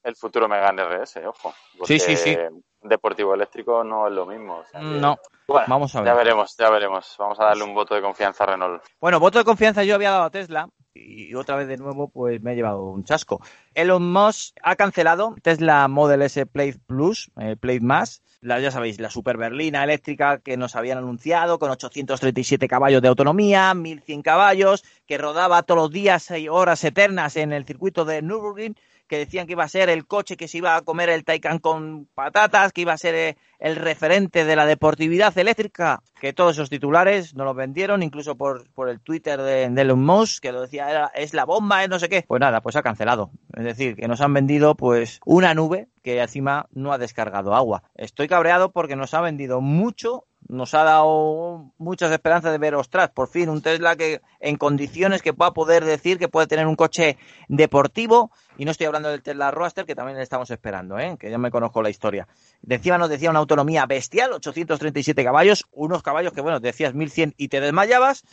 [0.04, 1.54] el futuro Megan RS, ojo.
[1.84, 2.38] Sí, sí, sí.
[2.84, 4.64] Deportivo eléctrico no es lo mismo.
[4.74, 5.18] no.
[5.48, 6.08] vamos a ver.
[6.08, 7.16] Ya veremos, ya veremos.
[7.20, 8.84] Vamos a darle un voto de confianza a Renault.
[9.00, 12.42] Bueno, voto de confianza yo había dado a Tesla y otra vez de nuevo pues
[12.42, 13.42] me ha llevado un chasco.
[13.74, 19.00] Elon Musk ha cancelado Tesla Model S Plate Plus, eh, Plate Más, la, ya sabéis,
[19.00, 24.84] la super berlina eléctrica que nos habían anunciado con 837 caballos de autonomía, 1100 caballos,
[25.06, 28.76] que rodaba todos los días 6 horas eternas en el circuito de Nürburgring
[29.12, 31.60] que decían que iba a ser el coche que se iba a comer el Taycan
[31.60, 36.54] con patatas, que iba a ser eh, el referente de la deportividad eléctrica, que todos
[36.54, 40.62] esos titulares no los vendieron, incluso por, por el Twitter de, Elon Musk, que lo
[40.62, 42.24] decía, era, es la bomba, es no sé qué.
[42.26, 43.32] Pues nada, pues ha cancelado.
[43.54, 47.84] Es decir, que nos han vendido pues una nube que encima no ha descargado agua.
[47.96, 53.10] Estoy cabreado porque nos ha vendido mucho nos ha dado muchas esperanzas de ver, ostras,
[53.10, 56.76] por fin un Tesla que en condiciones que pueda poder decir que puede tener un
[56.76, 57.18] coche
[57.48, 61.16] deportivo, y no estoy hablando del Tesla Roadster, que también estamos esperando, ¿eh?
[61.18, 62.28] que ya me conozco la historia.
[62.62, 67.34] De encima nos decía una autonomía bestial, 837 caballos, unos caballos que, bueno, decías 1100
[67.38, 68.26] y te desmayabas,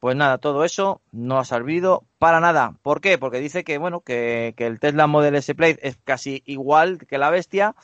[0.00, 2.74] pues nada, todo eso no ha servido para nada.
[2.82, 3.16] ¿Por qué?
[3.16, 7.16] Porque dice que, bueno, que, que el Tesla Model S Plate es casi igual que
[7.16, 7.74] la bestia,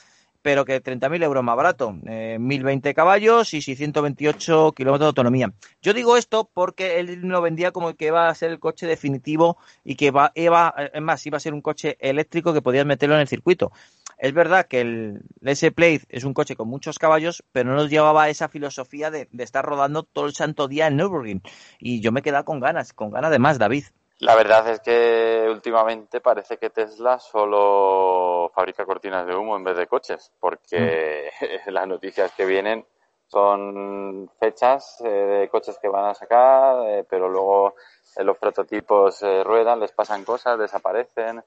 [0.43, 5.53] pero que 30.000 euros más barato, eh, 1.020 caballos y 628 kilómetros de autonomía.
[5.83, 9.59] Yo digo esto porque él lo vendía como que iba a ser el coche definitivo
[9.85, 13.15] y que va, iba, es más, iba a ser un coche eléctrico que podías meterlo
[13.15, 13.73] en el circuito.
[14.21, 18.29] Es verdad que el S-Plate es un coche con muchos caballos, pero no nos llevaba
[18.29, 21.43] esa filosofía de, estar rodando todo el santo día en Nürburgring.
[21.79, 23.85] Y yo me he quedado con ganas, con ganas de más, David.
[24.21, 29.77] La verdad es que últimamente parece que Tesla solo fabrica cortinas de humo en vez
[29.77, 31.71] de coches, porque mm.
[31.71, 32.85] las noticias que vienen
[33.29, 37.75] son fechas eh, de coches que van a sacar, eh, pero luego
[38.17, 41.43] eh, los prototipos eh, ruedan, les pasan cosas, desaparecen.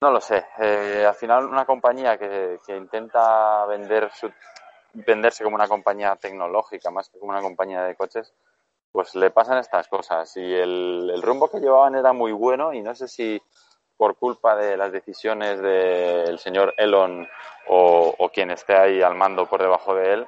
[0.00, 0.44] No lo sé.
[0.58, 4.28] Eh, al final, una compañía que, que intenta vender su,
[4.94, 8.32] venderse como una compañía tecnológica más que como una compañía de coches,
[8.92, 10.36] pues le pasan estas cosas.
[10.36, 13.42] Y el, el, rumbo que llevaban era muy bueno y no sé si
[13.96, 17.28] por culpa de las decisiones del señor Elon
[17.68, 20.26] o, quien esté ahí al mando por debajo de él,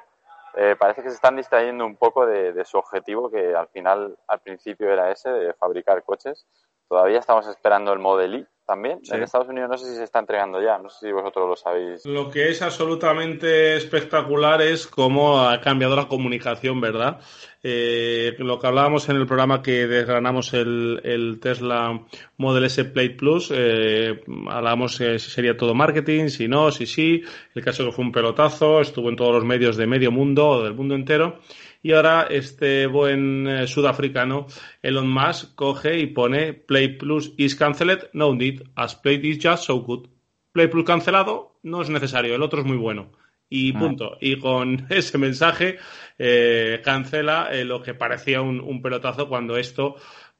[0.55, 4.17] eh, parece que se están distrayendo un poco de, de, su objetivo, que al final,
[4.27, 6.45] al principio era ese, de fabricar coches.
[6.87, 8.99] Todavía estamos esperando el Model I, también.
[9.03, 9.15] Sí.
[9.15, 11.55] En Estados Unidos no sé si se está entregando ya, no sé si vosotros lo
[11.55, 12.05] sabéis.
[12.05, 17.19] Lo que es absolutamente espectacular es cómo ha cambiado la comunicación, ¿verdad?
[17.63, 21.99] Eh, lo que hablábamos en el programa que desgranamos el, el Tesla
[22.37, 27.23] Model S Plate Plus, eh, hablábamos si sería todo marketing, si no, si sí.
[27.55, 30.75] El caso que fue un pelotazo, estuvo en todos los medios de medio mundo, del
[30.75, 31.39] mundo entero.
[31.85, 34.47] Y ahora este buen eh, sudafricano
[34.81, 39.65] Elon Musk coge y pone Play Plus is cancelled, no need, as Play is just
[39.65, 40.07] so good.
[40.51, 43.11] Play Plus cancelado, no es necesario, el otro es muy bueno.
[43.49, 44.13] Y punto.
[44.13, 44.17] Ah.
[44.19, 45.77] Y con ese mensaje
[46.17, 49.95] eh, cancela eh, lo que parecía un, un pelotazo cuando esto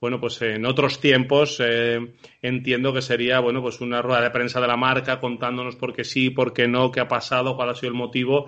[0.06, 2.14] bueno, pues en otros tiempos eh,
[2.44, 6.03] entiendo que sería, bueno, pues una rueda de prensa de la marca contándonos por qué
[6.03, 8.45] sí, por qué no, qué ha pasado, cuál ha sido el motivo.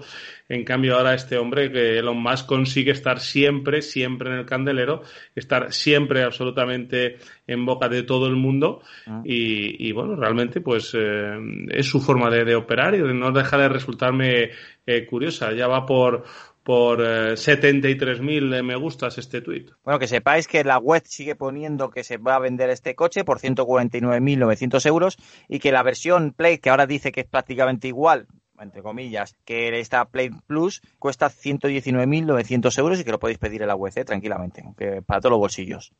[0.49, 5.01] En cambio ahora este hombre, que Elon Musk consigue estar siempre, siempre en el candelero,
[5.33, 7.17] estar siempre absolutamente
[7.47, 9.23] en boca de todo el mundo ah.
[9.25, 11.39] y, y, bueno, realmente pues eh,
[11.69, 14.51] es su forma de, de, operar y no deja de resultarme
[14.85, 15.53] eh, curiosa.
[15.53, 16.23] Ya va por
[16.67, 19.71] por eh, 73.000 me gustas este tuit.
[19.85, 23.23] Bueno, que sepáis que la web sigue poniendo que se va a vender este coche
[23.23, 25.17] por 149.900 euros
[25.47, 28.27] y que la versión Play, que ahora dice que es prácticamente igual,
[28.59, 33.69] entre comillas, que esta Play Plus cuesta 119.900 euros y que lo podéis pedir en
[33.69, 34.03] la web ¿eh?
[34.03, 35.93] tranquilamente, aunque para todos los bolsillos.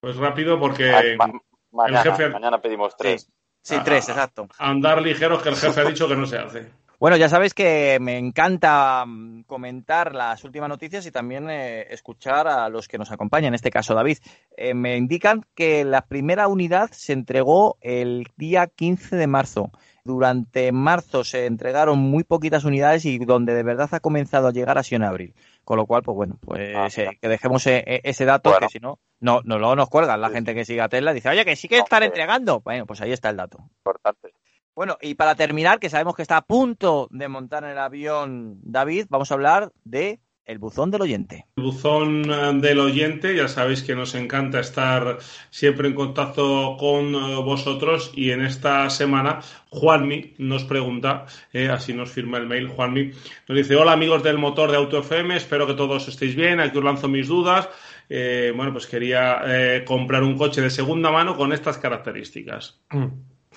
[0.00, 1.30] Pues rápido porque ma
[1.70, 2.28] mañana, el jefe...
[2.30, 3.30] mañana pedimos tres.
[3.62, 4.48] Sí, sí tres, exacto.
[4.58, 6.66] Andar ligeros que el jefe ha dicho que no se hace.
[7.00, 12.48] Bueno, ya sabéis que me encanta mm, comentar las últimas noticias y también eh, escuchar
[12.48, 14.18] a los que nos acompañan, en este caso David.
[14.56, 19.70] Eh, me indican que la primera unidad se entregó el día 15 de marzo.
[20.02, 24.76] Durante marzo se entregaron muy poquitas unidades y donde de verdad ha comenzado a llegar
[24.76, 25.34] ha sido en abril.
[25.64, 28.66] Con lo cual, pues bueno, pues ah, eh, que dejemos eh, ese dato, bueno.
[28.66, 30.34] que si no, no, no luego nos cuelgan la sí.
[30.34, 31.12] gente que sigue a Tesla.
[31.12, 32.60] Dice, oye, que sí que están entregando.
[32.60, 33.58] Bueno, pues ahí está el dato.
[33.76, 34.32] Importante.
[34.78, 38.60] Bueno, y para terminar, que sabemos que está a punto de montar en el avión
[38.62, 41.46] David, vamos a hablar de el buzón del oyente.
[41.56, 45.18] El buzón eh, del oyente, ya sabéis que nos encanta estar
[45.50, 49.40] siempre en contacto con eh, vosotros y en esta semana
[49.70, 53.10] Juanmi nos pregunta, eh, así nos firma el mail, Juanmi
[53.48, 56.78] nos dice, hola amigos del motor de Auto FM, espero que todos estéis bien, aquí
[56.78, 57.68] os lanzo mis dudas.
[58.08, 62.80] Eh, bueno, pues quería eh, comprar un coche de segunda mano con estas características.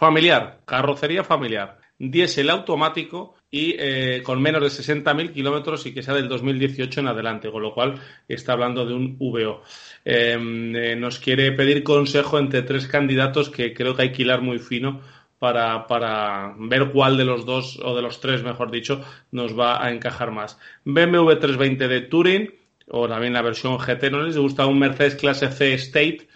[0.02, 6.16] Familiar, carrocería familiar, diésel automático y eh, con menos de 60.000 kilómetros y que sea
[6.16, 9.62] del 2018 en adelante, con lo cual está hablando de un VO.
[10.04, 14.42] Eh, eh, nos quiere pedir consejo entre tres candidatos que creo que hay que hilar
[14.42, 15.02] muy fino
[15.38, 19.86] para, para, ver cuál de los dos, o de los tres, mejor dicho, nos va
[19.86, 20.58] a encajar más.
[20.84, 22.52] BMW 320 de Touring,
[22.88, 26.28] o también la versión GT, no les gusta un Mercedes clase C State,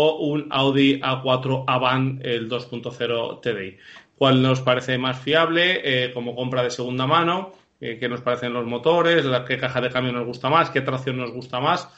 [0.00, 3.76] o un Audi A4 Avant el 2.0 TDI.
[4.14, 7.52] ¿Cuál nos parece más fiable eh, como compra de segunda mano?
[7.80, 9.24] Eh, ¿Qué nos parecen los motores?
[9.24, 10.70] La, ¿Qué caja de cambio nos gusta más?
[10.70, 11.88] ¿Qué tracción nos gusta más?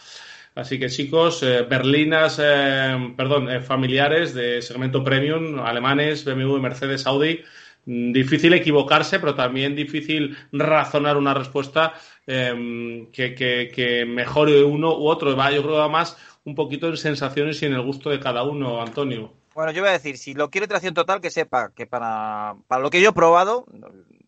[0.54, 7.40] Así que chicos, eh, berlinas, eh, perdón, familiares de segmento premium, alemanes, BMW, Mercedes, Audi,
[7.84, 11.92] mm, difícil equivocarse, pero también difícil razonar una respuesta
[12.26, 15.36] em, que, que, mejore uno u otro.
[15.36, 18.20] Va, yo creo que va más un poquito en sensaciones y en el gusto de
[18.20, 19.32] cada uno, Antonio.
[19.54, 22.82] Bueno, yo voy a decir, si lo quiere tracción total, que sepa que para, para
[22.82, 23.66] lo que yo he probado,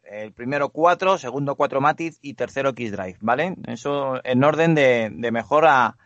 [0.05, 3.55] el primero 4, segundo 4 Matiz y tercero X-Drive, ¿vale?
[3.67, 5.97] Eso en orden de, mejor a,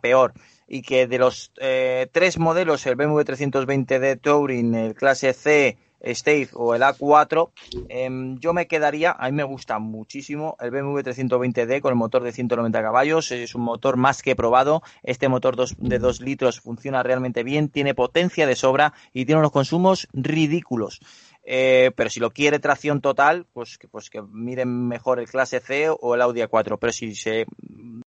[0.00, 0.32] peor.
[0.68, 6.48] Y que de los eh, tres modelos, el BMW 320D Touring, el clase C, Stave
[6.54, 7.50] o el A4,
[7.88, 12.22] em, yo me quedaría, a mí me gusta muchísimo el BMW 320D con el motor
[12.22, 17.02] de 190 caballos, es un motor más que probado, este motor de 2 litros funciona
[17.02, 21.00] realmente bien, tiene potencia de sobra y tiene unos consumos ridículos.
[21.42, 25.60] Eh, pero si lo quiere tracción total, pues que, pues que miren mejor el clase
[25.60, 26.78] C o el Audi A4.
[26.78, 27.46] Pero si se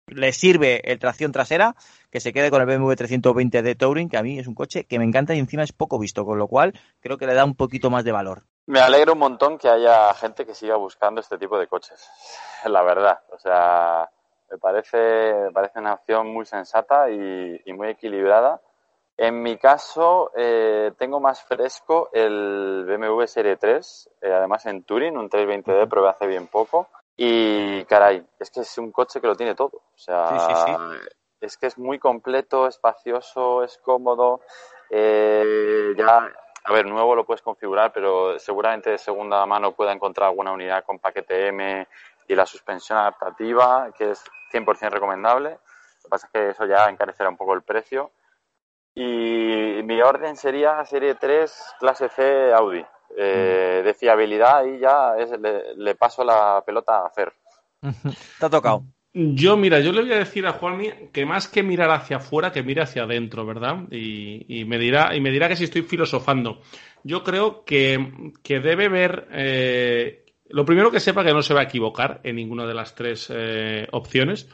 [0.08, 1.76] le sirve el tracción trasera,
[2.12, 5.00] que se quede con el BMW 320D Touring, que a mí es un coche que
[5.00, 7.56] me encanta y encima es poco visto, con lo cual creo que le da un
[7.56, 8.44] poquito más de valor.
[8.68, 12.08] Me alegro un montón que haya gente que siga buscando este tipo de coches,
[12.66, 13.20] la verdad.
[13.32, 14.10] O sea,
[14.52, 18.62] me parece, me parece una opción muy sensata y muy equilibrada
[19.18, 25.18] en mi caso, eh, tengo más fresco el BMW Serie 3, eh, además en Touring,
[25.18, 26.90] un 320D, probé hace bien poco.
[27.16, 29.84] Y caray, es que es un coche que lo tiene todo.
[29.94, 30.90] O sea,
[31.40, 34.42] es que es muy completo, espacioso, es cómodo.
[34.90, 36.32] Eh, ya,
[36.64, 40.84] a ver, nuevo lo puedes configurar, pero seguramente de segunda mano pueda encontrar alguna unidad
[40.86, 41.88] con paquete M
[42.28, 45.52] y la suspensión adaptativa, que es 100% recomendable.
[45.52, 48.12] Lo que pasa es que eso ya encarecerá un poco el precio.
[48.96, 52.84] Y mi orden sería Serie 3, clase C, Audi.
[53.16, 55.14] Eh, de fiabilidad y ya
[55.78, 57.32] le, paso la pelota a Fer.
[58.40, 58.86] Te ha tocado.
[59.14, 62.52] Yo, mira, yo le voy a decir a Juanmi que más que mirar hacia afuera,
[62.52, 63.84] que mire hacia adentro, ¿verdad?
[63.92, 66.62] Y, me, dirá, y me dirá que si estoy filosofando.
[67.04, 69.28] Yo creo que, debe ver.
[69.32, 72.96] Eh, lo primero que sepa que no se va a equivocar en ninguna de las
[72.96, 74.50] tres eh, opciones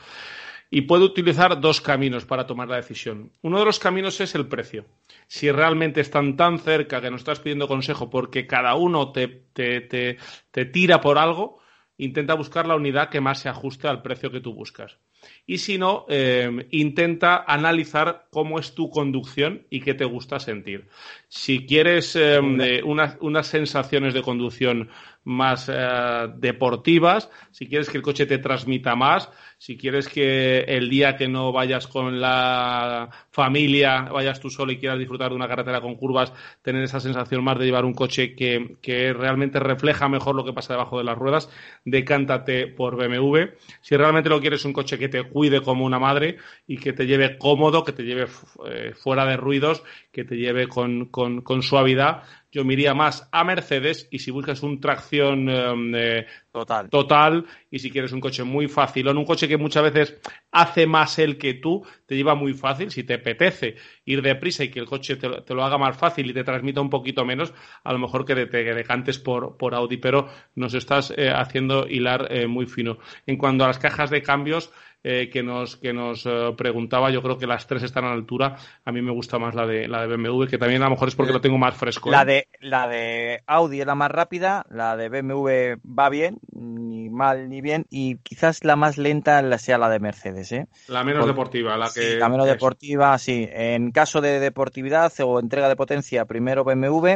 [0.72, 3.32] y puede utilizar dos caminos para tomar la decisión.
[3.42, 4.86] Uno de los caminos es el precio.
[5.28, 9.82] Si realmente están tan cerca que nos estás pidiendo consejo porque cada uno te, te,
[9.82, 11.60] te, tira por algo,
[11.98, 14.98] intenta buscar la unidad que más se ajuste al precio que tú buscas.
[15.46, 20.88] Y si no, eh, intenta analizar cómo es tu conducción y qué te gusta sentir.
[21.28, 22.40] Si quieres eh,
[22.84, 24.90] unas sensaciones de conducción
[25.24, 30.90] más eh, deportivas, si quieres que el coche te transmita más, si quieres que el
[30.90, 35.48] día que no vayas con la familia, vayas tú solo y quieras disfrutar de una
[35.48, 40.08] carretera con curvas, tener esa sensación más de llevar un coche que, que realmente refleja
[40.08, 41.50] mejor lo que pasa debajo de las ruedas,
[41.84, 43.52] decántate por BMW.
[43.82, 46.38] Si realmente lo quieres un coche que te cuide como una madre
[46.68, 48.28] y que te lleve cómodo, que te lleve
[48.70, 53.30] eh, fuera de ruidos, que te lleve con, con, con suavidad, yo me iría más
[53.32, 56.90] a Mercedes y si buscas un tracción em, eh, total.
[56.90, 60.20] total y si quieres un coche muy fácil o un coche que muchas veces
[60.52, 63.76] hace más él que tú, te lleva muy fácil, si te apetece
[64.06, 66.90] ir deprisa y que el coche te, lo haga más fácil y te transmita un
[66.90, 67.54] poquito menos,
[67.84, 72.28] a lo mejor que te, decantes por, por Audi, pero nos estás eh, haciendo hilar
[72.32, 72.98] eh, muy fino.
[73.28, 77.10] En cuanto a las cajas de cambios, eh, que nos, que nos eh, preguntaba.
[77.10, 78.58] Yo creo que las tres están a la altura.
[78.84, 81.08] A mí me gusta más la de, la de BMW, que también a lo mejor
[81.08, 82.12] es porque lo tengo más fresco.
[82.12, 82.26] La, ¿eh?
[82.26, 87.50] de, la de Audi es la más rápida, la de BMW va bien, ni mal
[87.50, 90.52] ni bien, y quizás la más lenta sea la de Mercedes.
[90.52, 90.68] ¿eh?
[90.88, 92.18] La menos deportiva, la que.
[92.18, 93.48] la menos deportiva, sí.
[93.52, 97.16] En caso de deportividad o entrega de potencia, primero BMW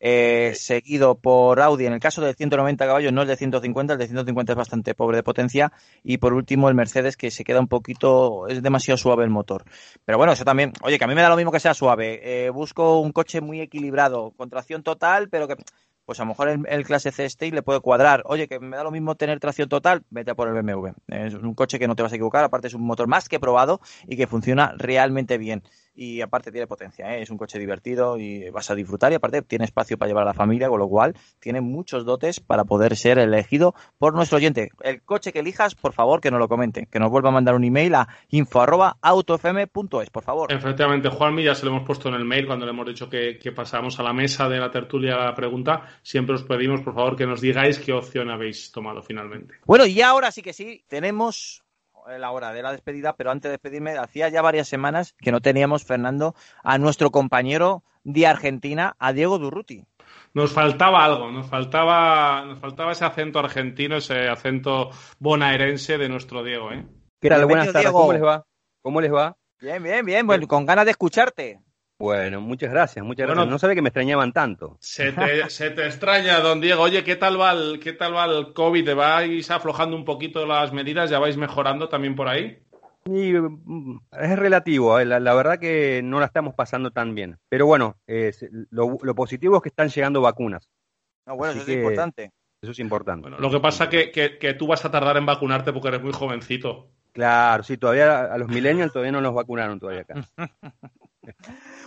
[0.00, 1.86] eh, seguido por Audi.
[1.86, 4.94] En el caso del 190 caballos, no el de 150, el de 150 es bastante
[4.94, 5.72] pobre de potencia.
[6.02, 9.64] Y por último, el Mercedes, que se queda un poquito, es demasiado suave el motor.
[10.04, 12.20] Pero bueno, eso también, oye, que a mí me da lo mismo que sea suave.
[12.22, 15.56] Eh, busco un coche muy equilibrado, con tracción total, pero que
[16.10, 18.24] pues a lo mejor el, clase C State le puede cuadrar.
[18.26, 20.88] Oye, que me da lo mismo tener tracción total, vete a por el BMW.
[21.06, 23.38] Es un coche que no te vas a equivocar, aparte es un motor más que
[23.38, 25.62] probado y que funciona realmente bien
[25.94, 27.22] y aparte tiene potencia, ¿eh?
[27.22, 30.26] es un coche divertido y vas a disfrutar y aparte tiene espacio para llevar a
[30.26, 34.70] la familia, con lo cual tiene muchos dotes para poder ser elegido por nuestro oyente.
[34.82, 37.54] El coche que elijas, por favor, que nos lo comente, que nos vuelva a mandar
[37.54, 40.52] un email a info@autofm.es, por favor.
[40.52, 43.38] Efectivamente, Juanmi, ya se lo hemos puesto en el mail cuando le hemos dicho que,
[43.38, 45.86] que pasamos a la mesa de la tertulia la pregunta.
[46.02, 49.54] Siempre os pedimos, por favor, que nos digáis qué opción habéis tomado finalmente.
[49.64, 51.62] Bueno, y ahora sí que sí, tenemos
[52.18, 55.40] la hora de la despedida, pero antes de despedirme, hacía ya varias semanas que no
[55.40, 59.84] teníamos, Fernando, a nuestro compañero de Argentina, a Diego Durruti.
[60.32, 66.42] Nos faltaba algo, nos faltaba, nos faltaba ese acento argentino, ese acento bonaerense de nuestro
[66.42, 66.86] Diego, ¿eh?
[67.20, 67.44] ¿Qué tal?
[67.46, 68.44] Buenas tardes, ¿cómo les va?
[68.82, 69.36] ¿Cómo les va?
[69.60, 71.60] Bien, bien, bien, bueno, con ganas de escucharte.
[72.00, 73.52] Bueno, muchas gracias, muchas Bueno, gracias.
[73.52, 74.78] No sabía que me extrañaban tanto.
[74.80, 76.82] Se te, se te extraña, don Diego.
[76.82, 78.94] Oye, ¿qué tal va el, qué tal va el COVID?
[78.94, 81.10] ¿Vais aflojando un poquito las medidas?
[81.10, 82.58] ¿Ya vais mejorando también por ahí?
[83.04, 87.38] Y mm, es relativo, eh, la, la verdad que no la estamos pasando tan bien.
[87.50, 88.32] Pero bueno, eh,
[88.70, 90.70] lo, lo positivo es que están llegando vacunas.
[91.26, 92.32] No, bueno, Así eso que- es importante.
[92.62, 93.22] Eso es importante.
[93.28, 96.02] Bueno, lo que pasa que, que, que tú vas a tardar en vacunarte porque eres
[96.02, 96.88] muy jovencito.
[97.12, 100.14] Claro, sí, todavía a los millennials todavía no los vacunaron todavía acá.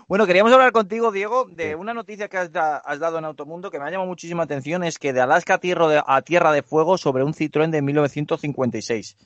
[0.08, 3.72] Bueno, queríamos hablar contigo, Diego, de una noticia que has, da- has dado en Automundo
[3.72, 6.52] que me ha llamado muchísima atención, es que de Alaska a Tierra de, a Tierra
[6.52, 9.18] de Fuego sobre un Citroën de 1956.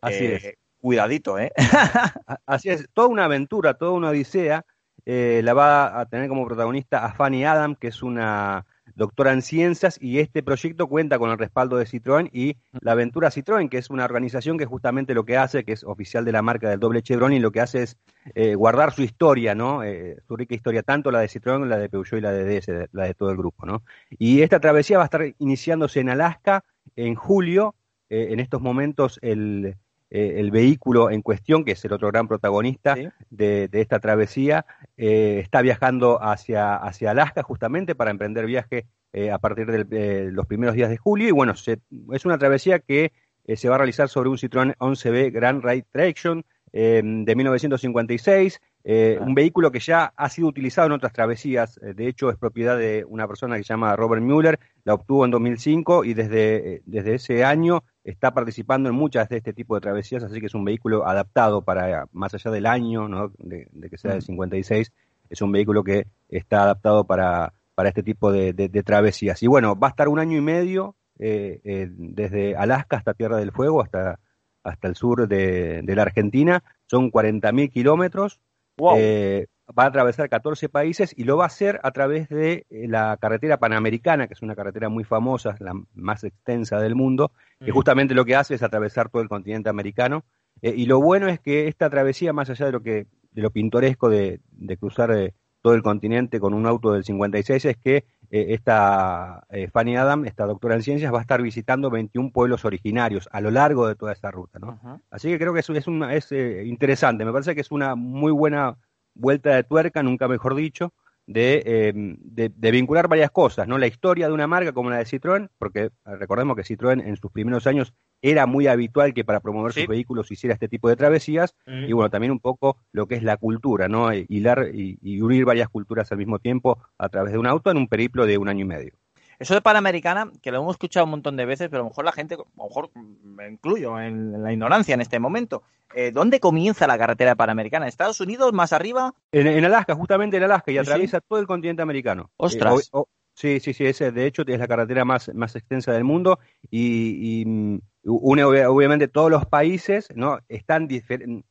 [0.00, 0.54] Así Eh, es.
[0.80, 1.50] Cuidadito, ¿eh?
[2.46, 4.64] Así es, toda una aventura, toda una odisea.
[5.06, 8.64] eh, la va a tener como protagonista a Fanny Adam, que es una
[8.94, 13.30] doctora en ciencias, y este proyecto cuenta con el respaldo de Citroën y la Aventura
[13.30, 16.42] Citroën, que es una organización que justamente lo que hace, que es oficial de la
[16.42, 17.96] marca del doble Chevron, y lo que hace es
[18.34, 19.82] eh, guardar su historia, ¿no?
[19.82, 22.88] Eh, su rica historia, tanto la de Citroën, la de Peugeot y la de DS,
[22.92, 23.84] la de todo el grupo, ¿no?
[24.10, 26.64] Y esta travesía va a estar iniciándose en Alaska
[26.96, 27.74] en julio.
[28.10, 29.76] eh, en estos momentos el,
[30.14, 33.08] eh, el vehículo en cuestión, que es el otro gran protagonista Sí.
[33.30, 34.64] de, de esta travesía,
[34.96, 40.46] eh, está viajando hacia, hacia Alaska justamente para emprender viaje eh, a partir de los
[40.46, 41.28] primeros días de julio.
[41.28, 41.80] Y bueno, se-
[42.12, 43.12] es una travesía que
[43.56, 49.34] se va a realizar sobre un Citroën 11B Grand Ride Traction de 1956, eh, un
[49.34, 51.78] vehículo que ya ha sido utilizado en otras travesías.
[51.82, 55.24] eh, de hecho, es propiedad de una persona que se llama Robert Mueller, la obtuvo
[55.24, 59.74] en 2005 y desde, eh, desde ese año está participando en muchas de este tipo
[59.74, 63.32] de travesías, así que es un vehículo adaptado para, más allá del año, ¿no?
[63.38, 64.92] de, de que sea del 56,
[65.30, 69.42] es un vehículo que está adaptado para, para este tipo de, de- de travesías.
[69.42, 73.38] Y bueno, va a estar un año y medio eh, eh, desde Alaska hasta Tierra
[73.38, 74.18] del Fuego, hasta,
[74.62, 76.62] hasta el sur de, de la Argentina.
[76.86, 78.40] Son 40.000 kilómetros.
[78.76, 78.96] Wow.
[78.98, 79.46] Eh,
[79.76, 83.16] va a atravesar 14 países y lo va a hacer a través de eh, la
[83.16, 87.32] carretera panamericana, que es una carretera muy famosa, la más extensa del mundo,
[87.64, 90.24] que justamente lo que hace es atravesar todo el continente americano.
[90.62, 93.50] Eh, y lo bueno es que esta travesía, más allá de lo que de lo
[93.50, 98.04] pintoresco de, de cruzar eh, todo el continente con un auto del 56, es que
[98.30, 103.28] esta eh, Fanny Adam, esta doctora en ciencias, va a estar visitando 21 pueblos originarios
[103.32, 105.00] a lo largo de toda esa ruta, ¿no?
[105.10, 107.94] Así que creo que es, es, una, es eh, interesante, me parece que es una
[107.94, 108.76] muy buena
[109.14, 110.92] vuelta de tuerca, nunca mejor dicho,
[111.26, 113.78] de, eh, de, de vincular varias cosas, ¿no?
[113.78, 117.16] La historia de una marca como la de Citroën, porque eh, recordemos que Citroën en
[117.16, 119.80] sus primeros años era muy habitual que para promover Sí.
[119.80, 123.22] sus vehículos hiciera este tipo de travesías, y bueno, también un poco lo que es
[123.22, 124.12] la cultura, ¿no?
[124.14, 127.76] Hilar y, y unir varias culturas al mismo tiempo a través de un auto en
[127.76, 128.94] un periplo de un año y medio.
[129.38, 132.04] Eso de Panamericana, que lo hemos escuchado un montón de veces, pero a lo mejor
[132.04, 135.62] la gente, a lo mejor me incluyo en la ignorancia en este momento.
[135.94, 137.84] Eh, ¿Dónde comienza la carretera Panamericana?
[137.86, 138.52] ¿En Estados Unidos?
[138.52, 139.14] ¿Más arriba?
[139.32, 142.30] En, en Alaska, justamente en Alaska, y Sí, atraviesa todo el continente americano.
[142.36, 142.72] Ostras.
[142.86, 145.92] Eh, o- o- sí, sí, sí, ese de hecho es la carretera más, más extensa
[145.92, 146.38] del mundo
[146.70, 150.38] y, y, mm, une obvia- obviamente todos los países, ¿no?
[150.48, 150.88] Están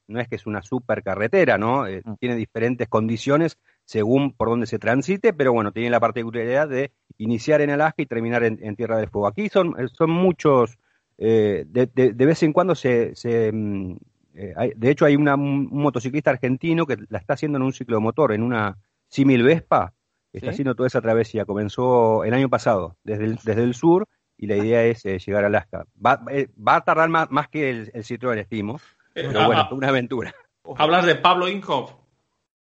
[0.08, 1.88] no es que es una super carretera, ¿no?
[1.88, 2.14] Eh, Mm.
[2.20, 7.62] tiene diferentes condiciones según por dónde se transite, pero bueno, tiene la particularidad de iniciar
[7.62, 9.28] en Alaska y terminar en, en Tierra del Fuego.
[9.28, 10.78] Aquí son, eh, son muchos,
[11.18, 13.96] eh, de, de- de vez en cuando se, se, mm,
[14.36, 17.74] eh, hay- de hecho hay una- un motociclista argentino que la está haciendo en un
[17.74, 18.78] ciclomotor, en una
[19.10, 19.94] Simil Vespa,
[20.32, 20.52] está Sí.
[20.54, 24.08] haciendo toda esa travesía, comenzó el año pasado, desde el, desde el sur,
[24.38, 25.86] y la idea es eh, llegar a Alaska.
[26.04, 28.80] Va, eh, va a tardar más, más que el, el Citroën, estimo,
[29.14, 30.34] pero bueno, ah, una aventura.
[30.78, 31.92] Hablas de Pablo Inkov.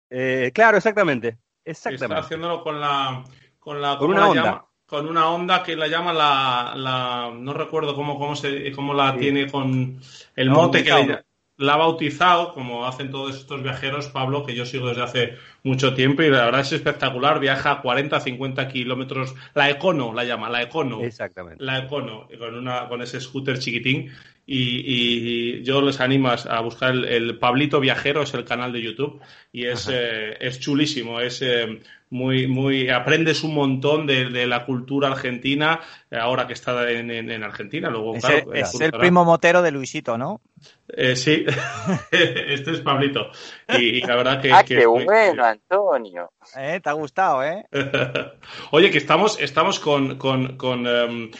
[0.09, 2.23] Eh, claro, exactamente, Está exactamente.
[2.25, 3.23] haciéndolo con la.
[3.59, 4.65] Con, la, Con ¿cómo una llama?
[4.85, 6.73] Con una onda que la llama la.
[6.75, 9.19] la no recuerdo cómo, cómo, se, cómo la Sí.
[9.19, 9.99] tiene con
[10.35, 11.25] el La mote que le-
[11.57, 15.93] la ha bautizado, como hacen todos estos viajeros, Pablo, que yo sigo desde hace mucho
[15.93, 17.39] tiempo y la verdad es espectacular.
[17.39, 19.33] Viaja a 40, 50 kilómetros.
[19.55, 21.01] La Econo la llama, la Econo.
[21.01, 21.63] Exactamente.
[21.63, 24.11] la Econo con una con ese scooter chiquitín
[24.45, 28.71] y, y yo les animo a, a buscar el, el Pablito Viajero es el canal
[28.71, 29.19] de YouTube
[29.51, 34.65] y es, eh, es chulísimo es eh, muy muy aprendes un montón de, de la
[34.65, 35.79] cultura argentina
[36.09, 39.25] eh, ahora que está en, en- en Argentina luego Es, claro, el, es el primo
[39.25, 40.39] motero de Luisito, ¿no?
[40.87, 41.45] Eh, sí
[42.11, 43.29] este es Pablito
[43.77, 46.31] y, y la verdad que, ah, que qué muy- bueno, Antonio.
[46.57, 46.79] ¿Eh?
[46.81, 47.65] ¿Te ha gustado, eh?
[48.71, 51.31] Oye, que estamos, estamos con, con, con em,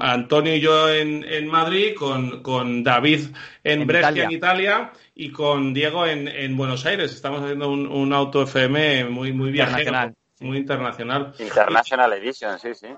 [0.00, 3.26] Antonio y yo en, en Madrid, con, con David
[3.64, 4.24] en, En Brescia, Italia.
[4.24, 7.12] en Italia, y con Diego en, en Buenos Aires.
[7.12, 10.44] Estamos haciendo un, un auto FM muy, muy viajero, Internacional, sí.
[10.44, 11.34] muy internacional.
[11.38, 12.88] International Edition, sí, sí.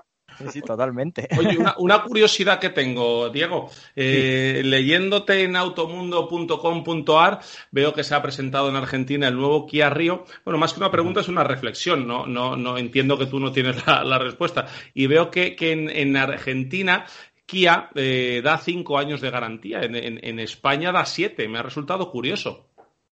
[0.51, 1.27] Sí, totalmente.
[1.37, 3.69] Oye, una, curiosidad que tengo, Diego.
[3.95, 7.39] Eh, leyéndote en automundo.com.ar,
[7.71, 10.25] veo que se ha presentado en Argentina el nuevo Kia Río.
[10.45, 12.25] Bueno, más que una pregunta, es una reflexión, ¿no?
[12.25, 14.67] No, no entiendo que tú no tienes la, respuesta.
[14.93, 17.05] Y veo que, en, Argentina
[17.47, 21.47] Kia eh, da cinco años de garantía, en, España da siete.
[21.47, 22.67] Me ha resultado curioso.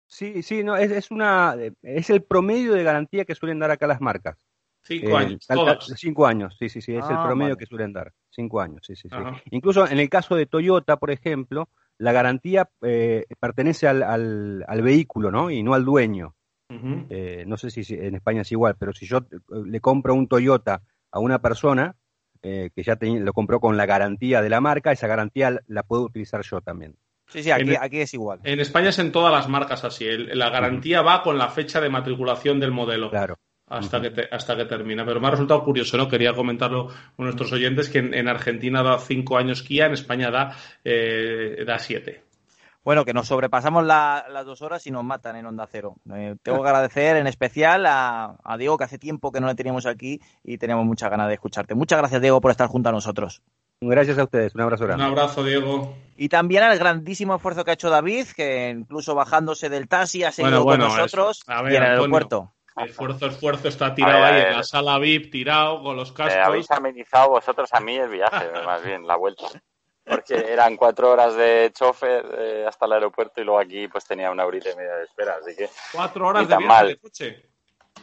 [0.07, 3.85] Sí, sí, no, es, es, una, es el promedio de garantía que suelen dar acá
[3.85, 4.37] las marcas.
[4.81, 5.47] Cinco eh, años.
[5.95, 8.11] Cinco años, sí, sí, sí, es el ah, promedio que suelen dar.
[8.31, 9.15] Cinco años, sí, sí, sí.
[9.51, 11.69] Incluso en el caso de Toyota, por ejemplo,
[11.99, 15.51] la garantía eh, pertenece al, al, vehículo, ¿no?
[15.51, 16.35] Y no al dueño.
[17.09, 19.19] Eh, no sé si en España es igual, pero si yo
[19.63, 20.81] le compro un Toyota
[21.11, 21.95] a una persona
[22.43, 26.41] que ya lo compró con la garantía de la marca, esa garantía la puedo utilizar
[26.43, 26.95] yo también.
[27.27, 28.41] Sí, sí, aquí, aquí, es igual.
[28.43, 30.05] En España es en todas las marcas así.
[30.05, 33.09] la garantía va con la fecha de matriculación del modelo.
[33.09, 35.05] Claro hasta, que hasta que termina.
[35.05, 36.07] Pero me ha resultado curioso, ¿no?
[36.07, 40.55] Quería comentarlo con nuestros oyentes que en, Argentina da cinco años Kia, en España da,
[40.83, 42.23] eh, da siete.
[42.83, 45.95] Bueno, que nos sobrepasamos las dos horas y nos matan en Onda Cero.
[46.13, 49.85] Eh, tengo que agradecer en especial a, Diego, que hace tiempo que no le teníamos
[49.85, 51.75] aquí y teníamos muchas ganas de escucharte.
[51.75, 53.41] Muchas gracias, Diego, por estar junto a nosotros.
[53.79, 55.03] Gracias a ustedes, un abrazo grande.
[55.03, 55.95] Un abrazo, Diego.
[56.17, 60.31] Y también al grandísimo esfuerzo que ha hecho David, que incluso bajándose del taxi ha
[60.31, 62.53] seguido con nosotros y en el aeropuerto.
[62.75, 66.35] Esfuerzo, esfuerzo, está tirado ahí en la sala VIP, tirado con los cascos.
[66.35, 69.45] Eh, habéis amenizado vosotros a mí el viaje, más bien, la vuelta.
[70.05, 74.31] Porque eran cuatro horas de chofer eh, hasta el aeropuerto y luego aquí pues tenía
[74.31, 75.69] una horita y media de espera, así que...
[75.93, 77.49] ¿Cuatro horas de viaje de coche?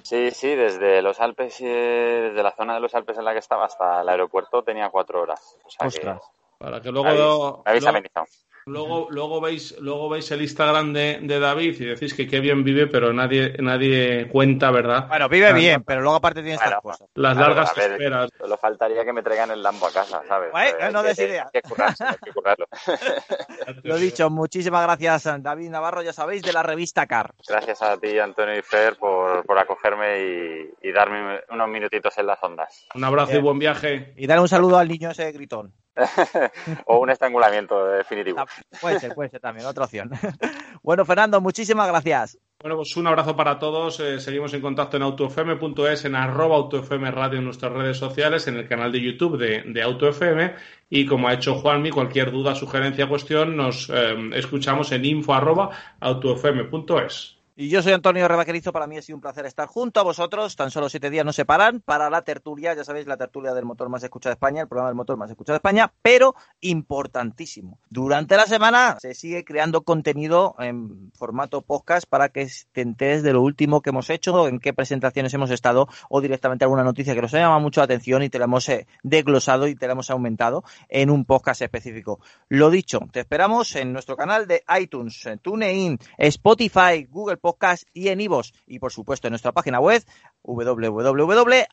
[0.03, 3.41] Sí, sí, desde los Alpes, y desde la zona de los Alpes en la que
[3.41, 5.59] estaba hasta el aeropuerto tenía cuatro horas.
[5.79, 6.23] Ostras.
[6.59, 7.63] Para que luego...
[7.65, 8.27] Me habéis, amenizado.
[8.27, 12.87] Luego, luego veis, luego veis el Instagram de, David y decís que qué bien vive,
[12.87, 15.09] pero nadie, nadie cuenta, ¿verdad?
[15.09, 17.09] Bueno, vive bien, pero luego aparte tiene estas cosas.
[17.15, 18.31] Las largas esperas.
[18.39, 20.53] Solo faltaría que me traigan el Lambo a casa, ¿sabes?
[20.53, 21.45] Bueno, no des idea.
[21.53, 22.67] Hay que currarlo, hay que currarlo.
[23.83, 27.35] Lo dicho, muchísimas gracias, David Navarro, ya sabéis, de la revista CAR.
[27.47, 32.43] Gracias a ti, Antonio y Fer, por, por acogerme y, darme unos minutitos en las
[32.43, 32.87] ondas.
[32.95, 34.13] Un abrazo y buen viaje.
[34.17, 35.73] Y dar un saludo al niño ese gritón.
[36.87, 38.39] o un estrangulamiento definitivo.
[38.41, 38.47] Ah,
[38.81, 40.11] puede ser, puede ser también, otra opción.
[40.83, 42.39] bueno, Fernando, muchísimas gracias.
[42.63, 44.01] Bueno, pues un abrazo para todos.
[44.01, 48.57] Eh, seguimos en contacto en autofm.es, en arroba autofm radio en nuestras redes sociales, en
[48.57, 50.55] el canal de YouTube de, de AutoFM.
[50.91, 55.71] Y como ha hecho Juanmi, cualquier duda, sugerencia, cuestión, nos eh, escuchamos en info arroba
[56.01, 57.40] autofm.es.
[57.61, 60.57] Y yo soy Antonio Rebaquerizo, para mí ha sido un placer estar junto a vosotros,
[60.57, 63.91] tan solo siete días nos separan para la tertulia, ya sabéis, la tertulia del motor
[63.91, 67.79] más escuchado de España, el programa del motor más escuchado de España, pero importantísimo.
[67.91, 73.35] Durante la semana se sigue creando contenido en formato podcast para que te enteres de
[73.35, 77.21] lo último que hemos hecho, en qué presentaciones hemos estado o directamente alguna noticia que
[77.21, 79.93] nos ha llamado mucho la atención y te la hemos eh, desglosado y te la
[79.93, 82.21] hemos aumentado en un podcast específico.
[82.49, 88.09] Lo dicho, te esperamos en nuestro canal de iTunes, TuneIn, Spotify, Google Podcast, podcast y
[88.09, 88.53] en iVoox.
[88.67, 90.05] Y por supuesto en nuestra página web
[90.43, 91.65] www.autofm.es.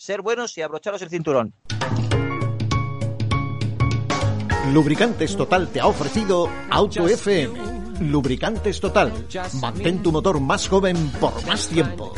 [0.00, 1.54] Ser buenos y abrocharos el cinturón.
[4.72, 7.54] Lubricantes Total te ha ofrecido Auto FM.
[8.00, 9.12] Lubricantes Total.
[9.60, 12.12] Mantén tu motor más joven por más tiempo.